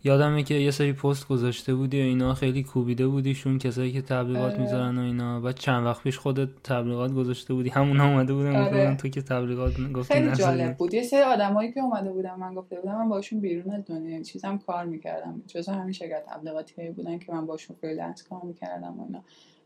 یادمه 0.03 0.43
که 0.43 0.53
یه 0.53 0.71
سری 0.71 0.93
پست 0.93 1.27
گذاشته 1.27 1.75
بودی 1.75 2.01
و 2.01 2.03
اینا 2.03 2.33
خیلی 2.33 2.63
کوبیده 2.63 3.07
بودیشون 3.07 3.57
کسایی 3.57 3.91
که 3.91 4.01
تبلیغات 4.01 4.53
آره. 4.53 4.61
می‌ذارن 4.61 4.97
و 4.97 5.01
اینا. 5.01 5.39
بعد 5.39 5.55
چند 5.55 5.85
وقت 5.85 6.03
پیش 6.03 6.17
خودت 6.17 6.49
تبلیغات 6.63 7.13
گذاشته 7.13 7.53
بودی. 7.53 7.69
همون 7.69 8.01
اومده 8.01 8.33
بودن 8.33 8.55
آره. 8.55 8.95
تو 8.95 9.07
که 9.07 9.21
تبلیغات 9.21 9.73
گفتی 9.93 10.13
خیلی. 10.13 10.35
جالب 10.35 10.77
بود. 10.77 10.93
یه 10.93 11.03
سری 11.03 11.21
آدمایی 11.21 11.71
که 11.71 11.79
اومده 11.79 12.11
بودن 12.11 12.35
من 12.35 12.53
گفته 12.53 12.75
بودم 12.75 12.95
من 12.95 13.09
باشون 13.09 13.39
بیرون 13.39 13.73
از 13.73 13.85
دنیا 13.85 14.23
چیزم 14.23 14.57
کار 14.57 14.85
می‌کردم. 14.85 15.41
جزو 15.47 15.71
همین 15.71 15.93
شرکت 15.93 16.25
تبلیغاتی 16.27 16.89
بودن 16.89 17.19
که 17.19 17.33
من 17.33 17.45
باشون 17.45 17.75
freelance 17.81 18.23
کار 18.23 18.41
می‌کردم 18.43 18.99
و 18.99 19.03
اینا. 19.05 19.23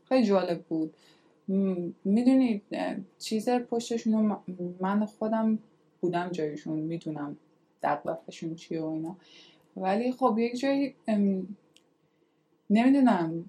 خیلی 0.08 0.26
جالب 0.26 0.62
بود. 0.62 0.94
می‌دونید 2.04 2.62
چیز 3.18 3.48
پشتشون 3.48 4.36
من 4.80 5.06
خودم 5.06 5.58
بودم 6.00 6.28
جایشون 6.28 6.78
می‌دونم 6.78 7.36
دغدغشون 7.82 8.54
چیه 8.54 8.80
و 8.80 8.86
اینا. 8.86 9.16
ولی 9.76 10.12
خب 10.12 10.36
یک 10.38 10.60
جایی 10.60 10.94
نمی‌دونم 12.70 13.44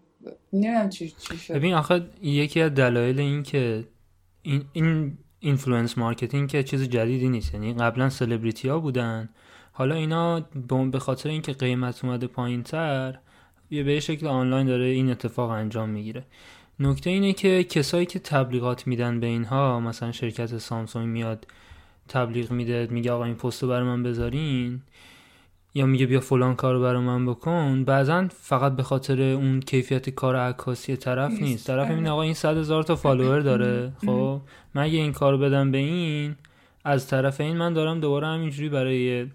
نمی‌دونم 0.53 0.89
چی 0.89 1.09
چی 1.09 1.37
شد. 1.37 1.53
ببین 1.53 1.73
آخه 1.73 2.09
یکی 2.21 2.61
از 2.61 2.73
دلایل 2.73 3.19
این 3.19 3.43
که 3.43 3.83
این 4.41 4.63
این 4.73 5.17
influence 5.39 5.97
marketing 5.97 6.49
که 6.49 6.63
چیز 6.63 6.83
جدیدی 6.83 7.29
نیست. 7.29 7.53
یعنی 7.53 7.73
قبلا 7.73 8.09
سلبریتی 8.09 8.67
ها 8.67 8.79
بودن. 8.79 9.29
حالا 9.71 9.95
اینا 9.95 10.39
به 10.91 10.99
خاطر 10.99 11.29
اینکه 11.29 11.53
قیمت 11.53 12.05
اومده 12.05 12.27
پایین 12.27 12.63
تر 12.63 13.19
یه 13.69 13.83
به 13.83 13.99
شکل 13.99 14.27
آنلاین 14.27 14.67
داره 14.67 14.85
این 14.85 15.09
اتفاق 15.11 15.49
انجام 15.49 15.89
می‌گیره. 15.89 16.25
نکته 16.79 17.09
اینه 17.09 17.33
که 17.33 17.63
کسایی 17.63 18.05
که 18.05 18.19
تبلیغات 18.19 18.87
میدن 18.87 19.19
به 19.19 19.27
اینها 19.27 19.79
مثلا 19.79 20.11
شرکت 20.11 20.57
سامسونگ 20.57 21.07
میاد 21.07 21.47
تبلیغ 22.07 22.51
میده 22.51 22.87
میگه 22.91 23.11
آقا 23.11 23.23
این 23.23 23.35
پستو 23.35 23.67
برای 23.67 23.83
من 23.83 24.03
بذارین. 24.03 24.81
یا 25.77 25.85
میگه 25.85 26.05
بیا 26.05 26.19
فلان 26.19 26.55
کارو 26.55 26.81
برای 26.81 27.01
من 27.01 27.25
بکن 27.25 27.83
بعضا 27.83 28.27
فقط 28.27 28.75
به 28.75 28.83
خاطر 28.83 29.21
اون 29.21 29.59
کیفیت 29.59 30.09
کار 30.09 30.35
عکاسی 30.35 30.95
طرف 30.95 31.31
نیست. 31.41 31.67
طرف 31.67 31.89
این 31.89 32.07
آقا 32.07 32.21
این 32.21 32.33
صد 32.33 32.57
هزار 32.57 32.83
تا 32.83 32.95
فالوور 32.95 33.39
داره 33.39 33.91
خب؟ 34.05 34.41
من 34.73 34.83
اگه 34.83 34.97
این 34.97 35.11
کارو 35.11 35.37
بدم 35.37 35.71
به 35.71 35.77
این 35.77 36.35
از 36.85 37.07
طرف 37.07 37.41
این 37.41 37.57
من 37.57 37.73
دارم 37.73 37.99
دوباره 37.99 38.27
همینجوری 38.27 38.69
برای 38.69 39.27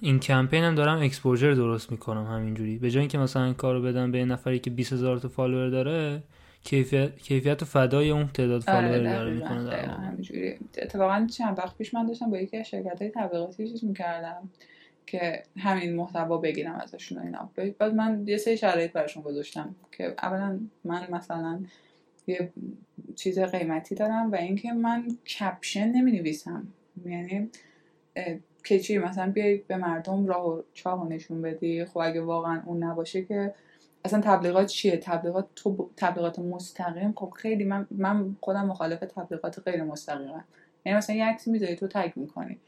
این 0.00 0.20
کمپین 0.20 0.64
هم 0.64 0.74
دارم 0.74 1.02
exposure 1.02 1.52
درست 1.52 1.92
می‌کنم 1.92 2.26
همینجوری. 2.26 2.78
به 2.78 2.90
جای 2.90 3.00
اینکه 3.00 3.18
مثلا 3.18 3.44
این 3.44 3.54
کارو 3.54 3.82
بدم 3.82 4.12
یه 4.12 4.24
نفری 4.24 4.58
که 4.58 4.70
20 4.70 4.92
هزار 4.92 5.18
تا 5.18 5.28
follower 5.28 5.68
داره 5.68 6.22
کیفیت 6.64 7.18
کیفیت 7.18 7.62
و 7.62 7.64
فدای 7.64 8.10
اون 8.10 8.28
تعداد 8.34 8.60
follower 8.60 8.98
آره 8.98 9.12
داره 9.12 9.34
می‌کنه 9.34 9.64
در 9.64 9.84
همینجوری. 9.84 10.54
اتفاقا 10.78 11.26
چند 11.36 11.58
وقت 11.58 11.78
پیش 11.78 11.94
من 11.94 12.06
داشتم 12.06 12.30
با 12.30 12.38
یکی 12.38 12.56
از 12.56 12.66
شرکت 12.66 13.02
های 13.02 13.10
تبلیغاتی 13.10 13.68
چیز 13.68 13.84
می‌کردم. 13.84 14.50
که 15.06 15.42
همین 15.58 15.96
محتوا 15.96 16.38
بگیرم 16.38 16.74
ازشون 16.74 17.18
اینا. 17.18 17.50
بعد 17.78 17.94
من 17.94 18.24
یه 18.26 18.36
سری 18.36 18.56
شرایط 18.56 18.92
براشون 18.92 19.22
گذاشتم 19.22 19.74
که 19.92 20.14
اولا 20.22 20.60
من 20.84 21.06
مثلا 21.10 21.60
یه 22.26 22.52
چیز 23.16 23.38
قیمتی 23.38 23.94
دارم 23.94 24.32
و 24.32 24.34
اینکه 24.34 24.72
من 24.72 25.16
caption 25.40 25.88
نمی 25.88 26.12
نویسم. 26.12 26.66
یعنی 27.06 27.50
که 28.64 28.80
چی؟ 28.80 28.98
مثلا 28.98 29.30
بیای 29.32 29.56
به 29.56 29.76
مردم 29.76 30.26
راه 30.26 30.48
و 30.48 30.62
چاه 30.74 31.08
نشون 31.08 31.42
بدی. 31.42 31.84
خب 31.84 31.98
اگه 31.98 32.20
واقعا 32.20 32.62
اون 32.66 32.82
نباشه 32.82 33.24
که 33.24 33.54
اصلا 34.04 34.20
تبلیغات 34.20 34.66
چیه؟ 34.66 34.96
تبلیغات 34.96 35.48
تو 35.56 35.90
تبلیغات 35.96 36.38
مستقیم. 36.38 37.12
خب 37.16 37.30
خیلی 37.36 37.64
من 37.64 37.86
من 37.90 38.36
خودم 38.40 38.66
مخالف 38.66 39.00
تبلیغات 39.00 39.58
غیر 39.58 39.82
مستقیمم. 39.82 40.44
یعنی 40.86 40.98
مثلا 40.98 41.16
یه 41.16 41.24
عکسی 41.24 41.50
می‌ذاری 41.50 41.76
تو 41.76 41.88
تگ 41.88 42.12
می‌کنی. 42.16 42.58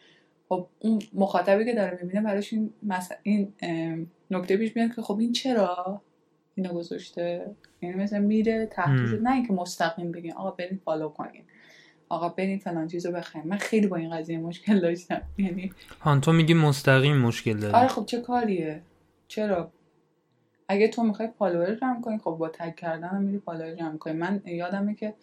خب 0.55 0.67
اون 0.79 0.99
مخاطبی 1.15 1.65
که 1.65 1.75
داره 1.75 1.99
می‌بینه 2.03 2.21
براش 2.21 2.53
این 2.53 2.71
مثلا 2.83 3.17
این 3.23 3.53
نکته 4.31 4.57
پیش 4.57 4.77
میاد 4.77 4.95
که 4.95 5.03
خب 5.03 5.19
این 5.19 5.33
چرا 5.33 6.03
اینو 6.55 6.73
گذاشته؟ 6.73 7.55
یعنی 7.83 7.95
مثلا 7.95 8.19
میره 8.19 8.67
تحت 8.67 9.01
نه 9.23 9.33
اینکه 9.33 9.53
مستقیم 9.53 10.13
بگین 10.13 10.33
آقا 10.33 10.51
برید 10.51 10.81
فالو 10.85 11.09
کنین. 11.09 11.43
آقا 12.09 12.29
برین 12.29 12.59
فلان 12.59 12.89
چیزو 12.89 13.13
بخرین. 13.13 13.49
من 13.49 13.57
خیلی 13.57 13.87
با 13.87 13.97
این 13.97 14.17
قضیه 14.17 14.39
مشکل 14.39 14.81
داشتم. 14.81 15.23
یعنی 15.39 15.73
هان 16.01 16.21
تو 16.21 16.33
میگی 16.33 16.55
مستقیم 16.55 17.17
مشکل 17.17 17.57
داری. 17.57 17.75
آره 17.75 17.89
خب 17.89 18.07
چه 18.07 18.21
کاریه؟ 18.21 18.83
چرا؟ 19.29 19.73
اگه 20.69 20.89
تو 20.89 21.03
می‌خوای 21.03 21.29
follower 21.39 21.75
جمع 21.75 22.01
کنی 22.01 22.19
خب 22.19 22.31
با 22.31 22.49
tag 22.49 22.75
کردن 22.75 23.23
میری 23.23 23.39
follower 23.39 23.75
جمع 23.75 23.99
کنی. 23.99 24.13
من 24.13 24.43
یادمه 24.47 24.95
که 24.95 25.15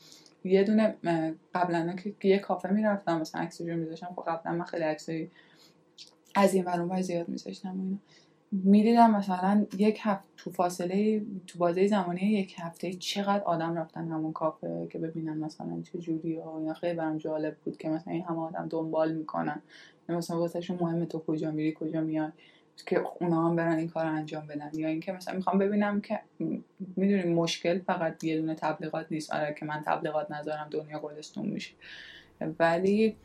یه 0.44 0.64
دونه 0.64 0.96
قبلا 1.54 1.94
که 2.20 2.28
یه 2.28 2.40
کافه 2.40 2.70
می‌رفتم 2.70 3.22
مثلا 3.22 3.42
عکس 3.42 3.62
رو 3.62 3.78
میذاشتم 3.78 4.14
خب 4.16 4.24
قبلا 4.28 4.52
من 4.52 4.66
خیلی 4.66 4.84
عکسای 4.84 5.30
از 6.36 6.54
این 6.54 6.66
ور 6.66 7.02
زیاد 7.02 7.30
میذاشتم 7.30 7.80
اینا. 7.80 7.98
می‌دیدم 8.52 9.12
مثلا 9.12 9.66
یک 9.78 10.00
هفته 10.02 10.28
تو 10.38 10.52
فاصله 10.52 11.26
تو 11.48 11.60
بازه 11.60 11.88
زمانی 11.88 12.22
یک 12.22 12.56
هفته 12.60 12.94
چقدر 12.94 13.44
آدم 13.44 13.76
رفتن 13.76 14.08
همون 14.08 14.34
کافه 14.34 14.88
که 14.92 15.00
ببینن 15.00 15.38
مثلا 15.38 15.82
چه 15.82 16.00
جوری 16.00 16.40
ها 16.40 16.58
اینا. 16.58 16.74
خیلی 16.74 16.94
برام 16.94 17.18
جالب 17.18 17.56
بود 17.66 17.78
که 17.78 17.90
مثلا 17.90 18.14
این 18.14 18.24
همه 18.24 18.40
آدم 18.40 18.68
دنبال 18.70 19.14
می‌کنن. 19.14 19.62
مثلا 20.10 20.40
واسهشون 20.40 20.78
مهمه 20.82 21.06
تو 21.06 21.20
کجا 21.20 21.52
میری 21.52 21.74
کجا 21.80 22.02
میای. 22.02 22.32
که 22.86 23.04
اونا 23.20 23.50
هم 23.50 23.56
برن 23.56 23.78
این 23.78 23.90
کار 23.90 24.06
رو 24.06 24.12
انجام 24.12 24.48
بدن. 24.48 24.70
یا 24.74 24.88
اینکه 24.88 25.12
مثلا 25.12 25.36
می‌خوام 25.36 25.60
ببینم 25.60 26.02
که 26.02 26.20
می‌دونیم 26.96 27.36
مشکل 27.36 27.80
فقط 27.80 28.24
یه 28.24 28.42
دونه 28.42 28.56
تبلیغات 28.56 29.06
نیست. 29.12 29.34
آره 29.34 29.56
که 29.60 29.66
من 29.66 29.82
تبلیغات 29.86 30.32
نذارم 30.32 30.68
دنیا 30.72 31.00
گلستون 31.00 31.46
میشه. 31.46 31.74
ولی 32.60 33.16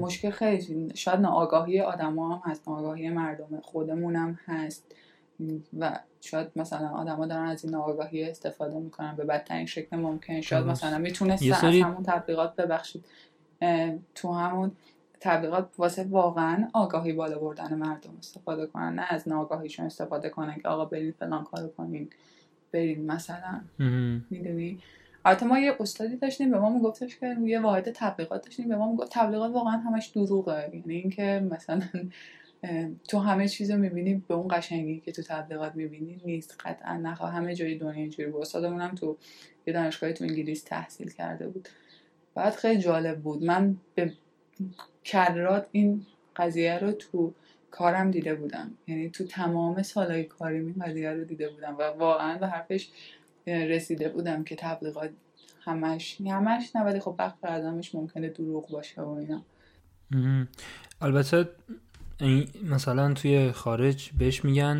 مشکل 0.00 0.30
خیلی 0.30 0.92
شاید 0.94 1.20
ناآگاهی 1.20 1.80
آدما 1.80 2.36
هم 2.36 2.50
هست 2.50 2.68
ناآگاهی 2.68 3.10
مردم 3.10 3.60
خودمونم 3.62 4.38
هست. 4.46 4.94
و 5.78 5.98
شاید 6.20 6.48
مثلا 6.56 6.88
آدما 6.88 7.26
دارن 7.26 7.44
از 7.44 7.64
این 7.64 7.74
ناآگاهی 7.74 8.24
استفاده 8.24 8.78
می‌کنن 8.78 9.16
به 9.16 9.24
بدترین 9.24 9.66
شکل 9.66 9.96
ممکن. 9.96 10.40
شاید 10.40 10.66
مثلا 10.66 10.98
می‌تونستن 10.98 11.52
از 11.52 11.74
همون 11.74 12.02
تبلیغات 12.02 12.56
ببخشید. 12.56 13.04
تو 14.14 14.32
همون 14.32 14.72
تبلیغات 15.20 15.68
واسه 15.78 16.04
واقعا 16.04 16.68
آگاهی 16.72 17.12
بالا 17.12 17.38
بردن 17.38 17.74
مردم 17.74 18.10
استفاده 18.18 18.66
کنن 18.66 18.94
نه 18.94 19.06
از 19.08 19.28
ناآگاهیشون 19.28 19.86
استفاده 19.86 20.28
کنن 20.28 20.54
که 20.54 20.68
آقا 20.68 20.84
برید 20.84 21.14
فلان 21.14 21.44
کارو 21.44 21.68
کنین. 21.68 22.10
برید 22.72 22.98
مثلا. 22.98 23.60
می‌دونی؟ 24.30 24.78
البته 25.24 25.46
ما 25.46 25.58
یه 25.58 25.76
استادی 25.80 26.16
داشتیم 26.16 26.50
به 26.50 26.58
ما 26.58 26.70
میگفتش 26.70 27.16
که 27.16 27.36
یه 27.44 27.60
واحد 27.60 27.90
تبلیغات 27.90 28.44
داشتیم 28.44 28.68
به 28.68 28.76
ما 28.76 28.90
می‌گفت 28.90 29.12
تبلیغات 29.12 29.52
واقعا 29.52 29.76
همش 29.76 30.06
دروغه. 30.06 30.70
یعنی 30.72 30.94
اینکه 30.94 31.48
مثلا 31.50 31.82
تو 33.08 33.18
همه 33.18 33.48
چیز 33.48 33.70
رو 33.70 33.78
می‌بینی 33.78 34.22
به 34.28 34.34
اون 34.34 34.48
قشنگی 34.50 35.00
که 35.00 35.12
تو 35.12 35.22
تبلیغات 35.22 35.74
می‌بینی 35.74 36.20
نیست. 36.24 36.56
قطعا 36.64 36.96
نه 36.96 37.14
همه 37.14 37.54
جای 37.54 37.78
دنیا 37.78 37.92
اینجوری 37.92 38.30
بود. 38.30 38.40
استادمون 38.40 38.80
هم 38.80 38.94
تو 38.94 39.16
یه 39.66 39.72
دانشگاهی 39.72 40.12
تو 40.12 40.24
انگلیس 40.24 40.62
تحصیل 40.62 41.10
کرده 41.10 41.48
بود. 41.48 41.68
بعد 42.34 42.54
خیلی 42.54 42.80
جالب 42.80 43.20
بود. 43.20 43.44
من 43.44 43.76
به 43.94 44.12
کرات 45.04 45.66
این 45.72 46.06
قضیه 46.36 46.78
رو 46.78 46.92
تو 46.92 47.34
کارم 47.70 48.10
دیده 48.10 48.34
بودم. 48.34 48.70
یعنی 48.86 49.10
تو 49.10 49.24
تمام 49.24 49.82
سالهای 49.82 50.24
کاری 50.24 50.56
این 50.58 50.74
قضیه 50.80 51.10
رو 51.10 51.24
دیده 51.24 51.48
بودم 51.48 51.76
و 51.78 51.82
واقعا 51.82 52.38
به 52.38 52.46
حرفش 52.46 52.88
رسیده 53.46 54.08
بودم 54.08 54.44
که 54.44 54.56
تبلیغات 54.56 55.10
همش 55.60 56.20
همش 56.20 56.76
نه 56.76 56.82
ولی 56.82 57.00
خب 57.00 57.14
وقت 57.18 57.44
آدمش 57.44 57.94
ممکنه 57.94 58.28
دروغ 58.28 58.68
باشه 58.68 59.02
و 59.02 59.08
اینا. 59.08 59.42
البته 61.00 61.48
مثلا 62.64 63.14
توی 63.14 63.52
خارج 63.52 64.10
بهش 64.18 64.44
میگن 64.44 64.78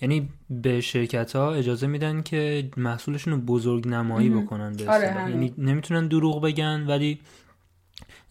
یعنی 0.00 0.28
به 0.50 0.80
شرکت 0.80 1.36
ها 1.36 1.54
اجازه 1.54 1.86
میدن 1.86 2.22
که 2.22 2.70
محصولشون 2.76 3.32
رو 3.32 3.40
بزرگ 3.40 3.88
نمایی 3.88 4.30
بکنن 4.30 4.72
به 4.72 4.90
آره 4.90 5.30
یعنی 5.30 5.54
نمی‌تونن 5.58 6.08
دروغ 6.08 6.42
بگن 6.42 6.86
ولی 6.86 7.20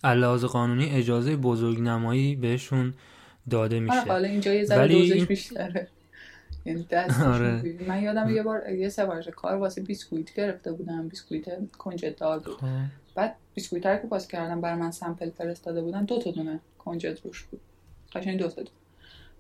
علاوه 0.04 0.48
قانونی 0.48 0.90
اجازه 0.90 1.36
بزرگ 1.36 1.82
نمایی 1.82 2.36
بهشون 2.36 2.94
داده 3.50 3.80
میشه. 3.80 4.02
حالا 4.02 4.28
اینجا 4.28 4.54
یه 4.54 4.66
ذره 4.66 4.96
این... 4.96 5.26
بیشتره. 5.26 5.88
یعنی 6.66 6.88
آره. 7.26 7.76
من 7.88 8.02
یادم 8.02 8.30
یه 8.30 8.44
بار 8.44 8.70
یه 8.70 8.90
سفارش 8.90 9.28
کار 9.28 9.56
واسه 9.56 9.82
بیسکویت 9.82 10.34
گرفته 10.34 10.72
بودم. 10.72 11.08
بیسکویت 11.08 11.72
کنجد 11.72 12.16
دار 12.16 12.40
بود. 12.40 12.58
خب. 12.58 12.68
بعد 13.16 13.36
بیسکویت 13.54 14.02
که 14.02 14.08
باز 14.08 14.28
کردم 14.28 14.62
برای 14.62 14.80
من 14.80 14.92
sample 14.92 15.30
فرستاده 15.30 15.82
بودن 15.82 16.06
دو 16.06 16.20
تا 16.20 16.32
دونه 16.32 16.60
کنجد 16.78 17.20
روش 17.24 17.44
بود. 17.44 17.62
قشنگ 18.14 18.40
دو 18.40 18.48
تا 18.48 18.56
دونه. 18.56 18.70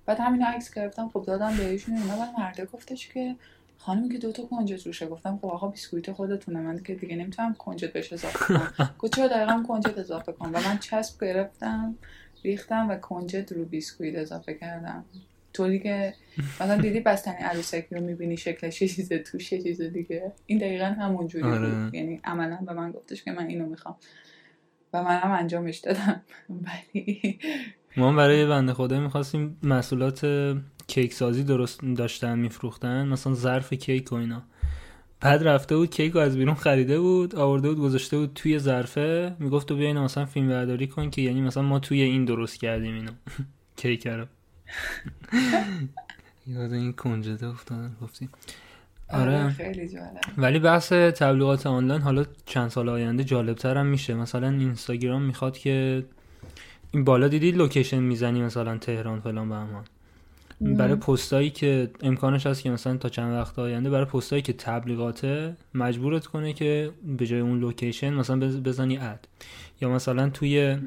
بعد 0.06 0.20
همین 0.20 0.44
عکس 0.44 0.74
گرفتم. 0.74 1.10
خب 1.14 1.24
دادم 1.28 1.58
بهشون. 1.58 1.98
اینا 1.98 2.18
بعد 2.18 2.30
مرده 2.40 2.66
گفتش 2.66 3.08
که 3.08 3.36
خانمی 3.78 4.10
که 4.10 4.18
دو 4.18 4.32
تا 4.32 4.44
کنجد 4.44 4.86
روشه 4.86 5.08
گفتم 5.08 5.40
خب 5.42 5.46
آقا 5.46 5.68
بیسکویت 5.68 6.12
خودتونه. 6.12 6.60
من 6.60 6.84
که 6.84 6.96
دیگه 6.96 7.16
نمی‌تونم 7.16 7.54
کنجد 7.54 7.94
بهش 7.94 8.14
اضافه 8.14 8.40
کنم. 8.40 8.72
گفت 9.00 9.16
چرا 9.16 9.28
دقیقا 9.28 9.64
کنجد 9.68 10.00
اضافه 10.00 10.32
کنم؟ 10.32 10.50
و 10.54 10.60
من 10.60 10.78
چسب 10.78 11.26
گرفتم 11.26 11.96
ریختم 12.44 12.90
و 12.90 12.96
کنجد 12.96 13.54
رو 13.54 13.66
بیسکویت 13.66 14.16
اضافه 14.16 14.54
کردم. 14.54 15.06
طوری 15.54 15.80
که 15.80 16.14
مثلا 16.60 16.82
دیدی 16.82 17.00
بستنی 17.00 17.36
عروسکی 17.36 17.96
رو 17.96 18.02
می‌بینی 18.02 18.38
شکلش 18.38 18.82
یه 18.82 18.88
چیز 18.88 19.10
توش 19.10 19.52
یه 19.52 19.62
چیز 19.62 19.82
دیگه. 19.82 20.32
این 20.46 20.58
دقیقا 20.58 20.86
همون 20.86 21.28
جوری 21.28 21.44
آره. 21.44 21.70
بود 21.70 21.96
یعنی 21.96 22.22
عملا 22.24 22.58
به 22.66 22.74
من 22.74 22.92
گفتش 22.92 23.24
که 23.24 23.32
من 23.32 23.48
اینو 23.48 23.66
می‌خوام. 23.66 23.96
و 24.94 25.04
من 25.04 25.18
هم 25.18 25.32
انجامش 25.32 25.78
دادم. 25.78 26.22
ولی 26.66 27.40
ما 27.98 28.14
برای 28.14 28.46
بنده 28.46 28.74
خدا 28.74 29.00
می‌خواستیم 29.00 29.58
مسئولات 29.64 30.26
کیک 30.88 31.14
سازی 31.14 31.44
درست 31.44 31.80
داشتن 31.98 32.40
میفروختن. 32.40 33.08
مثلا 33.08 33.34
ظرف 33.34 33.74
کیک 33.74 34.12
و 34.12 34.16
اینا. 34.16 34.44
بعد 35.22 35.48
رفته 35.48 35.78
بود 35.78 35.90
کیک 35.90 36.14
رو 36.14 36.20
از 36.20 36.38
بیرون 36.38 36.56
خریده 36.56 37.00
بود 37.00 37.36
آورده 37.36 37.70
بود 37.70 37.80
گذاشته 37.80 38.18
بود 38.18 38.32
توی 38.36 38.60
ظرفه. 38.60 39.36
می‌گفت 39.40 39.68
تو 39.68 39.76
بیا 39.76 39.88
اینو 39.88 40.04
مثلا 40.04 40.26
فیلم 40.26 40.48
برداری 40.48 40.88
کن 40.88 41.10
که 41.10 41.22
یعنی 41.22 41.42
مثلا 41.42 41.64
ما 41.64 41.80
توی 41.80 42.02
این 42.02 42.26
درست 42.26 42.60
کردیم 42.60 42.94
اینو. 42.94 43.12
کیک 43.78 44.08
رو. 44.08 44.26
یاد 46.48 46.74
این 46.74 46.94
کنجده 46.94 47.48
افتادن 47.48 47.96
گفتیم. 48.02 48.30
آره, 49.10 49.44
آره. 49.44 49.50
خیلی 49.50 49.90
جالب. 49.90 50.20
ولی 50.38 50.60
بحث 50.60 50.94
تبلیغات 50.94 51.68
آنلاین 51.68 52.02
حالا 52.02 52.26
چند 52.46 52.70
سال 52.70 52.90
آینده 52.90 53.24
جالبتر 53.24 53.78
هم 53.78 53.86
میشه. 53.86 54.14
مثلا 54.14 54.50
اینستاگرام 54.50 55.22
می‌خواد 55.22 55.58
که 55.58 56.06
این 56.92 57.04
بالا 57.04 57.28
دیدی 57.28 57.52
location 57.52 58.00
می‌زنی 58.00 58.42
مثلا 58.42 58.78
تهران 58.78 59.20
فلان 59.20 59.50
بهمان 59.50 59.86
برای 60.62 60.96
پستایی 60.96 61.50
که 61.50 61.90
امکانش 62.02 62.48
هست 62.48 62.64
که 62.64 62.70
مثلا 62.70 62.98
تا 62.98 63.10
چند 63.10 63.34
وقت 63.34 63.60
آینده 63.60 63.90
برای 63.90 64.06
پستایی 64.06 64.42
که 64.42 64.54
تبلیغاته 64.54 65.56
مجبورت 65.74 66.26
کنه 66.26 66.54
که 66.54 66.92
به 67.18 67.26
جای 67.26 67.40
اون 67.40 67.60
location 67.60 68.14
مثلا 68.14 68.40
بزنی 68.40 68.98
ad. 68.98 69.28
یا 69.82 69.90
مثلا 69.90 70.30
توی 70.30 70.78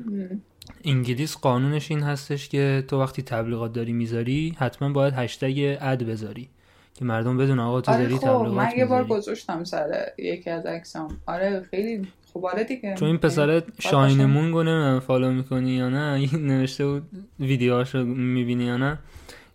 انگلیس 0.85 1.37
قانونش 1.37 1.91
این 1.91 2.01
هستش 2.01 2.49
که 2.49 2.85
تو 2.89 3.01
وقتی 3.01 3.23
تبلیغات 3.23 3.73
داری 3.73 3.93
می‌ذاری 3.93 4.55
حتما 4.59 4.89
باید 4.89 5.15
هشتگ 5.17 5.77
ad 5.81 6.03
بذاری 6.03 6.49
که 6.95 7.05
مردم 7.05 7.37
بدونن 7.37 7.59
آقا 7.59 7.81
تو 7.81 7.93
آره 7.93 8.03
داری 8.03 8.15
خب 8.15 8.21
تبلیغات 8.21 8.53
من 8.53 8.71
یه 8.77 8.87
بار 8.87 9.05
گذاشتم 9.05 9.65
سر 9.65 10.07
یکی 10.19 10.51
از 10.51 10.67
عکسام. 10.67 11.17
آره 11.27 11.67
خیلی 11.71 12.09
خب 12.35 12.47
آره 12.47 12.65
دیگه. 12.65 12.95
چون 12.95 13.09
این 13.09 13.19
پسر 13.19 13.63
شاین 13.81 14.25
مونگو 14.25 15.01
فالو 15.01 15.33
می‌کنی 15.33 15.71
یا 15.71 15.89
نه 15.89 16.37
نوشته 16.37 16.87
بود 16.87 17.03
ویدیوهاشو 17.41 18.05
می‌بینی 18.05 18.65
یا 18.65 18.77
نه. 18.77 18.99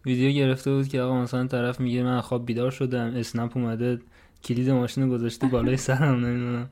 ویدیو 0.05 0.31
گرفته 0.31 0.71
بود 0.71 0.87
که 0.87 1.01
آقا 1.01 1.21
مثلا 1.21 1.47
طرف 1.47 1.79
میگه 1.79 2.03
من 2.03 2.21
خواب 2.21 2.45
بیدار 2.45 2.71
شدم 2.71 3.13
اسنپ 3.15 3.57
اومده 3.57 3.99
کلید 4.43 4.69
ماشین 4.69 5.09
گذاشته 5.09 5.47
بالای 5.47 5.77
سرم 5.77 6.25
نمی‌دونم. 6.25 6.69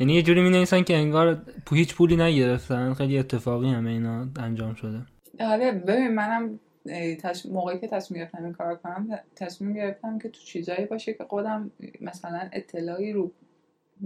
یعنی 0.00 0.14
یه 0.14 0.22
جوری 0.22 0.40
می 0.40 0.66
که 0.66 0.96
انگار 0.96 1.42
هیچ 1.70 1.94
پولی 1.94 2.16
نگرفتن 2.16 2.94
خیلی 2.94 3.18
اتفاقی 3.18 3.68
همه 3.68 3.90
اینا 3.90 4.28
انجام 4.36 4.74
شده. 4.74 5.02
آره 5.40 5.72
ببین 5.72 6.14
منم 6.14 6.60
موقعی 7.50 7.78
که 7.78 7.88
تصمیم 7.88 8.20
گرفتم 8.20 8.44
این 8.44 8.52
کار 8.52 8.74
کنم 8.74 9.18
تصمیم 9.36 9.74
گرفتم 9.74 10.18
که 10.18 10.28
تو 10.28 10.40
چیزایی 10.40 10.86
باشه 10.86 11.14
که 11.14 11.24
خودم 11.24 11.70
مثلا 12.00 12.48
اطلاعی 12.52 13.12
رو 13.12 13.32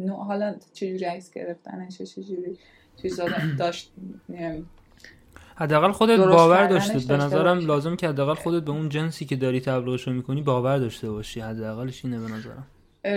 حالا 0.08 0.54
چجوری 0.72 1.04
عکس 1.04 1.32
گرفتنش 1.32 2.02
چجوری 2.02 2.58
چیزا 3.02 3.28
داشت 3.58 3.92
حداقل 5.56 5.92
خودت 5.92 6.18
باور 6.18 6.66
داشته. 6.66 6.98
به 6.98 7.16
نظرم 7.16 7.58
لازم 7.58 7.96
که 7.96 8.08
حداقل 8.08 8.34
خودت 8.34 8.64
به 8.64 8.70
اون 8.70 8.88
جنسی 8.88 9.24
که 9.24 9.36
داری 9.36 9.60
تبلیغش 9.60 10.06
رو 10.06 10.12
می‌کنی 10.12 10.42
باور 10.42 10.78
داشته 10.78 11.10
باشی. 11.10 11.40
حداقلش 11.40 12.04
اینه 12.04 12.20
به 12.20 12.28
نظرم. 12.28 12.66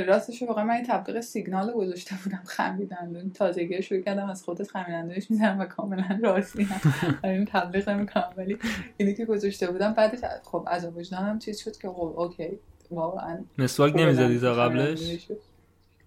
راستش 0.07 0.43
واقعا 0.43 0.63
من 0.63 0.73
این 0.73 0.85
تبلیغ 0.85 1.19
سیگنال 1.19 1.73
گذاشته 1.73 2.15
بودم. 2.23 2.41
خمیدن 2.45 3.31
تازگی 3.33 3.81
شروع 3.81 4.01
کردم 4.01 4.29
از 4.29 4.43
خودت 4.43 4.67
خمیدندش 4.67 5.31
می‌زنم 5.31 5.59
و 5.59 5.65
کاملا 5.65 6.19
راضی 6.23 6.63
هم 6.63 6.81
این 7.23 7.45
تبلیغ 7.45 7.89
نمی‌کنم. 7.89 8.29
ولی 8.37 8.57
اینی 8.97 9.13
که 9.13 9.25
گذاشته 9.25 9.71
بودم 9.71 9.93
بعد 9.93 10.41
خب 10.43 10.67
از 10.67 10.85
وجدانم 10.85 11.39
چیز 11.39 11.59
شد 11.59 11.77
که 11.77 11.87
خب 11.87 12.13
اوکی. 12.17 12.59
واقعا 12.91 13.37
مسواک 13.57 13.95
نمی‌زدی 13.95 14.39
تا 14.39 14.53
قبلش؟ 14.53 15.27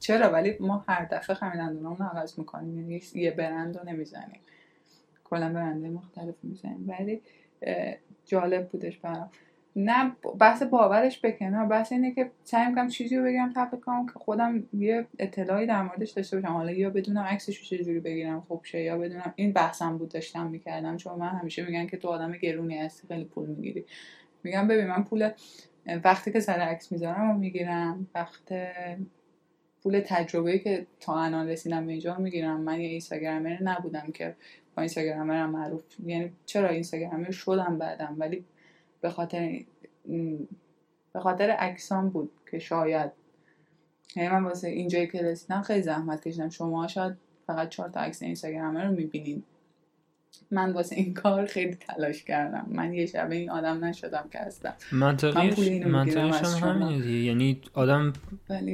چرا؟ 0.01 0.31
ولی 0.31 0.57
ما 0.61 0.85
هر 0.89 1.05
دفعه 1.05 1.37
خمیردندونامون 1.37 1.99
رو 1.99 2.05
عوض 2.05 2.39
می‌کنیم. 2.39 2.79
یعنی 2.79 3.03
یه 3.15 3.31
برند 3.31 3.79
رو 3.79 3.85
نمی‌زنیم. 3.85 4.41
کلا 5.31 5.53
برنده 5.53 5.89
مختلف 5.89 6.35
می‌زنیم. 6.43 6.89
ولی 6.89 7.21
جالب 8.25 8.69
بودش 8.69 8.99
برام. 8.99 9.31
نه 9.77 10.17
بحث 10.41 10.63
باورش 10.63 11.21
بکنه 11.25 11.67
بحث 11.67 11.93
اینه 11.93 12.15
که 12.15 12.31
سعی 12.45 12.67
می‌کنم 12.67 12.89
چیزی 12.89 13.17
رو 13.17 13.25
بگیرم 13.25 13.53
تپ 13.53 13.81
کنم 13.81 14.07
که 14.07 14.13
خودم 14.13 14.65
یه 14.73 15.07
اطلاعی 15.19 15.67
در 15.67 15.83
موردش 15.83 16.11
داشته 16.11 16.41
باشم. 16.41 16.53
حالا 16.53 16.73
یا 16.73 16.91
بدونم 16.91 17.23
عکسش 17.23 17.59
رو 17.59 17.65
چجوری 17.65 18.01
بگیرم 18.01 18.41
خوب 18.41 18.65
شه 18.65 18.83
یا 18.83 18.99
بدونم 18.99 19.33
این 19.37 19.53
بحثم 19.53 19.99
بود 19.99 20.09
داشتم 20.09 20.47
می‌کردم. 20.47 20.97
چون 20.97 21.19
من 21.19 21.29
همیشه 21.29 21.67
میگن 21.67 21.87
که 21.87 21.97
تو 21.97 22.09
آدم 22.09 22.33
گرونی 22.33 22.79
هستی 22.79 23.09
خیلی 23.09 23.25
پول 23.25 23.49
می‌گیری. 23.49 23.85
میگم 24.43 24.69
ببین 24.69 24.87
من 24.87 25.05
پول 25.05 25.31
وقتی 26.05 26.33
که 26.33 26.41
سر 26.41 26.53
عکس 26.53 26.93
می‌ذارم 26.93 27.31
و 27.31 27.39
می‌گیرم. 27.39 28.07
وقت 28.15 28.53
پول 29.83 30.01
تجربه 30.07 30.59
که 30.59 30.87
تا 31.01 31.23
الان 31.23 31.49
رسیدم 31.49 31.87
به 31.87 31.93
اینجا 31.93 32.19
می‌گیرم. 32.19 32.61
من 32.61 32.81
یه 32.81 32.89
اینستاگرامر 32.89 33.63
نبودم 33.63 34.09
که 34.15 34.37
با 34.79 34.83
اینستاگرامرم 34.83 35.51
معروف. 35.51 35.83
یعنی 36.07 36.33
چرا 36.47 36.69
اینستاگرامر 36.69 37.31
شدم 37.31 37.79
بعدم؟ 37.79 38.17
ولی 38.19 38.45
به 39.01 39.11
خاطر 39.11 39.61
به 41.13 41.21
خاطر 41.21 41.51
عکسام 41.51 42.09
بود 42.09 42.31
که 42.51 42.59
شاید. 42.59 43.11
یعنی 44.17 44.29
من 44.29 44.45
واسه 44.45 44.69
اینجایی 44.69 45.07
که 45.07 45.23
رسیدم 45.23 45.63
خیلی 45.63 45.83
زحمت 45.83 46.29
کشیدم. 46.29 46.49
شما 46.49 46.89
شاید 46.89 47.15
فقط 47.47 47.69
چهار 47.69 47.89
تا 47.89 48.01
عکس 48.01 48.23
اینستاگرام 48.23 48.77
رو 48.77 48.91
می‌بینین. 48.91 49.43
من 50.51 50.73
واسه 50.73 50.97
این 50.97 51.15
کار 51.15 51.47
خیلی 51.47 51.75
تلاش 51.75 52.25
کردم. 52.25 52.67
من 52.71 52.95
یه 52.95 53.07
شبه 53.07 53.37
این 53.37 53.51
آدم 53.51 53.85
نشدم 53.85 54.29
که 54.33 54.39
هستم. 54.39 54.75
منطقیش 54.93 55.87
منطقیش 55.87 56.35
هم 56.35 56.83
همینه 56.83 57.07
یعنی 57.07 57.61
آدم 57.75 58.13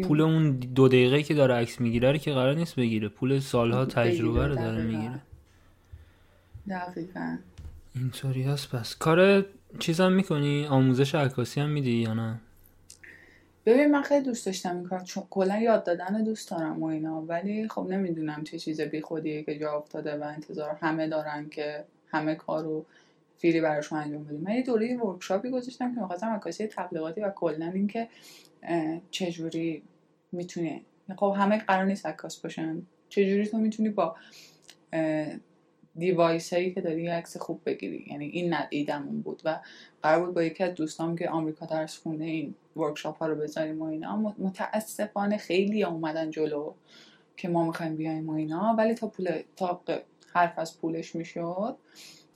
پول 0.04 0.20
اون 0.20 0.50
دو 0.50 0.88
دقیقه 0.88 1.22
که 1.22 1.34
داره 1.34 1.54
عکس 1.54 1.80
می‌گیره 1.80 2.18
که 2.18 2.32
قرار 2.32 2.54
نیست 2.54 2.76
بگیره. 2.76 3.08
پول 3.08 3.38
سالها 3.38 3.84
تجربه 3.84 4.46
رو 4.46 4.54
داره 4.54 4.82
می‌گیره. 4.82 5.20
دقیقا. 6.68 7.38
اینطوری 7.94 8.42
هست 8.42 8.70
پس. 8.70 8.94
کار 8.94 9.46
چیزم 9.79 10.12
می‌کنی؟ 10.12 10.66
آموزش 10.66 11.14
عکاسی 11.14 11.61
هم 11.61 11.70
میدی 11.70 11.90
یا 11.90 12.14
نه؟ 12.14 12.40
ببین 13.66 13.90
من 13.90 14.03
خیلی 14.03 14.24
دوست 14.24 14.46
داشتم 14.46 14.77
این 14.77 14.85
کار 14.85 15.00
چون 15.00 15.24
کلا 15.31 15.59
یاد 15.59 15.85
دادن 15.85 16.24
دوست 16.24 16.50
دارم 16.50 16.83
و 16.83 16.87
اینا 16.87 17.22
ولی 17.22 17.68
خب 17.68 17.87
نمی‌دونم 17.90 18.44
چه 18.44 18.59
چیز 18.59 18.81
بی 18.81 19.00
خودیه 19.00 19.42
که 19.42 19.59
جا 19.59 19.72
افتاده 19.72 20.16
و 20.16 20.22
انتظار 20.22 20.79
همه 20.81 21.09
دارن 21.09 21.48
که 21.48 21.85
همه 22.09 22.35
کارو 22.35 22.87
free 23.38 23.56
ی 23.56 23.60
براشون 23.61 23.98
انجام 23.98 24.24
بدیم. 24.24 24.40
من 24.40 24.55
یه 24.55 24.62
دوره 24.62 24.96
workshop 24.96 25.44
ی 25.44 25.50
گذاشتم 25.50 25.94
که 25.94 26.00
می‌خواستم 26.00 26.27
عکاسی 26.27 26.66
تبلیغاتی 26.66 27.20
و 27.20 27.31
کلا 27.31 27.66
اینکه 27.74 28.09
چجوری 29.11 29.83
می‌تونه 30.33 30.81
خب 31.16 31.35
همه 31.38 31.59
قرار 31.59 31.85
نیست 31.85 32.07
عکاس 32.07 32.40
باشن. 32.40 32.83
چجوری 33.09 33.46
تو 33.46 33.59
می‌تونی 33.59 33.88
با 33.88 34.16
device 35.98 36.52
هایی 36.52 36.74
که 36.74 36.80
داری 36.80 37.09
عکس 37.09 37.37
خوب 37.37 37.61
بگیری. 37.66 38.04
یعنی 38.11 38.24
این 38.24 38.54
ایده‌مون 38.54 39.20
بود 39.20 39.42
و 39.44 39.61
قرار 40.02 40.26
بود 40.26 40.35
با 40.35 40.42
یکی 40.42 40.64
از 40.64 40.74
دوستام 40.74 41.16
که 41.16 41.30
آمریکا 41.30 41.66
درس 41.66 41.98
خونده 41.98 42.24
این 42.24 42.54
workshop 42.76 43.18
ها 43.18 43.26
رو 43.26 43.35
بذاریم 43.35 43.83
و 43.83 43.85
اینا. 43.85 44.35
متاسفانه 44.38 45.37
خیلی 45.37 45.85
اومدن 45.85 46.30
جلو 46.30 46.72
که 47.37 47.48
ما 47.48 47.66
می‌خوایم 47.66 47.96
بیایم 47.96 48.28
و 48.28 48.33
اینا. 48.33 48.74
ولی 48.78 48.94
تا 48.94 49.07
پول 49.07 49.42
تا 49.57 49.80
حرف 50.35 50.59
از 50.59 50.80
پولش 50.80 51.14
می‌شد 51.14 51.76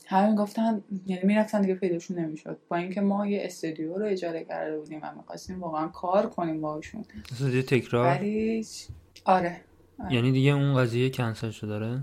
همه 0.07 0.37
گفتن 0.37 0.85
یعنی 1.07 1.23
می‌رفتن 1.25 1.61
دیگه 1.61 1.75
پیداشون 1.75 2.18
نمی‌شد. 2.18 2.59
با 2.68 2.77
اینکه 2.77 3.01
ما 3.01 3.27
یه 3.27 3.40
استودیو 3.44 3.99
رو 3.99 4.07
اجاره 4.07 4.44
کرده 4.44 4.79
بودیم 4.79 5.01
و 5.03 5.14
می‌خواستیم 5.16 5.61
واقعا 5.61 5.88
کار 5.88 6.27
کنیم 6.27 6.61
باشون 6.61 7.05
استودیو 7.33 7.62
تکرار؟ 7.62 8.07
ولی 8.07 8.66
آره. 9.25 9.61
آره. 9.99 10.14
یعنی 10.14 10.33
دیگه 10.33 10.51
اون 10.51 10.77
قضیه 10.77 11.11
کنسل 11.11 11.51
شده 11.51 11.68
داره 11.68 12.01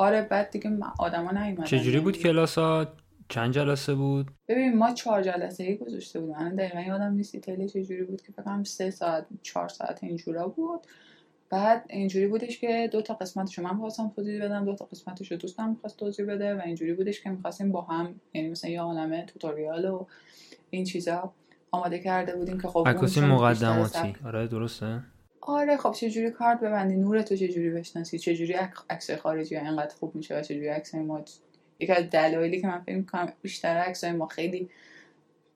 آره 0.00 0.22
بعد 0.22 0.50
دیگه 0.50 0.70
آدما 0.98 1.30
نیومدن 1.30 1.64
چجوری 1.64 2.00
بود 2.00 2.16
یعنی 2.16 2.28
کلاسا 2.28 2.92
چند 3.28 3.52
جلسه 3.52 3.94
بود؟ 3.94 4.30
ببین 4.48 4.78
ما 4.78 4.94
چهار 4.94 5.22
جلسه 5.22 5.64
ای 5.64 5.76
گذاشته 5.76 6.20
بودیم. 6.20 6.36
من 6.36 6.56
دقیقا 6.56 6.80
یادم 6.80 7.12
نیست 7.12 7.34
ایتالی 7.34 7.68
چجوری 7.68 8.02
بود 8.02 8.22
که 8.22 8.32
فکرم 8.32 8.64
سه 8.64 8.90
ساعت 8.90 9.26
چهار 9.42 9.68
ساعت 9.68 10.04
اینجورا 10.04 10.48
بود. 10.48 10.80
بعد 11.50 11.84
اینجوری 11.90 12.26
بودش 12.26 12.58
که 12.58 12.88
دو 12.92 13.02
تا 13.02 13.14
قسمتش 13.14 13.58
من 13.58 13.76
خواستم 13.76 14.12
توضیح 14.16 14.44
بدم 14.44 14.64
دو 14.64 14.74
تا 14.74 14.84
قسمتش 14.84 15.30
رو 15.32 15.36
دوستم 15.36 15.68
می‌خواست 15.68 15.96
توضیح 15.96 16.26
بده 16.26 16.54
و 16.54 16.60
اینجوری 16.60 16.92
بودش 16.92 17.20
که 17.20 17.30
می‌خواستیم 17.30 17.72
با 17.72 17.82
هم 17.82 18.14
یعنی 18.34 18.48
مثلا 18.48 18.70
یه 18.70 18.80
عالمه 18.80 19.26
توتوریال 19.26 19.84
و 19.84 20.06
این 20.70 20.84
چیزا 20.84 21.32
آماده 21.70 21.98
کرده 21.98 22.36
بودیم 22.36 22.60
که 22.60 22.68
خب 22.68 22.84
عکاسی 22.86 23.20
مقدماتی. 23.20 24.14
آره 24.24 24.46
درسته. 24.46 25.02
آره 25.40 25.76
خب 25.76 25.92
چجوری 25.92 26.30
کارت 26.30 26.60
ببندی؟ 26.60 26.96
نور 26.96 27.22
تو 27.22 27.36
چجوری 27.36 27.70
بشناسی؟ 27.70 28.18
چجوری 28.18 28.52
عکس 28.90 29.10
خارجی 29.10 29.56
ها 29.56 29.66
اینقدر 29.66 29.94
خوب 29.94 30.14
میشه 30.14 30.38
و 30.38 30.42
چجوری 30.42 30.68
عکس 30.68 30.94
ما؟ 30.94 31.24
یکی 31.78 31.92
از 31.92 32.10
دلایلی 32.10 32.60
که 32.60 32.66
من 32.66 32.80
فکر 32.80 32.96
می‌کنم 32.96 33.32
بیشتر 33.42 33.76
عکس 33.76 34.04
ما 34.04 34.26
خیلی 34.26 34.68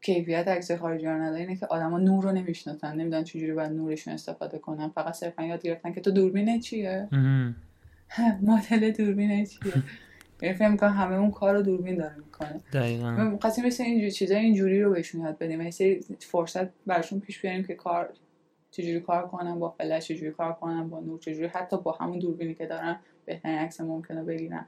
کیفیت 0.00 0.48
عکس 0.48 0.70
خارجی 0.72 1.06
ها 1.06 1.12
نداره 1.12 1.40
اینه 1.40 1.56
که 1.56 1.66
آدما 1.66 1.98
نور 1.98 2.24
رو 2.24 2.32
نمی‌شناسن. 2.32 2.96
نمی‌دونن 2.96 3.24
چجوری 3.24 3.52
باید 3.52 3.72
نورشون 3.72 4.14
استفاده 4.14 4.58
کنن. 4.58 4.88
فقط 4.88 5.14
صرفا 5.14 5.44
یاد 5.44 5.62
گرفتن 5.62 5.92
که 5.92 6.00
تو 6.00 6.10
دوربین 6.10 6.60
چیه؟ 6.60 7.08
مدل 8.42 8.90
دوربین 8.90 9.44
چیه؟ 9.46 9.72
یعنی 10.42 10.54
فکر 10.54 10.68
می‌کنم 10.68 10.92
همه 10.92 11.14
اون 11.14 11.30
کار 11.30 11.54
رو 11.54 11.62
دوربین 11.62 11.96
داره 11.96 12.16
می‌کنه. 12.16 12.60
دقیقاً. 12.72 13.38
قصدی 13.42 13.62
مثل 13.62 13.84
اینجوری 13.84 14.10
چیزای 14.10 14.38
اینجوری 14.38 14.82
رو 14.82 14.92
بهشون 14.92 15.20
یاد 15.20 15.38
بدیم. 15.38 15.60
یه 15.60 15.70
سری 15.70 16.00
فرصت 16.18 16.66
براشون 16.86 17.20
پیش 17.20 17.40
بیاریم 17.40 17.64
که 17.64 17.74
کار 17.74 18.12
چجوری 18.74 19.00
کار 19.00 19.28
کنم 19.28 19.58
با 19.58 19.70
فلش 19.70 20.08
چجوری 20.08 20.30
کار 20.30 20.52
کنم 20.52 20.88
با 20.88 21.00
نور 21.00 21.18
چجوری 21.18 21.46
حتی 21.46 21.76
با 21.76 21.92
همون 21.92 22.18
دوربینی 22.18 22.54
که 22.54 22.66
دارن 22.66 22.96
بهترین 23.24 23.58
عکس 23.58 23.80
ممکنه 23.80 24.22
بگیرن 24.22 24.66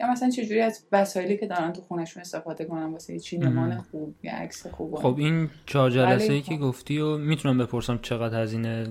یا 0.00 0.10
مثلا 0.10 0.30
چجوری 0.30 0.60
از 0.60 0.84
وسایلی 0.92 1.36
که 1.36 1.46
دارن 1.46 1.72
تو 1.72 1.80
خونشون 1.80 2.20
استفاده 2.20 2.64
کنم 2.64 2.92
واسه 2.92 3.18
چینمان 3.18 3.78
خوب 3.78 4.14
یا 4.22 4.32
عکس 4.32 4.66
خوب. 4.66 4.94
خب 4.94 5.16
این 5.18 5.50
چهار 5.66 5.90
جلسه 5.90 6.32
ای 6.32 6.42
که 6.42 6.56
گفتی 6.56 6.98
و 6.98 7.16
می‌تونم 7.16 7.58
بپرسم 7.58 7.98
چقدر 8.02 8.42
هزینه 8.42 8.86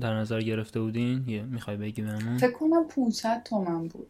در 0.00 0.14
نظر 0.14 0.40
گرفته 0.40 0.80
بودین؟ 0.80 1.28
یه 1.28 1.42
می‌خوای 1.42 1.76
بگی 1.76 2.02
بهمون؟ 2.02 2.38
فکر 2.38 2.52
کنم 2.52 2.88
500 2.88 3.42
تومن 3.42 3.88
بود. 3.88 4.08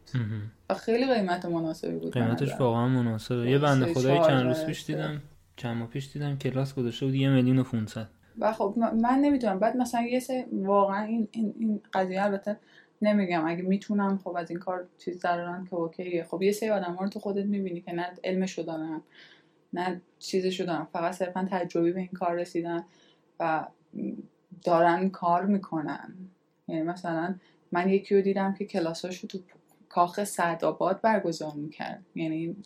و 0.71 0.75
خیلی 0.75 1.15
قیمت 1.15 1.45
مناسبی 1.45 1.99
بود 1.99 2.13
قیمتش 2.13 2.61
واقعا 2.61 2.89
مناسبه. 2.89 3.51
یه 3.51 3.59
بنده 3.59 3.95
خدایی 3.95 4.21
چند 4.21 4.47
روز 4.47 4.65
پیش 4.65 4.85
دیدم 4.85 5.23
چند 5.57 5.77
ماه 5.77 5.89
پیش 5.89 6.13
دیدم 6.13 6.39
کلاس 6.39 6.75
گذاشته 6.75 7.07
بود 7.07 7.15
یه 7.15 7.31
میلیون 7.31 7.59
و 7.59 7.63
500 7.63 8.09
و 8.39 8.53
خب 8.53 8.75
من 8.79 9.19
نمی‌دونم. 9.19 9.59
بعد 9.59 9.77
مثلا 9.77 10.03
یه 10.03 10.21
سه 10.21 10.47
واقعا 10.53 11.05
این, 11.05 11.29
این, 11.31 11.55
این 11.59 11.81
قضیه 11.93 12.25
البته 12.25 12.57
نمیگم. 13.03 13.47
اگه 13.47 13.63
می‌تونم 13.63 14.19
خب 14.25 14.37
از 14.37 14.51
این 14.51 14.59
کار 14.59 14.87
چیز 14.99 15.21
دارن 15.21 15.65
که 15.65 15.75
اوکیه. 15.75 16.25
خب 16.25 16.43
یه 16.43 16.53
سری 16.53 16.71
آدم 16.71 16.95
ها 16.95 17.05
رو 17.05 17.11
تو 17.11 17.19
خودت 17.21 17.45
می‌بینی 17.45 17.81
که 17.81 17.93
نه 17.93 18.07
علمشو 18.25 18.63
دارن 18.63 19.01
نه 19.73 20.01
چیزشو 20.19 20.65
دارن. 20.65 20.85
فقط 20.85 21.15
صرفا 21.15 21.49
تجربی 21.51 21.93
به 21.93 22.01
این 22.01 22.09
کار 22.09 22.35
رسیدن 22.35 22.85
و 23.41 23.67
دارن 24.65 25.11
کار 25.11 25.47
می‌کنن. 25.47 26.15
یعنی 26.69 26.83
مثلا 26.83 27.35
من 27.73 27.89
یکی 27.89 28.17
رو 28.17 28.23
دیدم 28.23 28.55
که 28.55 28.65
کلاساشو 28.65 29.27
تو 29.27 29.39
کاخ 29.89 30.25
سعدآباد 30.25 31.01
برگزار 31.01 31.53
می‌کرد. 31.55 32.03
یعنی 32.15 32.57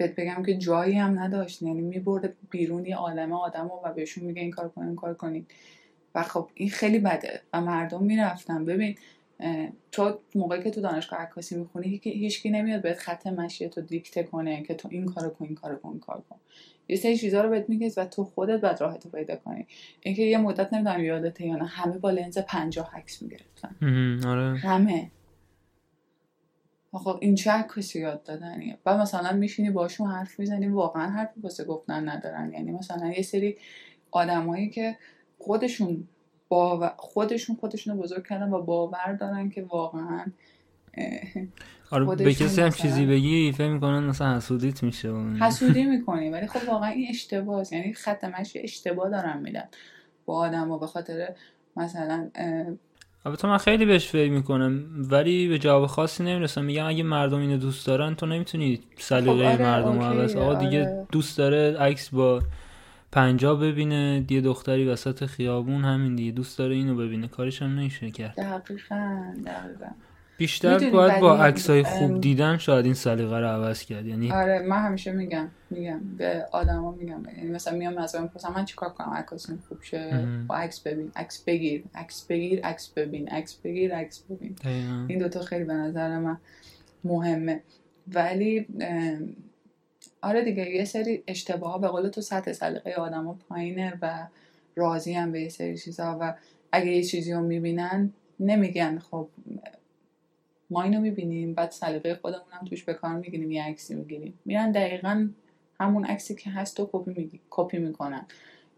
بهت 0.00 0.14
بگم 0.14 0.42
که 0.42 0.54
جایی 0.54 0.94
هم 0.94 1.18
نداشت. 1.18 1.62
یعنی 1.62 1.80
میبرده 1.80 2.34
بیرون 2.50 2.86
یه 2.86 2.96
عالمه 2.96 3.36
آدم 3.36 3.70
و 3.84 3.92
بهشون 3.92 4.24
میگه 4.24 4.42
این 4.42 4.50
کار 4.50 4.68
کنین 4.68 4.86
این 4.86 4.96
کار 4.96 5.14
کنین 5.14 5.46
و 6.14 6.22
خب 6.22 6.48
این 6.54 6.70
خیلی 6.70 6.98
بده 6.98 7.40
و 7.52 7.60
مردم 7.60 8.04
می‌رفتن. 8.04 8.64
ببین 8.64 8.96
تو 9.92 10.18
موقعی 10.34 10.62
که 10.62 10.70
تو 10.70 10.80
دانشگاه 10.80 11.18
عکاسی 11.18 11.56
می‌خونی 11.56 12.00
هیچکی 12.04 12.50
نمیاد 12.50 12.82
بهت 12.82 12.98
خط 12.98 13.26
مشی 13.26 13.68
تو 13.68 13.80
دیکته 13.80 14.22
کنه 14.22 14.62
که 14.62 14.74
تو 14.74 14.88
این 14.92 15.06
کارو 15.06 15.30
کن 15.30 15.44
این 15.44 15.54
کارو 15.54 15.76
کن 15.76 15.88
این 15.88 16.00
کار 16.00 16.22
کن. 16.30 16.36
یه 16.88 16.96
سری 16.96 17.18
چیزا 17.18 17.42
رو 17.42 17.50
بهت 17.50 17.68
میگه 17.68 17.92
و 17.96 18.04
تو 18.04 18.24
خودت 18.24 18.60
بعد 18.60 18.80
راحتو 18.80 19.08
پیدا 19.08 19.36
کنی. 19.36 19.66
اینکه 20.00 20.22
یه 20.22 20.38
مدت 20.38 20.72
نمی‌دونم 20.72 21.04
یادته 21.04 21.46
یا 21.46 21.56
نه 21.56 21.66
همه 21.66 21.98
با 21.98 22.10
لنز 22.10 22.38
50 22.38 22.96
عکس 22.96 23.22
می‌گرفتن. 23.22 23.76
آره. 24.26 24.58
همه. 24.58 25.10
خب 26.98 27.18
این 27.20 27.34
چه 27.34 27.50
عکاسی 27.50 28.00
یاد 28.00 28.22
دادنیه؟ 28.22 28.78
و 28.86 28.98
مثلا 28.98 29.32
میشینی 29.32 29.70
باشون 29.70 30.10
حرف 30.10 30.40
می‌زنی 30.40 30.68
واقعا 30.68 31.10
حرف 31.10 31.30
واسه 31.42 31.64
گفتن 31.64 32.08
ندارن. 32.08 32.52
یعنی 32.52 32.72
مثلا 32.72 33.12
یه 33.16 33.22
سری 33.22 33.56
آدمایی 34.10 34.70
که 34.70 34.96
خودشون 35.38 36.08
با 36.48 36.92
خودشون 36.96 37.56
خودشون 37.56 37.96
رو 37.96 38.02
بزرگ 38.02 38.26
کردن 38.26 38.50
و 38.50 38.62
باور 38.62 39.12
دارن 39.20 39.50
که 39.50 39.62
واقعا 39.62 40.24
آره 41.90 42.16
به 42.16 42.34
کسی 42.34 42.60
هم 42.60 42.70
چیزی 42.70 43.06
بگی 43.06 43.52
فکر 43.52 43.68
می‌کنن 43.68 44.04
مثلا 44.04 44.36
حسودیت 44.36 44.82
میشه 44.82 45.12
حسودی 45.40 45.84
می‌کنی. 45.96 46.30
ولی 46.30 46.46
خب 46.46 46.68
واقعا 46.68 46.90
این 46.90 47.08
اشتباه 47.08 47.64
یعنی 47.72 47.92
خط 47.92 48.24
مشی 48.24 48.58
اشتباه 48.58 49.10
دارن 49.10 49.40
میدن 49.40 49.68
با 50.26 50.38
آدم 50.38 50.70
و 50.70 50.78
به 50.78 50.86
خاطر 50.86 51.34
مثلا 51.76 52.30
البته 53.26 53.48
من 53.48 53.58
خیلی 53.58 53.86
بهش 53.86 54.08
فکر 54.08 54.30
می‌کنم 54.30 54.84
ولی 55.10 55.48
به 55.48 55.58
جواب 55.58 55.86
خاصی 55.86 56.22
نمی‌رسم. 56.22 56.64
میگم 56.64 56.86
اگه 56.86 57.02
مردم 57.02 57.38
اینو 57.38 57.56
دوست 57.56 57.86
دارن 57.86 58.14
تو 58.14 58.26
نمی‌تونی 58.26 58.80
سلیقه 58.98 59.32
خب 59.32 59.54
آره، 59.54 59.62
مردم 59.62 59.98
رو 59.98 60.04
عوض 60.04 60.36
آقا 60.36 60.54
دیگه 60.54 60.80
آره. 60.80 61.06
دوست 61.12 61.38
داره 61.38 61.76
عکس 61.78 62.08
با 62.08 62.42
پنجاه 63.12 63.60
ببینه 63.60 64.24
یه 64.30 64.40
دختری 64.40 64.88
وسط 64.88 65.26
خیابون 65.26 65.84
همین 65.84 66.16
دیگه. 66.16 66.32
دوست 66.32 66.58
داره 66.58 66.74
اینو 66.74 66.96
ببینه. 66.96 67.28
کارش 67.28 67.62
هم 67.62 67.78
نمیشه 67.78 68.10
کرد. 68.10 68.34
دقیقا 68.36 69.34
دقیقا. 69.46 69.86
بیشتر 70.40 70.90
باید 70.90 71.20
با 71.20 71.36
عکسای 71.36 71.82
خوب 71.82 72.20
دیدن 72.20 72.56
شاید 72.58 72.84
این 72.84 72.94
سلیقه 72.94 73.38
رو 73.38 73.46
عوض 73.46 73.84
کرد. 73.84 74.06
یعنی 74.06 74.32
آره 74.32 74.58
من 74.58 74.82
همیشه 74.82 75.12
میگم 75.12 75.48
میگم 75.70 76.00
به 76.18 76.46
آدما 76.52 76.90
میگم 76.90 77.22
یعنی 77.36 77.50
مثلا 77.50 77.78
میام 77.78 77.98
از 77.98 78.16
من 78.16 78.22
می‌پرسم 78.22 78.52
من 78.56 78.64
چیکار 78.64 78.88
کنم؟ 78.88 79.12
عکاسیم 79.12 79.62
خوب 79.68 79.82
شه. 79.82 80.28
با 80.46 80.56
عکس 80.56 80.80
ببین 80.80 81.12
عکس 81.16 81.44
بگیر 81.44 81.84
عکس 81.94 82.26
بگیر 82.26 82.60
عکس 82.66 82.88
ببین 82.88 83.28
عکس 83.28 83.54
بگیر 83.54 83.94
عکس 83.94 84.22
ببین. 84.30 84.56
دقیقاً. 84.64 85.04
این 85.08 85.18
دوتا 85.18 85.40
خیلی 85.40 85.64
به 85.64 85.72
نظر 85.72 86.18
من 86.18 86.36
مهمه. 87.04 87.62
ولی 88.14 88.66
آره 90.22 90.44
دیگه 90.44 90.70
یه 90.70 90.84
سری 90.84 91.22
اشتباه 91.26 91.72
ها 91.72 91.78
به 91.78 91.88
قول 91.88 92.08
تو 92.08 92.20
سطح 92.20 92.52
سلیقه 92.52 92.92
آدما 92.92 93.38
پایینه 93.48 93.98
و 94.02 94.26
راضی 94.76 95.12
هم 95.12 95.32
به 95.32 95.40
یه 95.40 95.48
سری 95.48 95.78
چیزها 95.78 96.18
و 96.20 96.34
اگه 96.72 96.86
یه 96.86 97.02
چیزی 97.02 97.32
رو 97.32 97.40
می‌بینن 97.40 98.12
نمیگن 98.40 98.98
خب 98.98 99.28
ما 100.70 100.82
اینو 100.82 101.00
می‌بینیم 101.00 101.54
بعد 101.54 101.70
سلیقه 101.70 102.14
خودمون 102.14 102.52
هم 102.52 102.66
توش 102.66 102.84
به 102.84 102.94
کار 102.94 103.16
می‌گیریم 103.16 103.50
یه 103.50 103.64
عکسی 103.64 103.94
می‌گیریم. 103.94 104.38
میرن 104.44 104.72
دقیقا 104.72 105.28
همون 105.80 106.04
عکسی 106.04 106.34
که 106.34 106.50
هست 106.50 106.80
و 106.80 106.90
کپی 106.92 107.12
میگی 107.16 107.40
کپی 107.50 107.78
می‌کنن. 107.78 108.26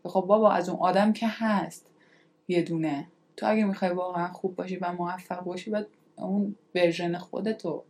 خب 0.05 0.20
بابا 0.20 0.53
از 0.53 0.68
اون 0.68 0.78
آدم 0.78 1.12
که 1.12 1.26
هست 1.28 1.86
یه 2.49 2.62
دونه. 2.62 3.07
تو 3.36 3.47
اگه 3.51 3.64
می‌خوای 3.64 3.90
واقعا 3.90 4.28
خوب 4.28 4.57
باشی 4.57 4.76
و 4.76 4.93
موفق 4.93 5.45
باشی 5.45 5.70
باید 5.70 5.86
اون 6.16 6.57
version 6.74 7.18
خودتو 7.18 7.84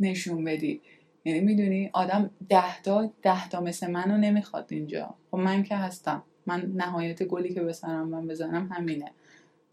نشون 0.00 0.44
بدی. 0.44 0.80
یعنی 1.24 1.40
می‌دونی 1.40 1.90
آدم 1.92 2.30
ده 2.48 2.82
تا 2.82 3.10
ده 3.22 3.48
تا 3.48 3.60
مثل 3.60 3.90
منو 3.90 4.16
نمی‌خواد 4.16 4.66
اینجا. 4.68 5.14
خب 5.30 5.38
من 5.38 5.62
که 5.62 5.76
هستم. 5.76 6.22
من 6.46 6.72
نهایت 6.76 7.22
گلی 7.22 7.54
که 7.54 7.62
به 7.62 7.72
سرم 7.72 8.08
من 8.08 8.26
بزنم 8.26 8.72
همینه. 8.72 9.10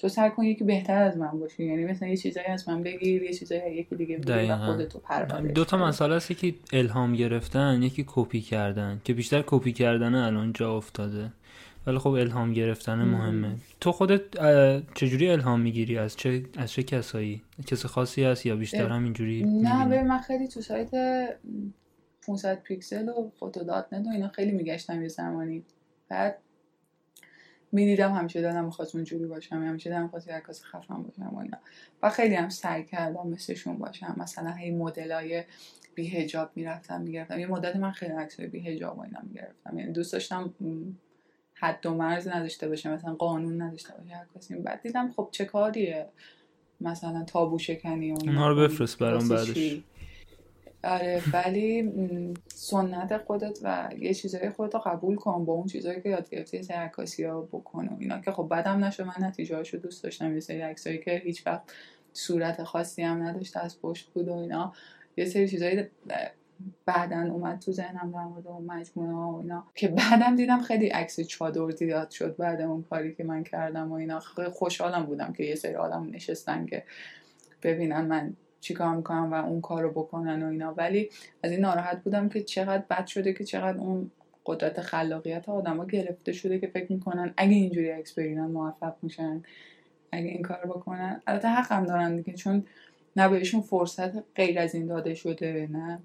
تو 0.02 0.10
سعی 0.10 0.30
کن 0.30 0.44
یکی 0.44 0.64
بهتر 0.64 1.02
از 1.02 1.18
من 1.18 1.40
باشی. 1.40 1.66
یعنی 1.66 1.86
مثلا 1.86 2.08
یه 2.08 2.18
چیزایی 2.18 2.48
از 2.48 2.70
من 2.70 2.84
بگیر 2.84 3.24
یه 3.24 3.34
چیزایی 3.34 3.76
یکی 3.76 3.96
دیگه 3.96 4.18
بگیر 4.18 4.52
و. 4.52 4.58
خودتو 4.58 5.00
پرورش 5.00 5.31
بده. 5.31 5.52
دو 5.54 5.66
تا. 5.66 5.78
مسئله 5.78 6.16
است 6.16 6.32
یکی 6.32 6.56
الهام 6.74 7.14
گرفتن 7.14 7.84
یکی 7.84 8.06
کپی 8.08 8.42
کردن. 8.42 9.02
که 9.04 9.14
بیشتر 9.14 9.44
کپی 9.48 9.74
کردن 9.74 10.16
الان 10.16 10.54
جا 10.54 10.78
افتاده. 10.78 11.32
ولی 11.88 11.98
خب 11.98 12.08
الهام 12.08 12.54
گرفتن 12.54 12.96
مهمه. 12.96 13.56
تو 13.82 13.92
خودت 13.92 14.22
چجوری 14.96 15.30
الهام 15.30 15.62
می‌گیری؟ 15.62 15.98
از 15.98 16.18
چه 16.18 16.44
از 16.58 16.72
چه 16.72 16.84
کسایی؟ 16.84 17.42
کس 17.68 17.86
خاصی 17.86 18.24
هست 18.24 18.46
یا 18.46 18.56
بیشتر 18.56 18.84
اه، 18.84 18.92
همینجوری 18.92 19.44
نه؟ 19.44 19.88
به 19.90 20.04
من 20.04 20.18
خیلی 20.18 20.48
تو 20.48 20.62
سایت 20.62 20.90
500 22.28 22.62
پیکسل 22.62 23.10
و 23.10 23.30
Photo.net 23.40 24.08
و 24.08 24.10
اینا 24.10 24.28
خیلی 24.28 24.52
میگشتم 24.52 25.02
یه 25.02 25.08
زمانی. 25.08 25.64
بعد 26.10 26.38
می‌دیدم 27.72 28.12
همیشه 28.12 28.42
دلم 28.42 28.66
می‌خواست 28.66 28.96
اونجوری 28.96 29.26
باشم 29.26 29.56
همیشه 29.56 29.90
دلم 29.90 30.04
می‌خواست 30.04 30.28
یه 30.28 30.34
عکاس 30.34 30.64
خفن 30.64 31.04
باشم 31.04 31.30
و 31.34 31.40
اینا. 31.40 31.58
و 32.04 32.10
خیلی 32.10 32.36
هم 32.36 32.50
سعی 32.50 32.84
کردم 32.84 33.28
مثلشون 33.28 33.78
باشم. 33.78 34.16
مثلا 34.18 34.52
هی 34.52 34.72
مدلای 34.72 35.44
بی 35.96 36.08
هجاب 36.08 36.52
می‌رفتم 36.56 37.02
می‌گرفتم. 37.02 37.40
یه 37.40 37.48
مدت 37.48 37.76
من 37.76 37.92
خیلی 37.92 38.14
عکسای 38.14 38.48
بی 38.48 38.60
هجاب 38.60 38.98
و 38.98 39.02
اینا 39.02 39.20
می‌گرفتم. 39.24 39.80
یعنی 39.80 39.92
دوست 39.92 40.14
داشتم 40.14 40.54
حد 41.54 41.86
و 41.86 41.94
مرز 41.94 42.28
نداشته 42.28 42.70
باشه 42.70 42.90
مثلا 42.90 43.14
قانون 43.14 43.62
نداشته 43.62 43.94
باشه 43.94 44.16
عکاسی 44.16 44.56
بعد 44.56 44.82
دیدم 44.82 45.12
خب 45.12 45.30
چه 45.32 45.46
کاریه؟ 45.46 46.08
مثلا 46.82 47.24
تابو 47.24 47.60
شکنی. 47.60 48.12
اونها 48.12 48.50
رو 48.50 48.56
بفرست 48.56 49.00
برام 49.00 49.30
بعدش. 49.30 49.82
آره 50.84 51.22
ولی 51.34 51.94
سنت 52.48 53.18
خودت 53.18 53.60
و 53.64 53.90
یه 54.00 54.14
چیزای 54.14 54.50
خودت 54.50 54.76
قبول 54.76 55.16
کن 55.16 55.46
با 55.46 55.54
اون 55.54 55.68
چیزایی 55.68 56.02
که 56.02 56.10
یاد 56.10 56.30
گرفتی 56.30 56.58
یه 56.58 56.76
عکاسی 56.76 57.24
ها 57.24 57.42
بکن 57.42 57.88
و 57.88 57.98
اینا 58.00 58.22
که 58.22 58.32
خب 58.32 58.48
بدم 58.52 58.84
نشد 58.84 59.04
من 59.04 59.14
نتیجه 59.20 59.56
هاشو 59.56 59.78
دوست 59.78 60.04
داشتم. 60.04 60.34
یه 60.34 60.40
سری 60.40 60.62
عکسایی 60.62 60.98
که 60.98 61.22
هیچ 61.26 61.48
وقت 61.48 61.62
صورت 62.14 62.64
خاصی 62.64 63.02
هم 63.02 63.24
نداشته 63.24 63.60
از 63.60 63.82
پشت 63.82 64.10
بود 64.10 64.28
و 64.28 64.34
اینا. 64.34 64.74
یه 65.18 65.26
سری 65.26 65.48
چیزایی 65.48 65.84
بعدا 66.86 67.22
اومد 67.32 67.60
تو 67.60 67.72
ذهنم 67.72 68.12
در 68.12 68.24
مورد 68.24 68.48
اون 68.48 68.66
مجموعه 68.66 69.12
و 69.12 69.38
اینا 69.42 69.64
که 69.76 69.88
بعدم 69.88 70.36
دیدم 70.36 70.62
خیلی 70.62 70.88
عکس 70.88 71.20
چادر 71.20 71.72
زیاد 71.72 72.10
شد 72.10 72.36
بعد 72.38 72.62
اون 72.62 72.84
کاری 72.84 73.16
که 73.16 73.24
من 73.24 73.44
کردم 73.44 73.92
و 73.92 73.94
اینا. 73.94 74.20
خوشحالم 74.54 75.06
بودم 75.06 75.34
که 75.34 75.44
یه 75.44 75.56
سری 75.56 75.76
آدم 75.76 76.10
نشستن 76.12 76.66
که 76.66 76.84
ببینن 77.64 78.06
من 78.06 78.34
چیکار 78.62 78.96
می‌کنم 78.96 79.34
و 79.34 79.34
اون 79.34 79.62
کار 79.62 79.84
رو 79.84 79.90
بکنن 79.90 80.44
و 80.44 80.48
اینا. 80.48 80.74
ولی 80.74 81.10
از 81.44 81.52
این 81.52 81.60
ناراحت 81.60 82.04
بودم 82.04 82.30
که 82.30 82.44
چقدر 82.44 82.84
بد 82.90 83.06
شده 83.06 83.34
که 83.34 83.44
چقدر 83.44 83.78
اون 83.78 84.12
قدرت 84.46 84.82
خلاقیت 84.82 85.50
آدما 85.50 85.86
گرفته 85.86 86.32
شده 86.32 86.60
که 86.60 86.68
فکر 86.68 86.94
می‌کنن 86.94 87.34
اگه 87.38 87.56
اینجوری 87.56 87.90
عکس 87.90 88.14
بگیرن 88.14 88.46
موفق 88.46 88.94
میشن 89.02 89.44
اگه 90.12 90.26
این 90.26 90.42
کار 90.42 90.66
بکنن. 90.66 91.22
البته 91.28 91.48
حق 91.48 91.72
هم 91.72 91.86
دارن 91.86 92.16
دیگه 92.16 92.34
چون 92.34 92.64
نه 93.16 93.30
بهشون 93.30 93.62
فرصت 93.62 94.36
غیر 94.36 94.60
از 94.60 94.76
این 94.76 94.86
داده 94.86 95.14
شده 95.14 95.68
نه 95.72 96.00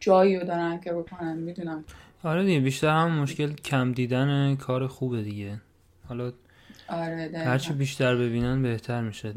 جایی 0.00 0.38
رو 0.38 0.44
دارن 0.44 0.80
که 0.80 0.92
بکنن 0.92 1.36
می‌دونم. 1.36 1.84
آره 2.24 2.44
دیگه 2.44 2.60
بیشتر 2.60 2.88
هم 2.88 3.20
مشکل 3.20 3.52
کم 3.52 3.92
دیدن 3.92 4.56
کار 4.56 4.86
خوبه 4.86 5.22
دیگه. 5.22 5.60
حالا 6.08 6.32
آره. 6.88 7.30
هرچی 7.34 7.72
بیشتر 7.72 8.16
ببینن 8.16 8.62
بهتر 8.62 9.00
میشه. 9.00 9.34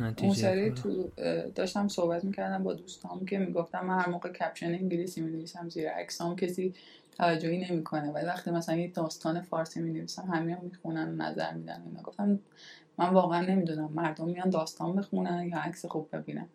اون 0.00 0.34
سری. 0.34 0.70
تو 0.70 1.10
داشتم 1.54 1.88
صحبت 1.88 2.24
می‌کردم 2.24 2.62
با 2.62 2.74
دوستام 2.74 3.26
که 3.26 3.38
می‌گفتم 3.38 3.86
من 3.86 3.98
هر 3.98 4.08
موقع 4.08 4.32
کپشن 4.32 4.66
انگلیسی 4.66 5.20
می‌نویسم 5.20 5.68
زیر 5.68 5.88
عکسام 5.88 6.36
کسی 6.36 6.74
توجهی 7.18 7.66
نمی‌کنه. 7.70 8.10
ولی 8.10 8.26
وقتی 8.26 8.50
مثلا 8.50 8.76
یه 8.76 8.88
داستان 8.88 9.40
فارسی 9.40 9.80
می‌نویسم 9.80 10.22
همه 10.22 10.54
هم 10.54 10.64
می‌خونن 10.64 11.08
و 11.08 11.22
نظر 11.22 11.54
میدن. 11.54 11.82
اینا 11.86 12.02
گفتم 12.02 12.38
من 12.98 13.08
واقعا 13.08 13.40
نمی‌دونم 13.40 13.92
مردم 13.94 14.28
میان 14.28 14.50
داستان 14.50 14.96
بخونن 14.96 15.48
یا 15.48 15.58
عکس 15.58 15.86
خوب 15.86 16.08
ببینن. 16.12 16.46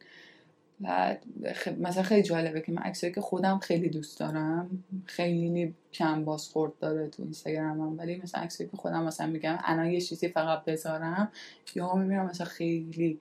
بعد 0.80 1.24
خ... 1.56 1.68
مثلا 1.68 2.04
خیلی 2.04 2.24
جالبه 2.24 2.62
که 2.62 2.72
من 2.72 2.82
عکسایی 2.82 3.14
که 3.14 3.22
خودم 3.22 3.60
خیلی 3.60 3.90
دوست 3.90 4.20
دارم 4.20 4.84
خیلی 5.06 5.76
کم 5.94 6.26
بازخورد 6.26 6.80
داره 6.80 7.08
تو 7.08 7.24
اینستاگرامم 7.24 7.98
ولی 7.98 8.22
مثلا 8.24 8.42
عکسایی 8.42 8.70
که 8.70 8.78
خودم 8.78 9.04
مثلا 9.04 9.28
میگم 9.28 9.58
الان 9.64 9.86
یه 9.86 10.02
چیزی 10.02 10.28
فقط 10.28 10.66
بذارم 10.66 11.32
یا 11.76 11.94
می‌بینم 11.96 12.26
مثلا 12.26 12.48
خیلی 12.48 13.20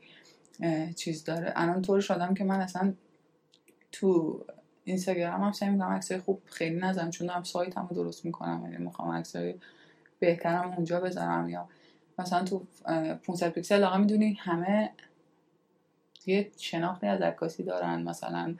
چیز 0.97 1.25
داره. 1.25 1.53
الان 1.57 1.83
طور 1.83 2.01
شدم 2.01 2.35
که 2.35 2.45
من 2.45 2.61
اصلا 2.61 2.95
تو 3.93 4.41
اینستاگرام 4.85 5.43
هم 5.43 5.53
سعی 5.53 5.71
می‌کنم 5.71 5.89
عکسای 5.89 6.19
خوب 6.19 6.43
خیلی 6.45 6.77
نذارم 6.77 7.11
چون 7.11 7.27
دارم 7.27 7.43
سایت 7.43 7.79
هم 7.79 7.89
درست 7.95 8.25
می‌کنم 8.25 8.61
یعنی 8.65 8.85
می‌خوام 8.85 9.11
عکسای 9.11 9.55
بهترم 10.19 10.73
اونجا 10.73 11.01
بذارم 11.01 11.49
یا 11.49 11.69
مثلا 12.19 12.45
تو 12.45 12.67
اه، 12.85 13.15
500 13.15 13.51
پیکسل 13.51 13.81
لااقل 13.81 13.99
می‌دونی 13.99 14.39
همه 14.41 14.91
یه 16.27 16.51
شناختی 16.59 17.07
از 17.07 17.21
عکاسی 17.21 17.63
دارن 17.63 18.03
مثلا 18.03 18.55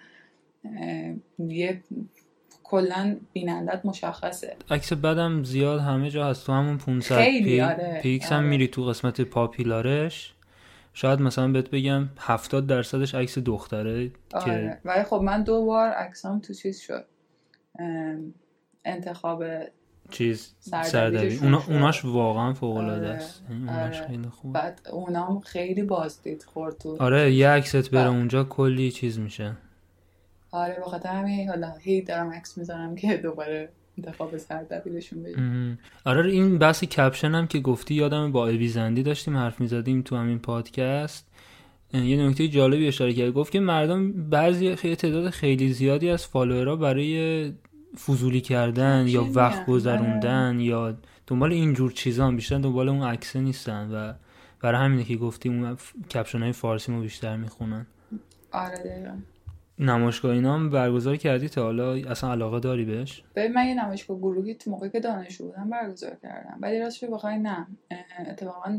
یه 1.39 1.83
کلا 2.65 3.17
بینندت 3.33 3.81
مشخصه. 3.85 4.57
عکس 4.71 4.93
بدم 4.93 5.45
زیاد 5.45 5.81
همه 5.81 6.11
جا 6.11 6.27
هست 6.27 6.47
تو 6.47 6.53
همون 6.53 6.79
500 6.79 7.17
خیلی، 7.17 7.45
پی... 7.45 7.61
آره، 7.61 8.01
پیکس 8.03 8.33
هم 8.33 8.39
آره. 8.39 8.49
میری 8.49 8.69
تو 8.69 8.85
قسمت 8.85 9.21
popular 9.21 10.01
ش. 10.01 10.35
شاید 10.95 11.21
مثلا 11.21 11.49
بهت 11.49 11.71
بگم 11.71 12.09
70 12.19 12.67
درصدش 12.67 13.15
عکس 13.15 13.39
دختره 13.39 14.09
که 14.09 14.13
آره. 14.33 14.81
ولی 14.85 15.03
خب 15.03 15.17
من 15.17 15.43
دو 15.43 15.67
بار 15.67 15.89
عکسام 15.89 16.41
تو 16.41 16.55
چیز 16.55 16.81
شد. 16.81 17.05
انتخاب 18.85 19.45
چیز 20.11 20.55
سردبیر 20.61 21.39
اونا. 21.43 21.63
اوناش 21.69 22.05
واقعا 22.05 22.53
فوق 22.53 22.77
العاده 22.77 23.07
آره، 23.07 23.17
است 23.17 23.43
یعنی 23.51 23.69
اوناش 23.69 23.97
آره. 23.97 24.09
خیلی 24.09 24.29
خوب 24.29 24.53
بعد 24.53 24.81
اونام 24.93 25.41
خیلی 25.41 25.83
بازدید 25.83 26.43
خورد 26.43 26.79
تو 26.79 26.97
آره 27.01 27.33
یه 27.33 27.49
عکست 27.49 27.91
بره 27.91 28.05
بله. 28.05 28.17
اونجا 28.17 28.45
کلی 28.45 28.91
چیز 28.91 29.19
میشه 29.19 29.53
آره 30.51 30.75
به 30.75 30.85
خاطر 30.85 31.09
همین 31.09 31.49
حالا 31.49 31.73
هی 31.81 32.03
دارم 32.03 32.31
عکس 32.31 32.59
می‌ذارم 32.59 32.95
که 32.95 33.17
دوباره 33.17 33.69
انتخاب 33.99 34.37
سردبیرشون 34.37 35.19
مهم. 35.19 35.79
آره 36.05 36.31
این 36.31 36.59
بحث 36.59 36.85
کپشن 36.85 37.35
هم 37.35 37.47
که 37.47 37.61
گفتی 37.61 37.95
یادم 37.95 38.33
با 38.33 38.49
ابی 38.49 38.69
زندی 38.69 39.03
داشتیم 39.03 39.37
حرف 39.37 39.61
می‌زدیم 39.61 40.03
تو 40.03 40.17
همین 40.17 40.39
پادکست 40.39 41.29
یه 41.95 42.27
نکته 42.27 42.49
جالبی 42.49 42.89
اشاره 42.89 43.13
کرد 43.13 43.33
گفت 43.33 43.53
که 43.53 43.61
مردم 43.61 44.13
بعضی 44.13 44.75
تعداد 44.75 45.31
خیلی 45.31 45.73
زیادی 45.73 46.11
از 46.11 46.27
فالوورها 46.27 46.77
برای 46.77 47.53
فضولی 48.07 48.41
کردن 48.41 49.05
یا 49.09 49.25
وقت. 49.35 49.67
گذروندن 49.67 50.61
یا 50.61 50.97
دنبال 51.27 51.53
اینجور 51.53 51.93
چیزا 51.93 52.27
هم 52.27 52.37
بیشتر 52.37 52.59
دنبال 52.59 52.89
اون 52.89 53.03
عکسه 53.03 53.41
نیستن 53.41 53.91
و 53.91 54.13
برای 54.61 54.85
همینه 54.85 55.05
که 55.05 55.17
گفتی 55.17 55.49
اون 55.49 55.77
کپشن 56.15 56.43
های 56.43 56.53
فارسی 56.53 56.93
ما 56.93 57.01
بیشتر 57.01 57.37
می‌خونن. 57.37 57.87
آره 58.53 58.77
دقیقا. 58.77 59.17
نمایشگاه 59.79 60.33
اینا 60.33 60.55
هم 60.55 60.71
برگزار 60.71 61.17
کردی 61.17 61.49
تا 61.49 61.63
حالا؟ 61.63 61.93
اصلا 61.93 62.31
علاقه 62.31 62.61
داری 62.61 62.85
بهش؟ 62.85 63.23
ببین 63.35 63.53
من 63.53 63.67
یه 63.67 63.85
نمایشگاه 63.85 64.19
گروهی 64.19 64.55
تو 64.55 64.71
موقعی 64.71 64.91
که 64.91 65.01
دانشجو 65.01 65.45
بودم 65.45 65.71
برگزار 65.71 66.17
کردم. 66.23 66.59
ولی 66.61 66.81
راستش 66.81 67.09
بخوای 67.09 67.39
نه. 67.39 67.67
اتفاقا 68.27 68.79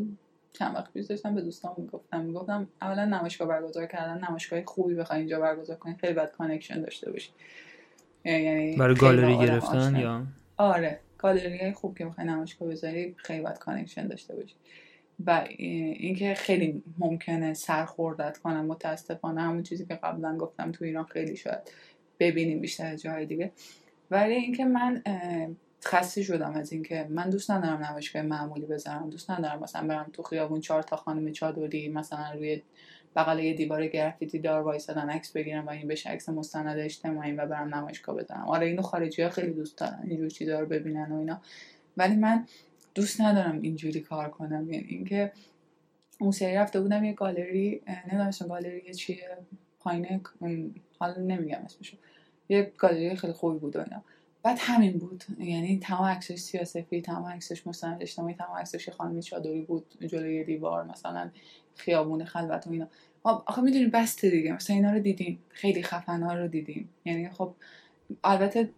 چند 0.53 0.75
وقت 0.75 0.93
پیش 0.93 1.05
داشتم 1.05 1.35
به 1.35 1.41
دوستان 1.41 1.73
می‌گفتم. 1.77 2.21
می‌گفتم 2.21 2.67
اولا 2.81 3.05
نمایشگاه 3.05 3.47
برگزار 3.47 3.85
کردن 3.85 4.23
نمایشگاه 4.27 4.65
خوبی 4.65 4.95
بخوای 4.95 5.19
اینجا 5.19 5.39
برگزار 5.39 5.77
کنی 5.77 5.95
خیلی 6.01 6.13
باید 6.13 6.31
connection 6.31 6.81
داشته 6.81 7.11
باشی. 7.11 7.29
یعنی 8.25 8.75
برای 8.75 8.95
گالری 8.95 9.37
گرفتن. 9.37 9.95
یا؟ 9.95 10.23
آره 10.57 10.99
گالری 11.17 11.71
خوب 11.71 11.97
که 11.97 12.05
می‌خوای 12.05 12.27
نمایشگاه 12.27 12.69
بذاری 12.69 13.15
خیلی 13.17 13.41
باید 13.41 13.57
connection 13.57 14.07
داشته 14.07 14.35
باشی. 14.35 14.55
و 15.25 15.45
اینکه 15.57 16.33
خیلی 16.33 16.83
ممکنه 16.97 17.53
سرخوردت 17.53 18.37
کنن 18.37 18.65
متاسفانه 18.65 19.41
همون 19.41 19.63
چیزی 19.63 19.85
که 19.85 19.95
قبلا 19.95 20.37
گفتم 20.37 20.71
تو 20.71 20.85
ایران 20.85 21.05
خیلی 21.05 21.35
شاید 21.35 21.71
ببینیم 22.19 22.61
بیشتر 22.61 22.95
جای 22.95 23.25
دیگه. 23.25 23.51
ولی 24.11 24.33
اینکه 24.33 24.65
من 24.65 25.03
خسته 25.85 26.23
شدم 26.23 26.53
از 26.53 26.71
اینکه 26.73 27.07
من 27.09 27.29
دوست 27.29 27.51
ندارم 27.51 27.85
نمایشگاه 27.85 28.21
معمولی 28.21 28.65
بذارم 28.65 29.09
دوست 29.09 29.31
ندارم 29.31 29.59
مثلا 29.63 29.87
برم 29.87 30.09
تو 30.13 30.23
خیابون 30.23 30.61
چهار 30.61 30.81
تا 30.83 30.95
خانم 30.95 31.31
چادری 31.31 31.89
مثلا 31.89 32.31
روی 32.33 32.61
بغل 33.15 33.39
یه 33.39 33.53
دیوار 33.53 33.87
گرافیتی 33.87 34.39
دار 34.39 34.61
وایسادن 34.61 35.09
عکس 35.09 35.31
بگیرم 35.31 35.65
و 35.65 35.69
این 35.69 35.87
بشه 35.87 36.09
عکس 36.09 36.29
مستند 36.29 36.79
اجتماعی 36.79 37.31
و 37.31 37.45
برم 37.45 37.75
نمایشگاه 37.75 38.15
بزنم 38.15 38.45
آره 38.47 38.67
اینو 38.67 38.81
خارجی 38.81 39.21
ها 39.21 39.29
خیلی 39.29 39.53
دوست 39.53 39.77
دارن 39.77 39.99
اینجور 40.03 40.29
چیزا 40.29 40.59
رو 40.59 40.65
ببینن 40.65 41.11
و 41.11 41.17
اینا. 41.17 41.41
ولی 41.97 42.15
من 42.15 42.47
دوست 42.95 43.21
ندارم 43.21 43.61
اینجوری 43.61 43.99
کار 43.99 44.29
کنم. 44.29 44.71
یعنی 44.71 44.85
اینکه 44.89 45.31
اون 46.19 46.31
سری 46.31 46.55
رفته 46.55 46.81
بودم 46.81 47.03
یه 47.03 47.13
گالری 47.13 47.81
نمی‌دونم 47.87 48.31
گالری 48.49 48.93
چیه 48.93 49.37
پایین 49.79 50.21
حالا 50.99 51.21
نمیگم 51.21 51.61
اسمشو. 51.65 51.97
یه 52.49 52.71
گالری 52.77 53.15
خیلی 53.15 53.33
خوبی 53.33 53.59
بود 53.59 53.75
و 53.75 53.79
اینا. 53.79 54.03
بعد 54.43 54.57
همین 54.59 54.97
بود. 54.97 55.23
یعنی 55.39 55.79
تمام 55.79 56.05
عکسش 56.05 56.35
سیاسفی 56.35 57.01
تمام 57.01 57.25
عکسش 57.25 57.67
مستند 57.67 58.01
اجتماعی 58.01 58.33
تمام 58.33 58.57
عکسش 58.57 58.89
خانمی 58.89 59.21
چادری 59.21 59.61
بود 59.61 59.85
جلوی 60.07 60.43
دیوار 60.43 60.83
مثلا 60.83 61.29
خیابون 61.75 62.25
خلوت 62.25 62.67
و 62.67 62.71
اینا. 62.71 62.87
آخه 63.23 63.61
می‌دونی 63.61 63.85
بسته 63.85 64.29
دیگه. 64.29 64.53
مثلا 64.53 64.75
اینا 64.75 64.91
رو 64.91 64.99
دیدیم. 64.99 65.39
خیلی 65.49 65.83
خفن 65.83 66.23
ها 66.23 66.33
رو 66.33 66.47
دیدیم. 66.47 66.89
یعنی 67.05 67.29
خب 67.29 67.53
البته 68.23 68.69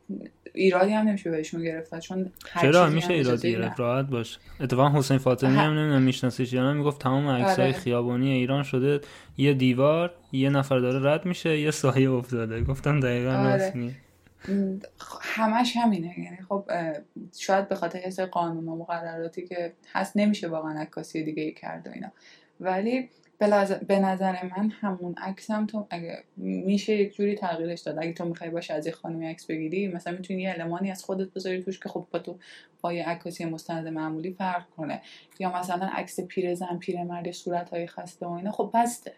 ایرادی 0.54 0.92
هم 0.92 1.08
نمیشه 1.08 1.32
بهشون 1.32 1.64
گرفت 1.64 2.00
چون 2.00 2.32
چرا؟ 2.62 2.90
میشه 2.90 3.14
ایرادی 3.14 3.52
گرفت؟ 3.52 3.80
راحت 3.80 4.06
باش. 4.06 4.40
اتفاقا 4.60 4.98
حسین 4.98 5.18
فاطمی 5.18 5.56
هم 5.56 5.74
نمی‌دونم 5.74 6.02
میشناسیش 6.02 6.54
یا 6.54 6.74
می‌گفت 6.74 7.02
تمام 7.02 7.28
عکسای 7.28 7.66
آره. 7.66 7.78
خیابانی 7.78 8.32
ایران 8.32 8.64
شده. 8.64 9.02
یه 9.38 9.54
دیوار 9.54 10.14
یه 10.32 10.50
نفر 10.50 10.80
داره 10.80 11.12
رد 11.12 11.26
میشه 11.26 11.60
یه 11.60 11.72
سایه 11.72 12.12
افتاده. 12.12 12.64
گفتم 12.64 13.00
دقیقا 13.00 13.32
آره. 13.32 13.96
همش 15.22 15.78
همینه. 15.78 16.20
یعنی 16.20 16.38
خب 16.50 16.72
شاید 17.38 17.70
به 17.70 17.76
خاطر 17.76 18.00
حس 18.00 18.20
قانون 18.20 18.68
و 18.68 18.76
مقرراتی 18.76 19.48
که 19.48 19.74
هست 19.94 20.18
نمیشه 20.18 20.48
واقعا 20.48 20.80
عکاسی 20.80 21.24
دیگه 21.24 21.44
ای 21.44 21.52
کرد 21.52 21.88
و 21.88 21.92
اینا. 21.92 22.12
ولی 22.60 23.10
به 23.88 24.00
نظر 24.00 24.36
من 24.44 24.70
همون 24.70 25.16
عکسم 25.18 25.66
تو 25.66 25.88
اگه 25.90 26.24
میشه 26.38 26.96
یک 26.96 27.16
جوری 27.16 27.36
تغییرش 27.36 27.82
داد. 27.82 27.98
اگه 28.00 28.14
تو 28.14 28.26
می‌خوای 28.26 28.50
باشه 28.50 28.74
از 28.74 28.86
یه 28.86 28.92
خانمی 28.92 29.28
عکس 29.28 29.46
بگیری 29.46 29.88
مثلا 29.88 30.14
می‌تونی 30.14 30.42
یه 30.42 30.54
المانی 30.58 30.92
از 30.92 31.04
خودت 31.04 31.34
بذاری 31.34 31.64
توش 31.64 31.80
که 31.80 31.90
خب 31.90 32.08
با 32.12 32.20
تو 32.20 32.40
با 32.82 32.94
یه 32.94 33.10
عکاسی 33.10 33.46
مستند 33.46 33.88
معمولی 33.88 34.34
فرق 34.34 34.70
کنه. 34.70 35.02
یا 35.40 35.60
مثلا 35.60 35.90
عکس 35.94 36.20
پیرزن 36.20 36.78
پیرمرد 36.80 37.32
صورت 37.32 37.70
های 37.70 37.88
خسته 37.88 38.26
و 38.26 38.30
اینا. 38.30 38.52
خب 38.52 38.72
بسته. 38.74 39.14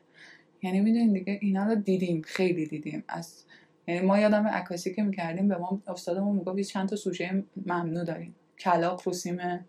یعنی 0.62 0.82
می‌دونین 0.82 1.14
دیگه 1.14 1.40
اینا 1.42 1.66
رو 1.66 1.76
دیدیم. 1.76 2.22
خیلی 2.22 2.66
دیدیم. 2.66 3.04
از 3.08 3.44
یعنی 3.88 4.06
ما 4.06 4.20
یادم 4.20 4.48
عکاسی 4.48 4.94
که 4.94 5.04
می‌کردیم 5.04 5.48
به 5.48 5.58
ما 5.58 5.82
استادمون 5.88 6.36
می‌گفت 6.36 6.62
چند 6.62 6.90
تا 6.90 6.96
سوژه 6.96 7.44
ممنوع 7.66 8.04
داریم. 8.04 8.36
کلاق 8.60 9.02
روسیم 9.06 9.66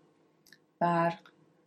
برق 0.79 1.19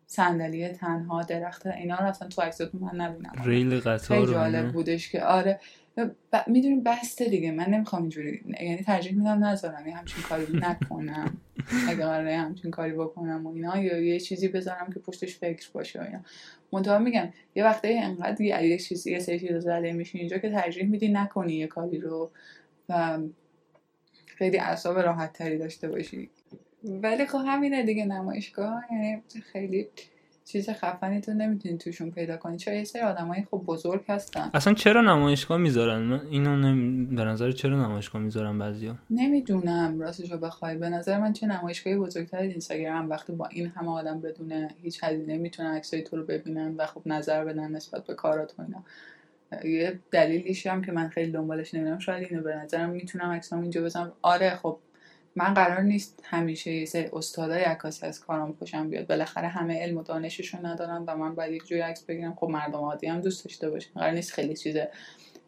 صندلی 0.07 0.69
تنها 0.69 1.23
درخت 1.23 1.67
اینا 1.67 1.97
رو 1.97 2.05
اصلا 2.05 2.29
تو 2.29 2.43
عکساتون 2.43 2.81
من 2.81 3.01
نبینم. 3.01 3.33
ریل 3.45 3.81
قطار 3.81 3.99
خیلی 3.99 4.33
جالب 4.33 4.73
بودش 4.73 5.13
که 5.13 5.25
آره. 5.25 5.61
ب... 5.97 6.37
می‌دونیم 6.47 6.83
بسته 6.83 7.25
دیگه. 7.25 7.53
من 7.53 7.67
نمی‌خوام 7.67 8.03
اینجوری 8.03 8.41
یعنی 8.61 8.83
ترجیح 8.83 9.19
میدم 9.19 9.45
نذارم. 9.45 9.87
یه 9.87 9.97
همچین 9.97 10.23
کاری 10.23 10.47
نکنم. 10.53 11.37
اگه 11.89 12.05
قراره 12.05 12.37
همچین 12.37 12.71
کاری 12.71 12.93
بکنم 12.93 13.47
و 13.47 13.55
اینا 13.55 13.79
یا 13.79 14.01
یه 14.01 14.21
چیزی 14.21 14.49
بذارم 14.49 14.93
که 14.95 15.01
پشتش 15.01 15.39
فکر 15.39 15.71
باشه 15.73 16.01
و 16.01 16.05
اینا. 16.05 16.21
منتها 16.73 16.99
میگم 16.99 17.29
یه 17.55 17.65
وقته 17.65 18.01
انقدر 18.03 18.41
یه 18.41 18.79
چیزی 18.79 19.13
یه 19.13 19.19
سری 19.19 19.41
چیز 19.41 19.57
زده 19.57 19.93
میشین 19.93 20.21
اینجا 20.21 20.39
که 20.39 20.51
ترجیح 20.51 20.85
میدی 20.85 21.09
نکنی 21.09 21.55
یه 21.55 21.67
کاری 21.67 21.99
رو 21.99 22.31
و 22.89 23.19
خیلی 24.27 24.59
اعصاب 24.59 24.99
راحت 24.99 25.33
تری 25.33 25.59
داشته 25.59 25.89
باشی. 25.89 26.31
ولی 26.85 27.27
خب 27.27 27.41
همینه 27.47 27.83
دیگه 27.83 28.05
نمایشگاه 28.05 28.83
یعنی 28.91 29.23
خیلی 29.53 29.89
چیز 30.45 30.71
خفنی 30.71 31.21
تو 31.21 31.33
نمی‌تونی 31.33 31.79
توشون 31.79 32.11
پیدا 32.11 32.37
کنی. 32.37 32.57
چرا 32.57 32.75
یه 32.75 32.85
سری 32.85 33.03
آدمایی 33.03 33.47
خب 33.51 33.63
بزرگ 33.67 34.05
هستن. 34.09 34.51
اصلا 34.55 34.75
چرا 34.75 35.01
نمایشگاه 35.01 35.59
می‌ذارن؟ 35.59 36.21
اینو 36.31 36.57
نمی... 36.57 37.17
به 37.17 37.25
نظر 37.25 37.53
چرا 37.53 37.87
نمایشگاه 37.87 38.23
می‌ذارن 38.23 38.59
بعضیا؟ 38.59 38.95
نمی‌دونم. 39.11 40.01
راستشو 40.01 40.39
بخوای. 40.39 40.77
به 40.77 40.89
نظر 40.89 41.19
من 41.19 41.33
چه 41.33 41.47
نمایشگاهی 41.47 41.97
بزرگتر 41.97 42.39
اینستاگرام 42.39 43.11
وقتی 43.11 43.33
با 43.33 43.47
این 43.47 43.67
همه 43.67 43.91
آدم 43.91 44.21
بدون 44.21 44.69
هیچ 44.83 45.05
هزینه 45.05 45.39
می‌تونن 45.39 45.75
عکسای 45.75 46.03
تو 46.03 46.17
رو 46.17 46.25
ببینن 46.25 46.75
و 46.77 46.87
خب 46.87 47.03
نظر 47.07 47.45
بدن 47.45 47.73
نسبت 47.73 48.07
به 48.07 48.15
کارات 48.15 48.55
و 48.59 48.63
اینا. 48.63 48.85
یه 49.65 49.99
دلیلیش 50.11 50.67
هم 50.67 50.83
که 50.83 50.93
من 50.93 51.09
خیلی 51.09 51.33
دنبالش 51.33 51.75
نمی‌دونم 51.75 51.99
شاید 51.99 52.27
اینو 52.31 52.43
به 52.43 52.57
نظرم 52.57 52.91
می‌تونم 52.91 53.31
عکسام 53.31 53.61
اینجا 53.61 53.83
بزنم 53.83 54.13
آره 54.23 54.51
خب 54.51 54.79
من 55.37 55.55
قرار 55.55 55.81
نیست 55.81 56.21
همیشه 56.25 56.73
یه 56.73 56.85
سری 56.85 57.09
استادای 57.13 57.63
عکاسی 57.63 58.07
از 58.07 58.21
کارم 58.21 58.53
خوشم 58.53 58.91
بیاد. 58.91 59.07
بالاخره 59.07 59.49
همه 59.49 59.83
علم 59.83 59.97
و 59.97 60.03
دانششون 60.03 60.67
ندارن 60.67 61.05
و 61.07 61.17
من 61.17 61.35
باید 61.35 61.53
یک 61.53 61.67
جوری 61.67 61.81
عکس 61.81 62.03
بگیرم. 62.03 62.35
خب 62.35 62.49
مردم 62.49 62.79
عادی 62.79 63.07
هم 63.07 63.21
دوست 63.21 63.45
داشته 63.45 63.71
باشن. 63.71 63.91
قرار 63.95 64.11
نیست 64.11 64.33
خیلی 64.33 64.55
چیز 64.55 64.77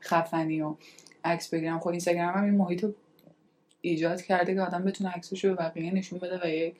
خفنی 0.00 0.62
و 0.62 0.76
عکس 1.24 1.48
بگیرم. 1.48 1.80
خب 1.80 1.88
اینستاگرام 1.88 2.34
هم 2.34 2.44
این 2.44 2.54
محیط 2.54 2.84
رو 2.84 2.94
ایجاد 3.80 4.22
کرده 4.22 4.54
که 4.54 4.60
آدم 4.60 4.84
بتونه 4.84 5.10
عکسش 5.10 5.44
رو 5.44 5.50
به 5.50 5.56
بقیه 5.56 5.94
نشون 5.94 6.18
بده 6.18 6.40
و 6.44 6.48
یک 6.48 6.74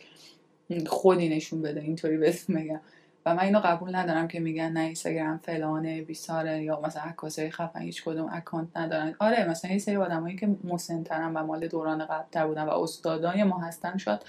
خودی 0.86 1.28
نشون 1.28 1.62
بده. 1.62 1.80
اینطوری 1.80 2.16
بهت 2.16 2.48
میگم 2.48 2.80
و 3.26 3.34
من 3.34 3.42
اینو 3.42 3.60
قبول 3.64 3.96
ندارم 3.96 4.28
که 4.28 4.40
میگن 4.40 4.72
نه 4.72 4.80
اینستاگرام 4.80 5.38
فلانه 5.38 6.02
بیساره 6.02 6.62
یا 6.62 6.80
مثلا 6.80 7.02
عکاسای 7.02 7.50
خفن 7.50 7.80
هیچ 7.80 8.04
کدوم 8.04 8.28
اکانت 8.32 8.76
ندارن. 8.76 9.14
آره 9.18 9.48
مثلا 9.48 9.70
این 9.70 9.78
سری 9.78 9.96
آدمایی 9.96 10.36
که 10.36 10.56
مسنترن 10.64 11.32
و 11.34 11.46
مال 11.46 11.68
دوران 11.68 12.06
قبلتر 12.06 12.46
بودن 12.46 12.64
و 12.64 12.70
استادای 12.70 13.44
ما 13.44 13.58
هستن 13.60 13.96
شاید 13.96 14.20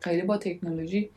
خیلی 0.00 0.22
با 0.22 0.36
تکنولوژی 0.36 1.10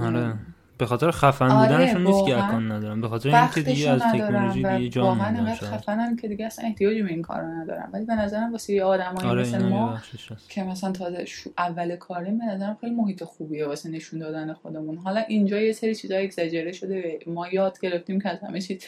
آره. 0.00 0.34
به 0.78 0.86
خاطر 0.86 1.10
خفن 1.10 1.50
آره 1.50 1.68
بودنشون 1.68 2.06
نیست 2.06 2.26
که 2.26 2.44
اکان 2.44 2.72
ندارم 2.72 3.00
به 3.00 3.08
خاطر 3.08 3.36
اینکه 3.36 3.62
دیگه 3.62 3.90
از 3.90 4.02
تکنولوژی 4.02 4.62
دیگه 4.62 4.88
جا 4.88 5.04
واقعا 5.04 5.26
انقدر 5.26 5.54
خفنم 5.54 6.16
که 6.16 6.28
دیگه 6.28 6.46
اصلا 6.46 6.64
احتیاجی 6.64 7.02
به 7.02 7.10
این 7.10 7.22
کارو 7.22 7.46
ندارم 7.46 7.90
ولی 7.92 8.04
به 8.04 8.14
نظرم 8.14 8.52
واسه 8.52 8.72
یه 8.72 8.84
آدمایی 8.84 9.28
آره 9.28 9.42
مثل 9.42 9.68
ما 9.68 9.98
که 10.48 10.62
مثلا 10.62 10.92
تازه 10.92 11.24
اول 11.58 11.96
کاریم 11.96 12.38
به 12.38 12.44
نظرم 12.44 12.78
خیلی 12.80 12.94
محیط 12.94 13.24
خوبیه 13.24 13.66
واسه 13.66 13.90
نشون 13.90 14.20
دادن 14.20 14.52
خودمون. 14.52 14.98
حالا 14.98 15.20
اینجا 15.20 15.60
یه 15.60 15.72
سری 15.72 15.94
چیزا 15.94 16.16
اگزاجره 16.16 16.72
شده. 16.72 17.18
ما 17.26 17.48
یاد 17.48 17.80
گرفتیم 17.80 18.20
که 18.20 18.28
از 18.28 18.38
همه 18.40 18.60
چیز 18.60 18.84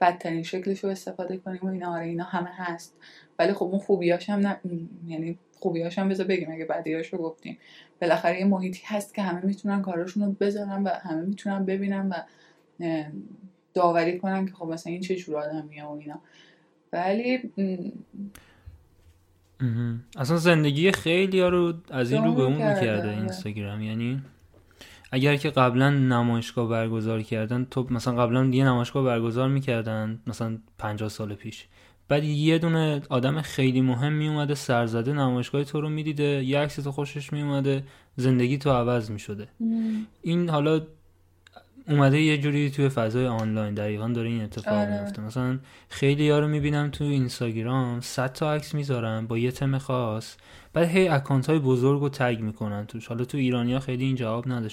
بدترین 0.00 0.42
شکلش 0.42 0.84
رو 0.84 0.90
استفاده 0.90 1.36
کنیم 1.36 1.60
و 1.62 1.66
اینا 1.66 1.94
آره 1.94 2.04
اینا 2.04 2.24
همه 2.24 2.50
هست. 2.52 2.96
ولی 3.38 3.52
خب 3.52 3.62
اون 3.62 3.78
خوبیاش 3.78 4.30
هم 4.30 4.40
نه 4.40 4.60
یعنی 5.06 5.38
خوبیاش 5.64 5.98
هم 5.98 6.08
بذار 6.08 6.26
بگیم 6.26 6.50
اگه 6.50 6.64
بدیاش 6.64 7.08
رو 7.08 7.18
گفتیم. 7.18 7.58
بالاخره 8.00 8.38
یه 8.38 8.44
محیطی 8.44 8.82
هست 8.86 9.14
که 9.14 9.22
همه 9.22 9.46
می‌تونن 9.46 9.82
کاراشون 9.82 10.22
رو 10.22 10.32
بذارن 10.32 10.82
و 10.82 10.88
همه 10.88 11.20
می‌تونن 11.20 11.64
ببینن 11.64 12.08
و 12.08 12.14
داوری 13.74 14.18
کنن 14.18 14.46
که 14.46 14.52
خب 14.52 14.66
مثلا 14.66 14.92
این 14.92 15.02
چه 15.02 15.16
جور 15.16 15.36
آدمیه 15.36 15.84
و 15.84 15.90
اینا. 15.90 16.20
ولی 16.92 17.52
اصلا 20.16 20.36
زندگی 20.36 20.92
خیلی 20.92 21.40
ها 21.40 21.48
رو 21.48 21.74
از 21.90 22.12
این 22.12 22.24
رو 22.24 22.34
به 22.34 22.42
اون 22.42 22.52
می‌کرده 22.52 23.10
اینستاگرام. 23.10 23.82
یعنی 23.82 24.22
اگر 25.12 25.36
که 25.36 25.50
قبلا 25.50 25.90
نمایشگاه 25.90 26.68
برگزار 26.68 27.22
کردن 27.22 27.66
تو 27.70 27.86
مثلا 27.90 28.14
قبلا 28.22 28.44
یه 28.44 28.64
نمایشگاه 28.64 29.04
برگزار 29.04 29.48
می‌کردن 29.48 30.20
مثلا 30.26 30.58
50 30.78 31.08
سال 31.08 31.34
پیش. 31.34 31.66
بعد 32.08 32.24
یه 32.24 32.58
دونه 32.58 33.02
آدم 33.08 33.40
خیلی 33.40 33.80
مهم 33.80 34.12
می 34.12 34.28
اومده 34.28 34.54
سرزده 34.54 35.12
نمایشگاه 35.12 35.64
تو 35.64 35.80
رو 35.80 35.88
می‌دیده 35.88 36.44
یه 36.44 36.58
عکس 36.58 36.74
تو 36.74 36.92
خوشش 36.92 37.32
می 37.32 37.42
اومده 37.42 37.82
زندگی 38.16 38.58
تو 38.58 38.70
عوض 38.70 39.10
می 39.10 39.18
شده 39.18 39.48
این 40.22 40.48
حالا 40.50 40.80
اومده 41.88 42.20
یه 42.20 42.38
جوری 42.38 42.70
توی 42.70 42.88
فضای 42.88 43.26
آنلاین 43.26 43.74
دقیقا 43.74 44.08
داره 44.08 44.28
این 44.28 44.42
اتفاق 44.42 44.74
آره. 44.74 45.00
میفته. 45.00 45.22
مثلا 45.22 45.58
خیلی 45.88 46.30
ها 46.30 46.38
رو 46.38 46.48
می‌بینم 46.48 46.90
تو 46.90 47.04
اینستاگرام 47.04 48.00
100 48.00 48.32
تا 48.32 48.52
عکس 48.52 48.74
می‌ذارن 48.74 49.26
با 49.26 49.38
یه 49.38 49.50
تم 49.50 49.78
خاص. 49.78 50.36
بعد 50.72 50.88
هی 50.88 51.08
اکانت 51.08 51.50
های 51.50 51.58
بزرگ 51.58 52.00
رو 52.00 52.08
تگ 52.08 52.40
می‌کنن 52.40 52.86
توش. 52.86 53.06
حالا 53.06 53.24
تو 53.24 53.38
ایرانیا 53.38 53.80
خیلی 53.80 54.04
این 54.04 54.16
جواب 54.16 54.48
نده 54.48 54.68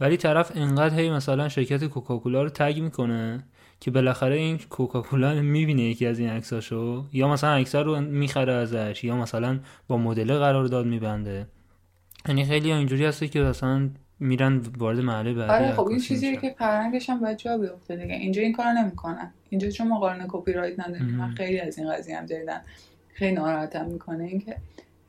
ولی 0.00 0.16
طرف 0.16 0.52
انقدر 0.54 1.00
هی 1.00 1.10
مثلا 1.10 1.48
شرکت 1.48 1.84
کوکاکولا 1.84 2.42
رو 2.42 2.48
تگ 2.48 2.80
می‌کنه 2.80 3.44
که 3.82 3.90
بالاخره 3.90 4.36
این 4.36 4.58
کوکاکولا 4.70 5.34
می‌بینه 5.34 5.82
یکی 5.82 6.06
از 6.06 6.18
این 6.18 6.28
عکساشو 6.28 7.04
یا 7.12 7.28
مثلا 7.28 7.50
عکس 7.50 7.74
رو 7.74 8.00
می‌خره 8.00 8.52
ازش 8.52 9.04
یا 9.04 9.16
مثلا 9.16 9.58
با 9.88 9.96
مدل 9.98 10.38
قرارداد 10.38 10.86
میبنده. 10.86 11.46
یعنی 12.28 12.44
خیلی 12.44 12.72
اینجوری 12.72 13.04
هسته 13.04 13.28
که 13.28 13.40
مثلا 13.40 13.90
میرن 14.20 14.60
وارد 14.78 15.00
محله 15.00 15.34
بعدی 15.34 15.64
آره 15.64 15.74
خب 15.74 15.86
این 15.86 15.98
چیزیه 15.98 16.36
که 16.36 16.54
فرهنگش 16.58 17.10
هم 17.10 17.20
باید 17.20 17.36
جا 17.36 17.58
بیفته 17.58 17.96
دیگه. 17.96 18.14
اینجا 18.14 18.42
این 18.42 18.52
کار 18.52 18.72
نمی‌کنن. 18.72 19.32
اینجا 19.50 19.70
چون 19.70 19.88
مقارنه 19.88 20.24
کپی 20.28 20.52
رایت 20.52 20.80
نداریم. 20.80 21.14
من 21.14 21.30
خیلی 21.30 21.60
از 21.60 21.78
این 21.78 21.92
قضیه 21.92 22.18
هم 22.18 22.26
جدیدن 22.26 22.60
خیلی 23.14 23.32
ناراحتم 23.32 23.84
می‌کنه 23.86 24.24
اینکه 24.24 24.56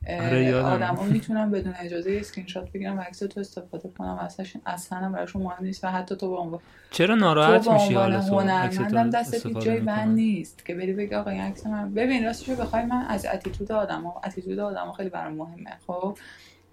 آره، 0.08 0.54
آدما 0.54 1.02
می‌تونن 1.02 1.50
بدون 1.50 1.74
اجازه 1.78 2.16
اسکرین 2.20 2.46
شات 2.46 2.72
بگیرن 2.72 2.98
و 2.98 3.00
عکس 3.00 3.18
تو 3.18 3.40
استفاده 3.40 3.88
کنن 3.98 4.08
و 4.10 4.18
اصلا 4.18 4.46
اصلا 4.66 5.08
براشون 5.08 5.42
مهم 5.42 5.64
نیست 5.64 5.84
و 5.84 5.88
حتی 5.88 6.16
تو 6.16 6.30
به 6.30 6.36
عنوان 6.36 6.60
چرا 6.90 7.14
ناراحت 7.14 7.68
میشی 7.70 7.94
حالا 7.94 8.20
تو 8.20 8.38
هنرمندم 8.38 9.18
دستت 9.18 9.64
جایی 9.64 9.80
بند 9.80 10.14
نیست 10.14 10.64
که 10.64 10.74
بری 10.74 10.92
بگی 10.92 11.14
آقا 11.14 11.30
این 11.30 11.40
عکس 11.40 11.66
من 11.66 11.94
ببین 11.94 12.24
راستش 12.24 12.48
رو 12.48 12.56
بخوای 12.56 12.84
من 12.84 13.06
از 13.08 13.26
attitude 13.26 13.72
آدما 13.72 14.20
attitude 14.24 14.58
آدما 14.58 14.92
خیلی 14.92 15.08
برام 15.08 15.34
مهمه 15.34 15.78
خب 15.86 16.18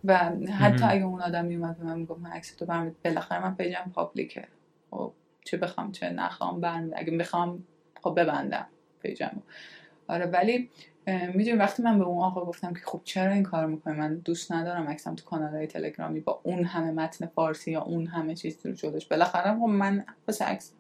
و 0.06 0.18
حتی. 0.60 0.86
اگه 0.86 1.04
اون 1.04 1.22
آدم 1.22 1.46
میومد 1.46 1.78
به 1.78 1.84
من 1.84 1.98
می‌گفت 1.98 2.22
من 2.22 2.30
عکس 2.32 2.56
تو 2.56 2.66
برم 2.66 2.96
بالاخره 3.06 3.44
من 3.44 3.56
page 3.56 3.84
م 3.84 3.92
public 3.96 4.40
ه 4.40 4.48
خب 4.92 5.14
چه 5.44 5.58
بخوام 5.58 5.92
چه 5.92 6.10
نخوام 6.10 6.62
برم 6.62 6.90
اگه 6.96 7.18
بخوام 7.18 7.64
خب 8.04 8.20
ببندم 8.20 8.66
پیجم 9.02 9.32
آره 10.08 10.26
ولی 10.26 10.70
می‌دونی 11.08 11.52
وقتی 11.58 11.84
من 11.84 12.00
به 12.00 12.06
اون 12.06 12.24
آقا 12.24 12.46
گفتم 12.46 12.74
که 12.74 12.82
خب 12.86 13.02
چرا 13.04 13.32
این 13.32 13.44
کار 13.44 13.66
می‌کنی؟ 13.66 13.98
من 13.98 14.16
دوست 14.16 14.52
ندارم 14.52 14.88
عکسم 14.88 15.16
تو 15.16 15.26
کانال 15.26 15.56
های 15.56 15.68
تلگرامی 15.68 16.20
با 16.20 16.42
اون 16.44 16.64
همه 16.64 16.92
متن 16.92 17.26
فارسی 17.26 17.72
یا 17.72 17.82
اون 17.82 18.08
همه 18.08 18.36
چیز 18.36 18.66
رو 18.66 18.72
جلوش. 18.72 19.06
بالاخره 19.06 19.54
خب 19.54 19.66
من 19.66 20.06
واسه 20.28 20.46
عکس 20.46 20.74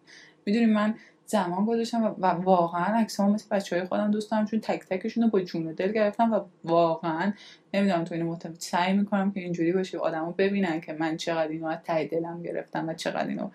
می‌دونی 0.45 0.65
من 0.65 0.95
زمان 1.31 1.65
گذاشتم 1.65 2.15
و, 2.19 2.27
واقعا 2.27 2.99
عکسام 2.99 3.31
مثل 3.31 3.45
بچه 3.51 3.75
های 3.75 3.85
خودم 3.85 4.11
دوست 4.11 4.31
دارم 4.31 4.45
چون 4.45 4.59
تک 4.59 4.85
تکشون 4.89 5.23
رو 5.23 5.29
با 5.29 5.41
جون 5.41 5.67
و 5.67 5.73
دل 5.73 5.91
گرفتم 5.91 6.33
و 6.33 6.39
واقعا 6.63 7.33
نمی‌دونم 7.73 8.03
تو 8.03 8.15
این 8.15 8.25
متفاوت 8.25 8.61
سعی 8.61 8.93
می‌کنم 8.93 9.31
که 9.31 9.39
اینجوری 9.39 9.71
باشه 9.73 9.97
آدما 9.97 10.31
ببینن 10.31 10.81
که 10.81 10.93
من 10.93 11.17
چقدر 11.17 11.47
اینو 11.47 11.67
از 11.67 11.77
ته 11.83 12.05
دلم 12.05 12.43
گرفتم 12.43 12.89
و 12.89 12.93
چقدر 12.93 13.27
اینو 13.27 13.49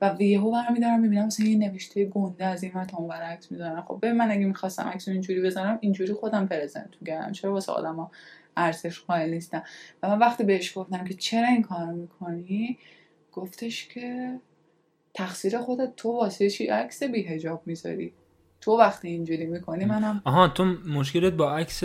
و 0.00 0.16
یهو 0.22 0.50
برمیدارم 0.52 1.00
می‌بینم 1.00 1.26
مثلا 1.26 1.46
یه 1.46 1.58
نوشته 1.58 2.04
گنده 2.04 2.46
از 2.46 2.62
این 2.62 2.84
تا 2.84 2.96
اون 2.96 3.12
عکس 3.12 3.52
می‌ذارن. 3.52 3.80
خب 3.80 3.98
ببین 4.02 4.16
من 4.16 4.30
اگه 4.30 4.46
می‌خواستم 4.46 4.88
عکس 4.88 5.08
اینجوری 5.08 5.42
بزنم 5.42 5.78
اینجوری 5.80 6.12
خودم 6.12 6.46
پرزنت 6.46 6.90
می‌کردم. 7.00 7.32
چرا 7.32 7.52
واسه 7.52 7.72
آدما 7.72 8.10
ارزش 8.56 9.00
قائل 9.00 9.30
نیستم؟ 9.30 9.62
و 10.02 10.08
من 10.08 10.18
وقتی 10.18 10.44
بهش 10.44 10.78
گفتم 10.78 11.04
که 11.04 11.14
چرا 11.14 11.46
این 11.46 11.62
کارو 11.62 11.92
می‌کنی؟ 11.92 12.78
گفتش 13.32 13.88
که 13.88 14.38
تقصیر 15.14 15.58
خودت 15.58 15.96
تو 15.96 16.08
واسه 16.08 16.50
چی 16.50 16.66
عکس 16.66 17.02
بی 17.02 17.22
هجاب 17.22 17.62
می‌ذاری 17.66 18.12
تو 18.60 18.78
وقتی 18.78 19.08
اینجوری 19.08 19.46
می‌کنی 19.46 19.84
منم 19.84 20.22
آها 20.24 20.48
تو 20.48 20.64
مشکلت 20.64 21.32
با 21.32 21.56
عکس 21.56 21.80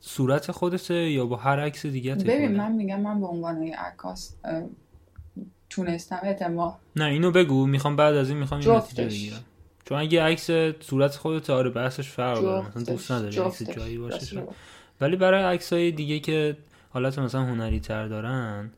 صورت 0.00 0.50
خودته 0.50 0.94
یا 0.94 1.26
با 1.26 1.36
هر 1.36 1.60
عکس 1.60 1.86
دیگه 1.86 2.14
ببین 2.14 2.56
من 2.56 2.72
میگم 2.72 3.00
من 3.00 3.20
به 3.20 3.26
عنوان 3.26 3.62
یه 3.62 3.76
عکاس 3.76 4.34
تونستم 5.70 6.20
اعتماد 6.22 6.74
نه 6.96 7.04
اینو 7.04 7.30
بگو 7.30 7.66
می‌خوام 7.66 7.96
بعد 7.96 8.14
از 8.14 8.28
این 8.28 8.38
می‌خوام 8.38 8.60
این 8.60 8.68
جفتش. 8.68 8.92
نتیجه 8.92 9.08
بگیرم 9.08 9.44
چون 9.84 9.98
اگه 9.98 10.22
عکس 10.22 10.50
صورت 10.80 11.16
خودت 11.16 11.50
آره 11.50 11.70
بحثش 11.70 12.10
فرق 12.10 12.42
داره 12.42 12.68
مثلا 12.68 12.82
دوست 12.82 13.12
نداری 13.12 13.38
عکس. 13.38 13.62
جایی 13.62 13.98
باشه. 13.98 14.42
ولی 15.00 15.16
برای 15.16 15.42
عکسای 15.42 15.90
دیگه 15.90 16.18
که 16.18 16.56
حالت 16.90 17.18
مثلا 17.18 17.42
هنری 17.44 17.80
تر 17.80 18.06
دارن 18.08 18.70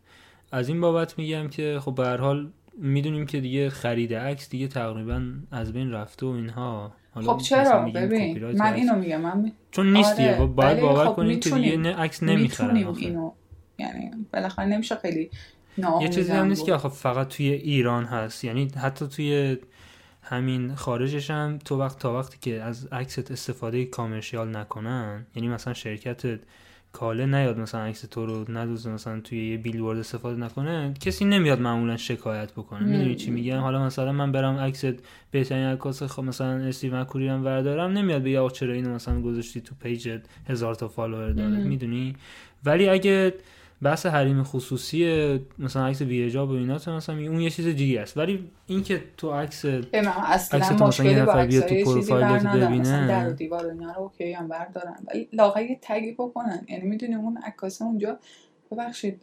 از 0.52 0.68
این 0.68 0.80
بابت 0.80 1.18
میگم 1.18 1.48
که 1.48 1.78
خب 1.82 1.94
به 1.94 2.06
هر 2.06 2.16
حال 2.16 2.50
می‌دونیم 2.78 3.26
که 3.26 3.40
دیگه 3.40 3.70
خرید 3.70 4.14
عکس 4.14 4.50
دیگه 4.50 4.68
تقریبا 4.68 5.32
از 5.50 5.72
بین 5.72 5.92
رفته 5.92 6.26
و 6.26 6.28
اینها 6.28 6.92
حالا 7.10 7.32
خب 7.32 7.40
چرا 7.42 7.78
ببین 7.94 8.52
من. 8.58 8.74
اینو 8.74 8.96
میگم 8.96 9.20
من 9.20 9.52
چون 9.70 9.92
نیست 9.92 10.20
آره، 10.20 10.32
دیگه 10.32 10.46
باید 10.46 10.80
باور 10.80 11.06
خب 11.06 11.14
کنیم 11.14 11.40
که 11.40 11.50
دیگه 11.50 11.96
عکس 11.96 12.22
نمی‌خرن. 12.22 12.76
اینو 12.76 13.32
یعنی 13.78 14.10
بالاخره 14.32 14.66
نمیشه 14.66 14.94
خیلی 14.96 15.30
یه 16.00 16.08
چیزی 16.08 16.32
هم 16.32 16.46
نیست. 16.46 16.64
که 16.64 16.74
آخه 16.74 16.88
فقط 16.88 17.28
توی 17.28 17.48
ایران 17.52 18.04
هست 18.04 18.44
یعنی 18.44 18.68
حتی 18.82 19.06
توی 19.06 19.56
همین 20.22 20.74
خارجش 20.74 21.30
هم 21.30 21.58
تو 21.64 21.78
وقت 21.80 21.98
تا 21.98 22.18
وقتی 22.18 22.38
که 22.40 22.62
از 22.62 22.86
عکست 22.86 23.30
استفاده 23.30 23.84
کامرشیال 23.84 24.56
نکنن 24.56 25.26
یعنی 25.34 25.48
مثلا 25.48 25.74
شرکت 25.74 26.40
کاله 26.98 27.26
نیاد 27.26 27.58
مثلا 27.58 27.80
عکس 27.80 28.00
تو 28.00 28.26
رو 28.26 28.44
ندوزه 28.52 28.90
مثلا 28.90 29.20
توی 29.20 29.50
یه 29.50 29.56
بیلبورد 29.56 29.98
استفاده 29.98 30.40
نکنه 30.40 30.94
کسی 31.00 31.24
نمیاد 31.24 31.60
معمولا 31.60 31.96
شکایت 31.96 32.52
بکنه. 32.52 32.80
می‌دونی 32.80 33.14
چی 33.14 33.30
میگم 33.30 33.58
حالا 33.58 33.86
مثلا 33.86 34.12
من 34.12 34.32
برم 34.32 34.56
عکس 34.56 34.84
بهترین 35.30 35.66
عکاس 35.66 36.02
خب 36.02 36.22
مثلا 36.22 36.48
استیو 36.48 36.96
مکوری 36.96 37.28
هم 37.28 37.44
وردارم 37.44 37.90
نمیاد 37.92 38.22
بگه 38.22 38.38
آقا 38.40 38.50
چرا 38.50 38.72
اینو 38.72 38.94
مثلا 38.94 39.20
گذاشتی 39.20 39.60
تو 39.60 39.74
پیجت 39.82 40.22
هزار 40.48 40.74
تا 40.74 40.88
follower 40.88 41.30
داره. 41.30 41.64
می‌دونی 41.64 42.16
ولی 42.64 42.88
اگه 42.88 43.34
بحث 43.82 44.06
حریم 44.06 44.42
خصوصی 44.42 45.04
مثلا 45.58 45.86
عکس 45.86 46.02
بی‌حجاب 46.02 46.50
و 46.50 46.52
اینا 46.52 46.78
تو 46.78 46.92
مثلا 46.92 47.16
اون 47.16 47.40
یه 47.40 47.50
چیز 47.50 47.66
دیگه 47.66 48.00
است 48.00 48.16
ولی 48.16 48.50
اینکه 48.66 49.02
تو 49.16 49.32
عکس 49.32 49.64
عکس 49.64 50.68
تو 50.68 50.86
مثلا 50.86 51.06
یه 51.06 51.22
نفر 51.22 51.38
عکسای 51.38 51.84
تو 51.84 51.90
پروفایلت 51.90 52.46
ندارم. 52.46 52.72
مثلا 52.72 52.96
ببینه. 52.96 53.08
در 53.08 53.28
و 53.28 53.32
دیوار 53.32 53.66
و 53.66 53.70
اینا 53.70 53.92
رو 53.92 54.00
OK 54.00 54.32
هم 54.32 54.48
بردارن 54.48 54.96
ولی 55.06 55.28
لااقل 55.32 55.62
یه 55.62 55.78
tag 55.82 56.05
ی 56.05 56.12
بکنن 56.12 56.66
یعنی 56.68 56.88
می‌دونی 56.88 57.14
اون 57.14 57.36
عکاسه 57.36 57.84
اونجا 57.84 58.18
ببخشید 58.70 59.20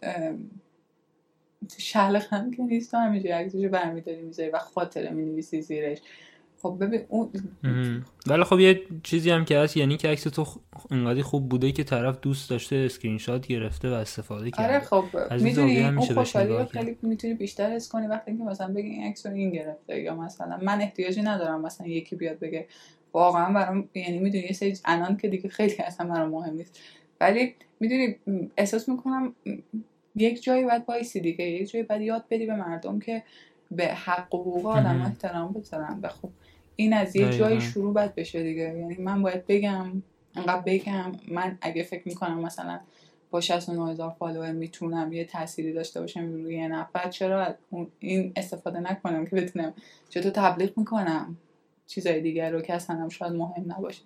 شلغم 1.77 2.51
که 2.51 2.63
نیست 2.63 2.91
تو 2.91 2.97
همینجوری 2.97 3.33
عکسشو 3.33 3.69
برمیداری 3.69 4.21
می‌ذاری 4.21 4.49
و 4.49 4.59
خاطره 4.59 5.09
می‌نویسی 5.09 5.61
زیرش 5.61 5.97
خب 6.63 6.77
ببین 6.79 7.01
اون. 7.09 7.29
ولی 8.27 8.43
خب 8.43 8.59
یه 8.59 8.81
چیزی 9.03 9.29
هم 9.29 9.45
که 9.45 9.57
هست 9.57 9.77
یعنی 9.77 9.97
که 9.97 10.07
عکس 10.07 10.23
تو 10.23 10.45
انقدر 10.91 11.21
خوب 11.21 11.49
بوده 11.49 11.71
که 11.71 11.83
طرف 11.83 12.19
دوست 12.21 12.49
داشته 12.49 12.75
اسکرین 12.75 13.17
شات 13.17 13.47
گرفته 13.47 13.89
و 13.89 13.93
استفاده 13.93 14.51
کرده 14.51 14.63
آره 14.63 14.79
خب 14.79 15.03
می‌دونی 15.41 15.83
اون 15.83 15.99
خوشحالی 15.99 16.53
رو. 16.53 16.65
خیلی 16.65 16.97
می‌تونی 17.01 17.33
بیشتر 17.33 17.71
حس 17.71 17.89
کنی 17.89 18.07
وقتی 18.07 18.37
که 18.37 18.43
مثلا 18.43 18.73
بگی 18.73 18.87
این 18.87 19.03
عکس 19.03 19.25
رو 19.25 19.33
این 19.33 19.49
گرفته 19.49 20.01
یا 20.01 20.15
مثلا 20.15 20.57
من 20.57 20.81
احتیاجی 20.81 21.21
ندارم 21.21 21.61
مثلا 21.61 21.87
یکی 21.87 22.15
بیاد 22.15 22.39
بگه 22.39 22.67
واقعا 23.13 23.53
برام 23.53 23.89
یعنی 23.93 24.19
می‌دونی 24.19 24.43
یه 24.43 24.53
سری 24.53 24.77
الان 24.85 25.17
که 25.17 25.27
دیگه 25.27 25.49
خیلی 25.49 25.75
اصلا 25.79 26.07
برام 26.07 26.29
مهم 26.29 26.53
نیست 26.53 26.79
ولی 27.21 27.55
می‌دونی 27.79 28.15
احساس 28.57 28.89
می‌کنم 28.89 29.35
یک 30.15 30.43
جایی 30.43 30.63
باید 30.63 30.83
وایسی 30.87 31.19
دیگه 31.19 31.45
یک 31.45 31.71
جایی 31.71 31.85
باید 31.85 32.01
یاد 32.01 32.25
بدی 32.29 32.45
به 32.45 32.55
مردم 32.55 32.99
که 32.99 33.23
به 33.71 33.87
حق 33.87 34.35
و 34.35 34.41
حقوق 34.41 34.65
آدم. 34.65 35.01
احترام 35.01 35.53
بذارن 35.53 35.99
و 36.01 36.07
خب 36.07 36.29
این 36.75 36.93
از 36.93 37.15
یه. 37.15 37.37
جایی 37.37 37.61
شروع 37.61 37.93
باید 37.93 38.15
بشه 38.15 38.43
دیگه. 38.43 38.61
یعنی 38.61 38.97
من 38.97 39.21
باید 39.21 39.47
بگم 39.47 40.03
انقدر 40.35 40.61
بگم. 40.61 41.11
من 41.27 41.57
اگه 41.61 41.83
فکر 41.83 42.01
می‌کنم 42.05 42.39
مثلا 42.39 42.79
با 43.31 43.41
69 43.41 43.91
هزار 43.91 44.15
فالوور 44.19 44.51
می‌تونم 44.51 45.13
یه 45.13 45.25
تأثیری 45.25 45.73
داشته 45.73 46.01
باشم 46.01 46.31
روی 46.31 46.55
یه 46.55 46.67
نفر 46.67 47.09
چرا 47.09 47.55
این 47.99 48.33
استفاده 48.35 48.79
نکنم 48.79 49.25
که 49.25 49.35
بتونم 49.35 49.73
چطور 50.09 50.31
تبلیغ 50.31 50.77
می‌کنم؟ 50.77 51.37
چیزای 51.87 52.21
دیگر 52.21 52.51
رو 52.51 52.61
که 52.61 52.73
اصلا 52.73 52.95
هم 52.95 53.09
شاید 53.09 53.33
مهم 53.33 53.71
نباشه. 53.71 54.01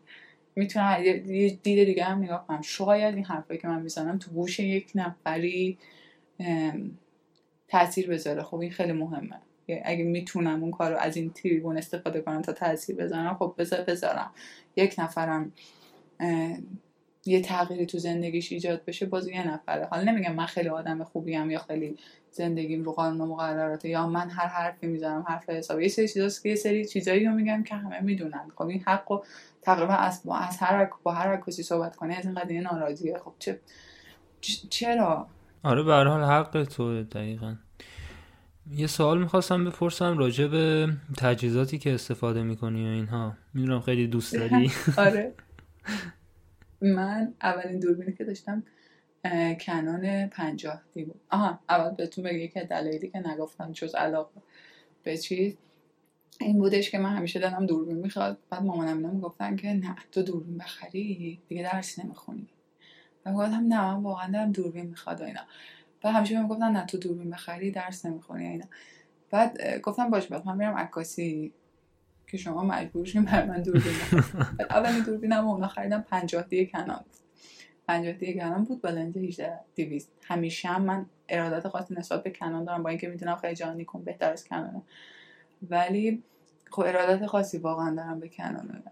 می‌تونم 0.56 1.04
یه 1.04 1.50
دید 1.64 1.86
دیگه 1.86 2.04
هم 2.04 2.24
نگاه 2.24 2.48
کنم. 2.48 2.62
شاید 2.62 3.16
این 3.16 3.26
حرفایی 3.26 3.60
که 3.60 3.68
من 3.68 3.82
می‌زنم 3.82 4.18
تو 4.18 4.32
گوش 4.32 4.60
یک 4.60 4.92
نفری 4.96 5.78
تاثیر 7.68 8.10
بذاره. 8.10 8.44
خب 8.44 8.60
این 8.60 8.72
خیلی 8.72 8.92
مهمه. 8.92 9.36
اگه 9.86 10.04
می‌تونم 10.04 10.62
اون 10.62 10.72
کار 10.72 10.92
رو 10.92 10.98
از 10.98 11.18
این 11.18 11.30
تریبون 11.30 11.78
استفاده 11.78 12.22
کنم 12.22 12.42
تا 12.42 12.54
تاثیر 12.54 12.96
بذارم 12.96 13.36
خب 13.36 13.56
بذار 13.58 13.82
بذارم. 13.82 14.32
یک 14.76 14.96
نفرم 14.98 15.52
یه 17.26 17.42
تغییری 17.42 17.86
تو 17.86 17.98
زندگیش 17.98 18.52
ایجاد 18.52 18.86
بشه 18.86 19.06
باز 19.06 19.28
یه 19.28 19.48
نفره. 19.48 19.86
حالا 19.86 20.12
نمیگم 20.12 20.34
من 20.34 20.46
خیلی 20.46 20.70
آدم 20.70 21.04
خوبیم 21.04 21.52
یا 21.52 21.60
خیلی 21.60 21.98
زندگیم 22.32 22.84
رو 22.84 22.92
قانون 22.92 23.22
و 23.22 23.26
مقرراته 23.26 23.90
یا 23.90 24.08
من 24.08 24.30
هر 24.30 24.48
حرفی 24.48 24.88
می‌زنم 24.88 25.26
حرف 25.28 25.50
حسابی. 25.50 25.84
یه 25.84 25.90
سری 25.90 26.08
چیزاست 26.08 26.44
که 26.44 26.50
یه 26.50 26.56
سری 26.56 26.86
چیزایی 26.86 27.26
رو 27.26 27.34
میگم 27.34 27.64
که 27.64 27.76
همه 27.76 28.02
می‌دونن. 28.02 28.52
خب 28.56 28.66
این 28.68 28.84
حق 28.86 29.12
رو 29.12 29.26
تقریبا 29.62 29.94
از 29.94 30.22
با 30.26 30.38
از 30.38 30.58
هر 30.58 30.90
با 31.04 31.12
هر 31.12 31.38
کسی 31.48 31.64
صحبت 31.64 31.96
کنی 31.96 32.16
از 32.16 32.26
این 32.26 32.36
قضیه 32.36 32.62
ناراضیه. 32.62 33.18
خب 33.18 33.34
چه 33.40 33.60
چرا؟ 34.70 35.28
آره 35.64 35.84
به 35.84 35.92
هر 35.94 36.04
حال 36.04 36.24
حق 36.24 36.64
تو 36.64 37.04
دقیقا. 37.04 37.56
یه 38.72 38.88
سوال 38.88 39.20
می‌خواستم 39.22 39.66
بپرسم 39.66 40.18
راجع 40.18 40.48
به 40.48 40.90
تجهیزاتی 41.18 41.78
که 41.78 41.94
استفاده 41.94 42.44
می‌کنی 42.44 42.84
و 42.86 42.92
اینها. 42.92 43.34
می‌دونم 43.54 43.82
خیلی 43.82 44.08
دوست 44.08 44.36
داری. 44.40 44.72
آره. 44.98 45.34
من 46.82 47.34
اولین 47.42 47.80
دوربینی 47.80 48.14
که 48.14 48.24
داشتم 48.24 48.64
اه، 49.24 49.54
کنون 49.56 50.28
پنجاه 50.28 50.82
دی 50.94 51.04
بود. 51.06 51.22
آها 51.30 51.60
اول 51.70 51.96
بهتون 51.96 52.24
بگم 52.24 52.48
که 52.48 52.64
دلایلی 52.64 53.10
که 53.10 53.20
نگفتم 53.20 53.72
جز 53.72 53.96
علاقه 53.96 54.42
به 55.04 55.18
چیز 55.18 55.58
این 56.42 56.58
بودش 56.58 56.90
که 56.90 56.98
من 56.98 57.16
همیشه 57.16 57.40
دلم 57.40 57.66
دوربین 57.66 57.98
می‌خواد. 57.98 58.38
بعد 58.50 58.64
مامانم 58.64 58.98
اینا 58.98 59.12
می‌گفتن 59.12 59.56
که 59.56 59.74
نه 59.74 59.96
تو 60.12 60.24
دوربین 60.24 60.58
بخری 60.58 61.40
دیگه 61.48 61.64
درس 61.64 62.00
نمی‌خونی. 62.00 62.48
و 63.26 63.34
گفتم 63.34 63.66
نه 63.68 63.82
من 63.82 64.04
واقعا 64.04 64.32
دارم 64.32 64.52
دوربین 64.52 64.86
می‌خواد 64.86 65.22
و 65.22 65.24
اینا. 65.24 65.42
و 66.04 66.12
همیشه 66.12 66.34
بهم 66.34 66.44
می‌گفتن 66.44 66.72
نه 66.72 66.86
تو 66.86 66.98
دوربین 66.98 67.30
بخری 67.30 67.72
درس 67.72 68.06
نمی‌خونی 68.06 68.48
اینا 68.48 68.66
بعد 69.32 69.82
گفتم 69.82 70.10
باش 70.10 70.28
بعد 70.28 70.46
من 70.46 70.58
میرم 70.58 70.74
عکاسی 70.74 71.54
که 72.28 72.38
شما 72.38 72.64
مجبور 72.64 73.06
شین 73.06 73.26
بر 73.26 73.46
من 73.46 73.62
دوربین. 73.62 73.94
بعد 74.58 74.72
اولین 74.72 75.04
دوربینم 75.04 75.48
اونا 75.48 75.68
خریدم 75.68 76.02
50 76.02 76.44
دی 76.44 76.68
کنان 76.68 76.98
بود 76.98 77.18
50 77.88 78.14
دی 78.14 78.40
کنان 78.40 78.64
بود 78.64 78.82
با 78.82 78.90
لنز 78.90 79.18
18 79.18 79.60
200 79.76 80.12
همیشه 80.24 80.68
هم 80.68 80.82
من 80.82 81.06
ارادت 81.30 81.68
خاصی 81.68 81.94
نسبت 81.94 82.24
به 82.24 82.30
کنان 82.30 82.64
دارم 82.64 82.84
با 82.84 82.90
اینکه 82.90 83.08
می‌دونم 83.08 83.36
خیلی 83.36 83.56
جهانی 83.56 83.86
کن 83.86 84.04
بهتر 84.04 84.32
از 84.32 84.48
کنانه 84.48 84.82
ولی 85.70 86.24
خب 86.72 86.82
ارادت 86.82 87.26
خاصی 87.26 87.58
واقعا 87.58 87.96
دارم 87.96 88.20
به 88.20 88.30
کنان 88.30 88.70
اینا. 88.70 88.92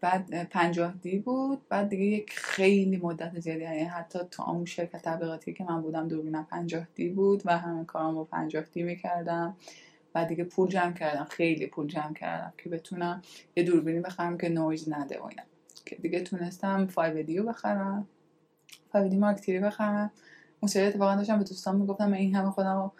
بعد 0.00 0.48
پنجاه 0.48 0.92
D 0.92 1.18
بود. 1.18 1.68
بعد 1.68 1.88
دیگه 1.88 2.04
یک 2.04 2.30
خیلی 2.30 2.96
مدت 2.96 3.40
زیادی 3.40 3.62
یعنی 3.62 3.84
حتی 3.84 4.18
تو 4.30 4.42
اون 4.42 4.64
شرکت 4.64 5.02
تبلیغاتی 5.02 5.52
که 5.52 5.64
من 5.64 5.82
بودم 5.82 6.08
دوربینم 6.08 6.46
پنجاه 6.50 6.86
D 6.94 7.08
بود 7.08 7.42
و 7.44 7.58
همه 7.58 7.84
کارم 7.84 8.14
با 8.14 8.24
پنجاه 8.24 8.64
D 8.72 8.82
می‌کردم. 8.82 9.56
بعد 10.12 10.28
دیگه 10.28 10.44
پول 10.44 10.68
جمع 10.68 10.92
کردم 10.92 11.24
خیلی 11.24 11.66
پول 11.66 11.86
جمع 11.86 12.12
کردم 12.12 12.52
که 12.58 12.68
بتونم 12.68 13.22
یه 13.56 13.62
دوربینی 13.62 14.00
بخرم 14.00 14.38
که 14.38 14.48
نویز 14.48 14.92
نده 14.92 15.18
و 15.18 15.30
که 15.86 15.96
دیگه 15.96 16.20
تونستم 16.20 16.86
5D 16.86 17.16
و 17.16 17.42
بخرم 17.42 18.08
5D 18.92 19.10
Mark 19.10 19.16
Three 19.16 19.36
ی 19.36 19.60
بخرم. 19.60 20.10
اون 20.60 20.68
سری 20.68 20.86
اتفاقا 20.86 21.16
داشتم 21.16 21.38
به 21.38 21.44
دوستان 21.44 21.76
می‌گفتم 21.76 22.12
این 22.12 22.34
همه 22.34 22.50
خودم 22.50 22.76
رو 22.76 22.92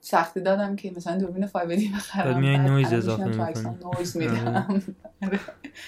سختی 0.00 0.40
دادم 0.40 0.76
که 0.76 0.92
مثلا 0.96 1.18
دوربین 1.18 1.46
5D 1.46 1.88
بخرم 1.88 2.40
بعد 2.40 2.70
نویز 2.70 2.92
اضافه 2.92 3.24
می‌کنی. 3.24 3.76
نویز 3.94 4.16
میدم. 4.16 4.82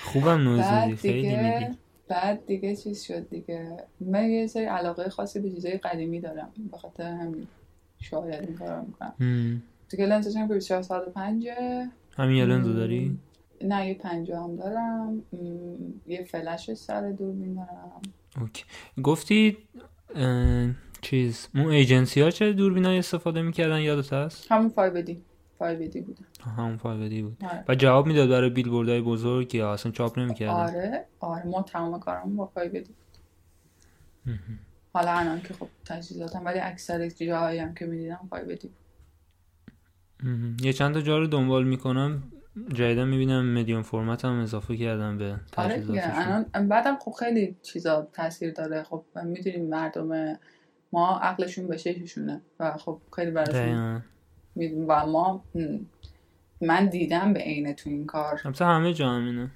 خوبم 0.03 0.49
نویز 0.49 0.65
میدی 0.67 0.97
خیلی 0.97 1.37
میدی 1.37 1.79
بعد 2.09 2.47
دیگه 2.47 2.77
چیز 2.77 3.03
شد 3.03 3.29
دیگه. 3.29 3.77
من 4.01 4.31
یه 4.31 4.47
سری 4.47 4.65
علاقه 4.65 5.09
خاصی 5.09 5.41
به 5.41 5.51
چیزای 5.51 5.79
قدیمی 5.79 6.21
دارم. 6.21 6.53
به 6.71 6.77
خاطر 6.77 7.13
همین 7.13 7.47
شاید 7.99 8.45
این 8.45 8.55
کارو 8.55 8.85
می‌کنم. 8.87 9.63
دیگه 9.89 10.07
لنزش 10.07 10.37
هم 10.37 10.49
که 10.49 10.55
2405 10.55 11.49
همین 12.17 12.37
یه 12.37 12.45
لنزو 12.45 12.73
داری؟ 12.73 13.19
نه 13.63 13.89
یه 13.89 13.95
پنجاه 13.95 14.45
هم 14.45 14.57
دارم. 14.57 15.23
یه 16.07 16.25
فلش 16.25 16.75
سر 16.75 17.11
دوربین 17.11 17.55
دارم. 17.55 18.03
OK. 18.41 18.65
گفتی 19.03 19.59
چیز. 21.05 21.49
اون 21.55 21.67
ایجنسی 21.67 22.21
ها 22.21 22.31
چه 22.31 22.53
دوربین 22.53 22.85
های 22.85 22.99
استفاده 22.99 23.43
می‌کردن؟ 23.43 23.81
یادت 23.81 24.13
هست؟ 24.13 24.53
همون 24.53 24.69
Five 24.69 25.12
D 25.12 25.23
فایبدی 25.59 26.01
بود. 26.01 26.19
همون 26.57 26.77
فایبدی 26.77 27.23
بود. 27.23 27.37
آره. 27.45 27.65
و 27.69 27.75
جواب 27.75 28.07
می‌داد 28.07 28.29
برای 28.29 28.51
بیل 28.51 28.69
های 28.69 29.01
بزرگ 29.01 29.55
یا 29.55 29.73
اصلا 29.73 29.93
چاپ 29.93 30.19
نمی‌کردن. 30.19 30.53
آره 30.53 31.05
آره. 31.21 31.47
ما 31.47 31.63
تمام 31.63 32.01
کارم 32.01 32.37
با 32.37 32.47
فایبدی 32.47 32.81
بود. 32.81 32.97
حالا 34.95 35.13
الان 35.13 35.43
که 35.43 35.55
خب 35.55 35.69
تجهیزاتم 35.85 36.45
ولی 36.45 36.59
اکثر 36.59 37.09
جاهایی 37.09 37.59
هم 37.59 37.75
که 37.75 37.87
می‌دیدم 37.87 38.21
فایبدی 38.31 38.69
بود. 38.69 38.77
یه 40.63 40.73
چند 40.73 40.95
تا 40.95 41.01
جا 41.01 41.19
رو 41.19 41.27
دنبال 41.27 41.65
می‌کنم. 41.65 42.23
جدیدا 42.75 43.05
می‌بینم 43.05 43.55
مدیوم 43.55 43.83
فرمت 43.83 44.25
هم 44.25 44.41
اضافه 44.41 44.77
کردم 44.77 45.19
به 45.19 45.37
آره 45.57 45.85
بعدم 46.69 46.97
خب 46.97 47.11
خیلی 47.11 47.57
چیزا 47.63 48.09
تاثیر 48.13 48.53
داره. 48.53 48.83
خب 48.83 49.05
می‌دونیم 49.25 49.69
مردم 49.69 50.39
ما 50.95 51.19
عقلشون 51.19 51.67
به 51.67 51.77
شششونه 51.77 52.41
و 52.61 52.73
خب 52.73 52.99
خیلی 53.17 53.31
براشون 53.31 54.03
و 54.89 55.07
ما 55.07 55.45
من 56.61 56.87
دیدم 56.87 57.33
به 57.33 57.41
عینه 57.41 57.75
تو 57.75 57.91
این 57.91 58.07
کار. 58.07 58.41
مثلا 58.45 58.69
همه 58.69 58.95
جا 58.95 59.09
همینه. 59.09 59.51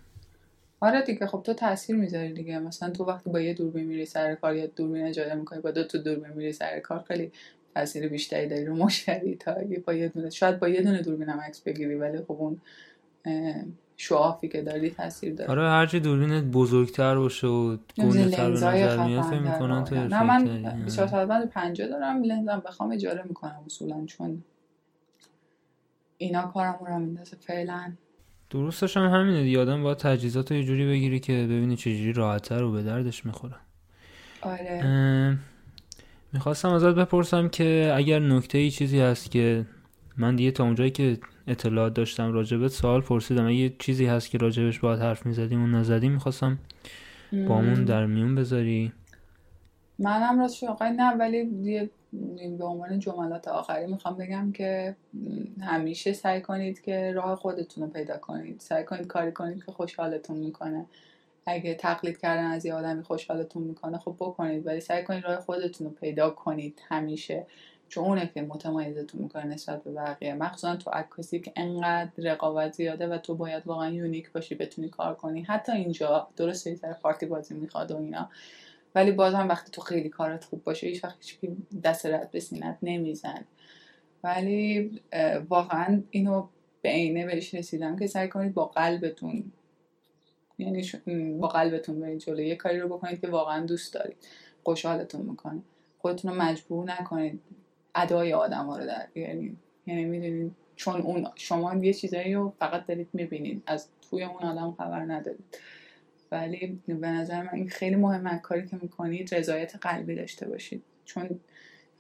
آره 0.81 1.03
دیگه 1.03 1.27
خب 1.27 1.43
تو 1.43 1.55
تاثیر 1.55 1.97
می‌ذاری 1.97 2.33
دیگه. 2.33 2.59
مثلا 2.59 2.91
تو 2.91 3.05
وقتی 3.05 3.31
با 3.31 3.41
یه 3.41 3.55
دوربین 3.55 3.85
میری 3.85 4.05
سر 4.05 4.35
کار 4.35 4.57
یا 4.57 4.67
دوربین 4.67 5.07
اجاره 5.07 5.35
می‌کنی 5.35 5.61
با 5.61 5.71
دو 5.71 5.85
تا 5.85 5.99
دوربین 5.99 6.33
میری 6.33 6.53
سر 6.53 6.81
کار 6.81 7.05
خیلی 7.09 7.33
تاثیر 7.75 8.09
بیشتری 8.09 8.49
داری 8.49 8.65
رو 8.65 8.77
مشتری 8.77 9.35
تا 9.35 9.57
با 9.87 9.95
یه 9.95 10.09
دونه 10.09 10.31
شاید 10.31 10.59
با 10.59 10.69
یه 10.69 10.83
دونه 10.83 11.03
دوربین 11.03 11.29
هم 11.29 11.41
عکس 11.41 11.61
بگیری 11.61 11.95
ولی 11.95 12.19
خب 12.19 12.33
اون 12.33 12.61
شوافی 14.01 14.49
که 14.49 14.63
داری 14.63 14.91
تاثیر 14.91 15.35
داره. 15.35 15.51
آره 15.51 15.71
هرچی 15.71 16.01
دوربین 16.01 16.51
بزرگتر 16.51 17.19
باشه 17.19 17.47
و 17.47 17.77
گونه 17.97 18.31
تر 18.31 18.47
به 18.47 18.53
نظر 18.53 19.05
میاد 19.07 19.23
فکر 19.23 19.39
می‌کنن 19.39 19.85
تو 19.85 19.95
نه 19.95 20.23
من 20.23 20.83
24 20.85 21.47
50 21.47 21.89
دارم 21.89 22.23
لنزم 22.23 22.63
بخوام 22.67 22.93
اجاره 22.93 23.23
می‌کنم 23.29 23.63
اصولا 23.67 24.05
چون 24.07 24.43
اینا 26.19 26.43
کارم 26.43 26.79
رو 26.87 26.99
میندازه 26.99 27.37
فعلا. 27.41 27.93
درستش 28.51 28.97
هم 28.97 29.07
همینه 29.07 29.43
دیگه 29.43 29.61
آدم 29.61 29.83
باید 29.83 29.99
تجهیزات 29.99 30.51
یه 30.51 30.65
جوری 30.65 30.87
بگیری 30.87 31.21
که 31.21 31.33
ببینی 31.33 31.77
چجوری 31.77 32.13
راحتتر 32.13 32.63
و 32.63 32.73
به 32.73 32.83
دردش 32.83 33.27
می‌خوره. 33.27 33.57
آره. 34.43 35.39
می‌خواستم 36.33 36.69
ازت 36.69 36.95
بپرسم 36.95 37.49
که 37.49 37.93
اگر 37.97 38.19
نکته 38.19 38.59
ای 38.59 38.71
چیزی 38.71 39.01
هست 39.01 39.31
که 39.31 39.67
من 40.17 40.37
دیگه 40.37 40.51
تا 40.51 40.65
اونجایی 40.65 40.91
که 40.91 41.19
اطلاعات 41.49 41.95
داشتم 41.95 42.33
راجبت 42.33 42.71
سوال 42.71 43.01
پرسیدم. 43.01 43.47
اگه 43.47 43.75
چیزی 43.79 44.07
هست 44.07 44.31
که 44.31 44.39
راجبش 44.39 44.79
باید 44.79 45.01
حرف 45.01 45.27
می‌زدیم 45.27 45.65
و 45.65 45.67
نزدیم 45.67 46.13
می‌خواستم 46.13 46.59
بامون 47.33 47.85
در 47.85 48.07
میون 48.07 48.35
بذاری. 48.35 48.93
منم 49.99 50.41
راست 50.41 50.65
آقای 50.65 50.91
نه 50.91 51.17
ولی 51.17 51.45
به 52.59 52.65
عنوان 52.65 52.99
جملات 52.99 53.49
آخری 53.49 53.87
می‌خوام 53.87 54.17
بگم 54.17 54.53
که 54.53 54.97
همیشه 55.61 56.13
سعی 56.13 56.41
کنید 56.41 56.81
که 56.81 57.13
راه 57.13 57.37
خودتون 57.37 57.85
رو 57.85 57.91
پیدا 57.91 58.17
کنید. 58.17 58.61
سعی 58.61 58.85
کنید 58.85 59.07
کاری 59.07 59.33
کنید 59.33 59.65
که 59.65 59.73
خوشحالتون 59.73 60.37
می‌کنه. 60.37 60.87
اگه 61.47 61.75
تقلید 61.75 62.19
کردن 62.19 62.45
از 62.45 62.67
یه 62.67 62.75
آدمی 62.75 63.03
خوشحالتون 63.03 63.63
می‌کنه 63.63 63.99
خب 63.99 64.17
بکنید. 64.19 64.67
ولی 64.67 64.81
سعی 64.81 65.05
کنید 65.05 65.25
راه 65.25 65.41
خودتون 65.41 65.87
رو 65.87 65.93
پیدا 65.93 66.31
کنید 66.31 66.83
همیشه. 66.89 67.47
چون 67.89 68.05
اونه 68.05 68.31
که 68.35 68.43
متمایزتون 68.43 69.23
می‌کنه 69.23 69.47
نسبت 69.47 69.85
به 69.85 69.91
بقیه. 69.91 70.35
مخصوصا 70.35 70.77
تو 70.77 70.91
عکاسی 70.91 71.41
که 71.41 71.53
انقدر 71.57 72.11
رقابت 72.19 72.73
زیاده 72.73 73.09
و 73.09 73.19
تو 73.19 73.35
باید 73.35 73.67
واقعا 73.67 73.91
یونیک 73.91 74.33
باشی 74.33 74.55
بتونی 74.55 74.89
کار 74.89 75.15
کنی. 75.15 75.43
حتی 75.43 75.73
اینجا 75.73 76.29
درسته 76.37 76.75
سر 76.75 76.93
پارتی 76.93 77.27
بازی 77.27 77.55
می‌خواد 77.55 77.91
و 77.91 77.97
اینا. 77.97 78.31
ولی 78.95 79.13
بازم 79.13 79.49
وقتی 79.49 79.71
تو 79.71 79.81
خیلی 79.81 80.09
کارت 80.09 80.45
خوب 80.45 80.65
باشه 80.65 80.87
هیچ 80.87 81.05
وقت 81.05 81.17
دست 81.85 82.07
رد 82.07 82.31
به 82.31 82.41
سینت 82.41 82.79
نمیزن 82.83 83.45
ولی 84.25 85.01
واقعا 85.49 86.03
اینو 86.11 86.47
به 86.83 86.89
عینه 86.89 87.27
بهش 87.27 87.55
رسیدم 87.55 87.97
که 87.97 88.07
سعی 88.07 88.29
کنید 88.29 88.55
با 88.55 88.65
قلبتون 88.65 89.53
یعنی 90.59 90.85
با 91.41 91.49
قلبتون 91.49 92.01
برید 92.01 92.19
جلو. 92.19 92.41
یه 92.41 92.57
کاری 92.57 92.81
رو 92.81 92.89
بکنید 92.89 93.21
که 93.21 93.29
واقعا 93.29 93.67
دوست 93.67 93.95
دارید. 93.95 94.17
خوشحالتون 94.65 95.21
می‌کنه. 95.21 95.61
خودتون 95.99 96.31
رو 96.31 96.43
مجبور 96.43 96.93
نکنید. 96.93 97.41
ادای 97.95 98.33
آدم 98.33 98.67
ها 98.67 98.79
رو 98.79 98.87
در 98.87 99.07
بیارید 99.15 99.59
یعنی 99.87 100.05
می‌دونید 100.05 100.53
چون 100.77 101.01
اون 101.01 101.29
شما 101.35 101.75
یه 101.75 101.95
چیزایی 101.95 102.35
رو 102.35 102.53
فقط 102.59 102.87
دارید 102.87 103.09
می‌بینید. 103.13 103.63
از 103.67 103.89
توی 104.11 104.23
اون 104.23 104.43
آدم 104.43 104.73
خبر 104.73 105.01
ندارید. 105.01 105.45
ولی 106.31 106.81
به 106.89 107.09
نظر 107.09 107.43
من 107.43 107.55
این 107.55 107.69
خیلی 107.69 107.97
مهمه 107.97 108.39
کاری 108.39 108.67
که 108.67 108.79
می‌کنید 108.83 109.35
رضایت 109.35 109.77
قلبی 109.81 110.15
داشته 110.15 110.49
باشید. 110.49 110.83
چون 111.05 111.41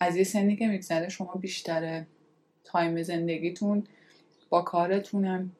از 0.01 0.17
یه 0.17 0.25
سنی 0.25 0.57
که 0.57 0.69
میگذره 0.69 1.09
شما 1.09 1.35
بیشتر 1.35 2.05
تایم 2.65 3.03
زندگیتون 3.03 3.85
با 4.49 4.63
کارتونم 4.63 5.53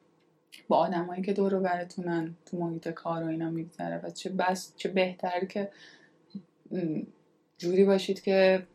با 0.69 0.77
آدمایی 0.77 1.23
که 1.23 1.33
دور 1.33 1.61
براتونن 1.61 2.35
تو 2.47 2.57
محیط 2.57 2.89
کار 2.89 3.23
و 3.23 3.27
اینا 3.27 3.51
میگذره. 3.51 4.01
و 4.05 4.11
چه 4.11 4.31
بس 4.31 4.73
چه 4.77 4.89
بهتر 4.89 5.45
که 5.45 5.71
جوری 7.59 7.85
باشید 7.85 8.21
که 8.21 8.67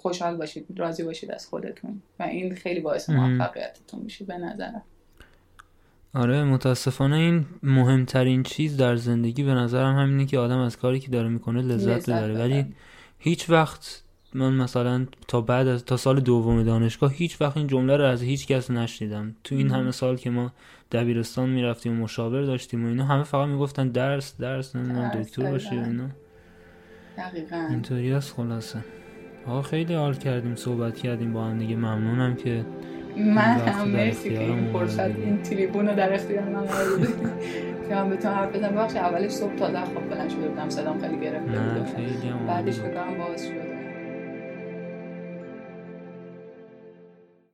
خوشحال 0.00 0.36
باشید 0.36 0.66
راضی 0.76 1.02
باشید 1.02 1.30
از 1.30 1.46
خودتون 1.46 2.02
و 2.18 2.22
این 2.22 2.54
خیلی 2.54 2.80
باعث 2.80 3.10
موفقیتتون 3.10 4.00
میشه 4.00 4.24
به 4.24 4.38
نظرم. 4.38 4.82
آره 6.14 6.44
متاسفانه 6.44 7.16
این 7.16 7.46
مهمترین 7.62 8.42
چیز 8.42 8.76
در 8.76 8.96
زندگی 8.96 9.42
به 9.42 9.54
نظرم 9.54 9.96
همینه 9.96 10.26
که 10.26 10.38
آدم 10.38 10.58
از 10.58 10.76
کاری 10.76 11.00
که 11.00 11.10
داره 11.10 11.28
می‌کنه 11.28 11.62
لذت, 11.62 12.10
ببره. 12.10 12.38
ولی 12.38 12.66
هیچ 13.18 13.50
وقت 13.50 14.02
من 14.34 14.52
مثلا 14.52 15.06
تا 15.28 15.40
بعد 15.40 15.68
از 15.68 15.84
تا 15.84 15.96
سال 15.96 16.20
دوم 16.20 16.62
دانشگاه 16.62 17.12
هیچ 17.12 17.40
وقت 17.40 17.56
این 17.56 17.66
جمله 17.66 17.96
رو 17.96 18.04
از 18.04 18.22
هیچ 18.22 18.46
کس 18.46 18.70
نشنیدم. 18.70 19.36
تو 19.44 19.54
این 19.54 19.70
همه 19.70 19.90
سال 19.90 20.16
که 20.16 20.30
ما 20.30 20.52
دبیرستان 20.92 21.48
می‌رفتیم 21.50 22.00
و 22.00 22.04
مشاور 22.04 22.42
داشتیم 22.42 22.84
و 22.84 22.88
اینا 22.88 23.04
همه 23.04 23.22
فقط 23.22 23.48
می‌گفتن 23.48 23.88
درس 23.88 24.36
درس 24.36 24.76
نمی‌دونم 24.76 25.08
دکتر 25.08 25.50
باشی 25.50 25.76
و 25.76 25.84
اینا. 25.84 26.08
دقیقا. 27.16 27.66
اینطوری 27.70 28.12
است 28.12 28.32
خلاصه. 28.32 28.84
آقا 29.46 29.62
خیلی 29.62 29.94
حال 29.94 30.14
کردیم 30.14 30.54
صحبت 30.54 30.96
کردیم 30.96 31.32
با 31.32 31.44
هم 31.44 31.58
دیگه. 31.58 31.76
ممنونم 31.76 32.34
که 32.34 32.64
من 33.16 33.38
هم 33.42 33.88
مرسی 33.88 34.30
که 34.30 34.40
این 34.40 34.72
فرصت 34.72 35.00
این 35.00 35.42
تریبون 35.42 35.88
رو 35.88 35.94
در 35.96 36.14
اختیار 36.14 36.44
من 36.44 36.60
قرار 36.64 36.98
که 37.88 37.94
من 37.94 38.10
بتونم 38.10 38.34
حرف 38.34 38.56
بزنم. 38.56 38.74
بخش 38.76 38.96
اولش 38.96 39.30
صبح 39.30 39.54
تازه 39.54 39.80
خواب 39.84 40.10
بلند 40.10 40.30
شده 40.30 40.48
بودم 40.48 40.68
صدام 40.68 40.98
خیلی 41.00 41.20
گرفته 41.20 41.50
بود. 41.50 42.46
بعدش 42.46 42.80
بکنم 42.80 43.18
باز 43.18 43.46
شد. 43.46 43.69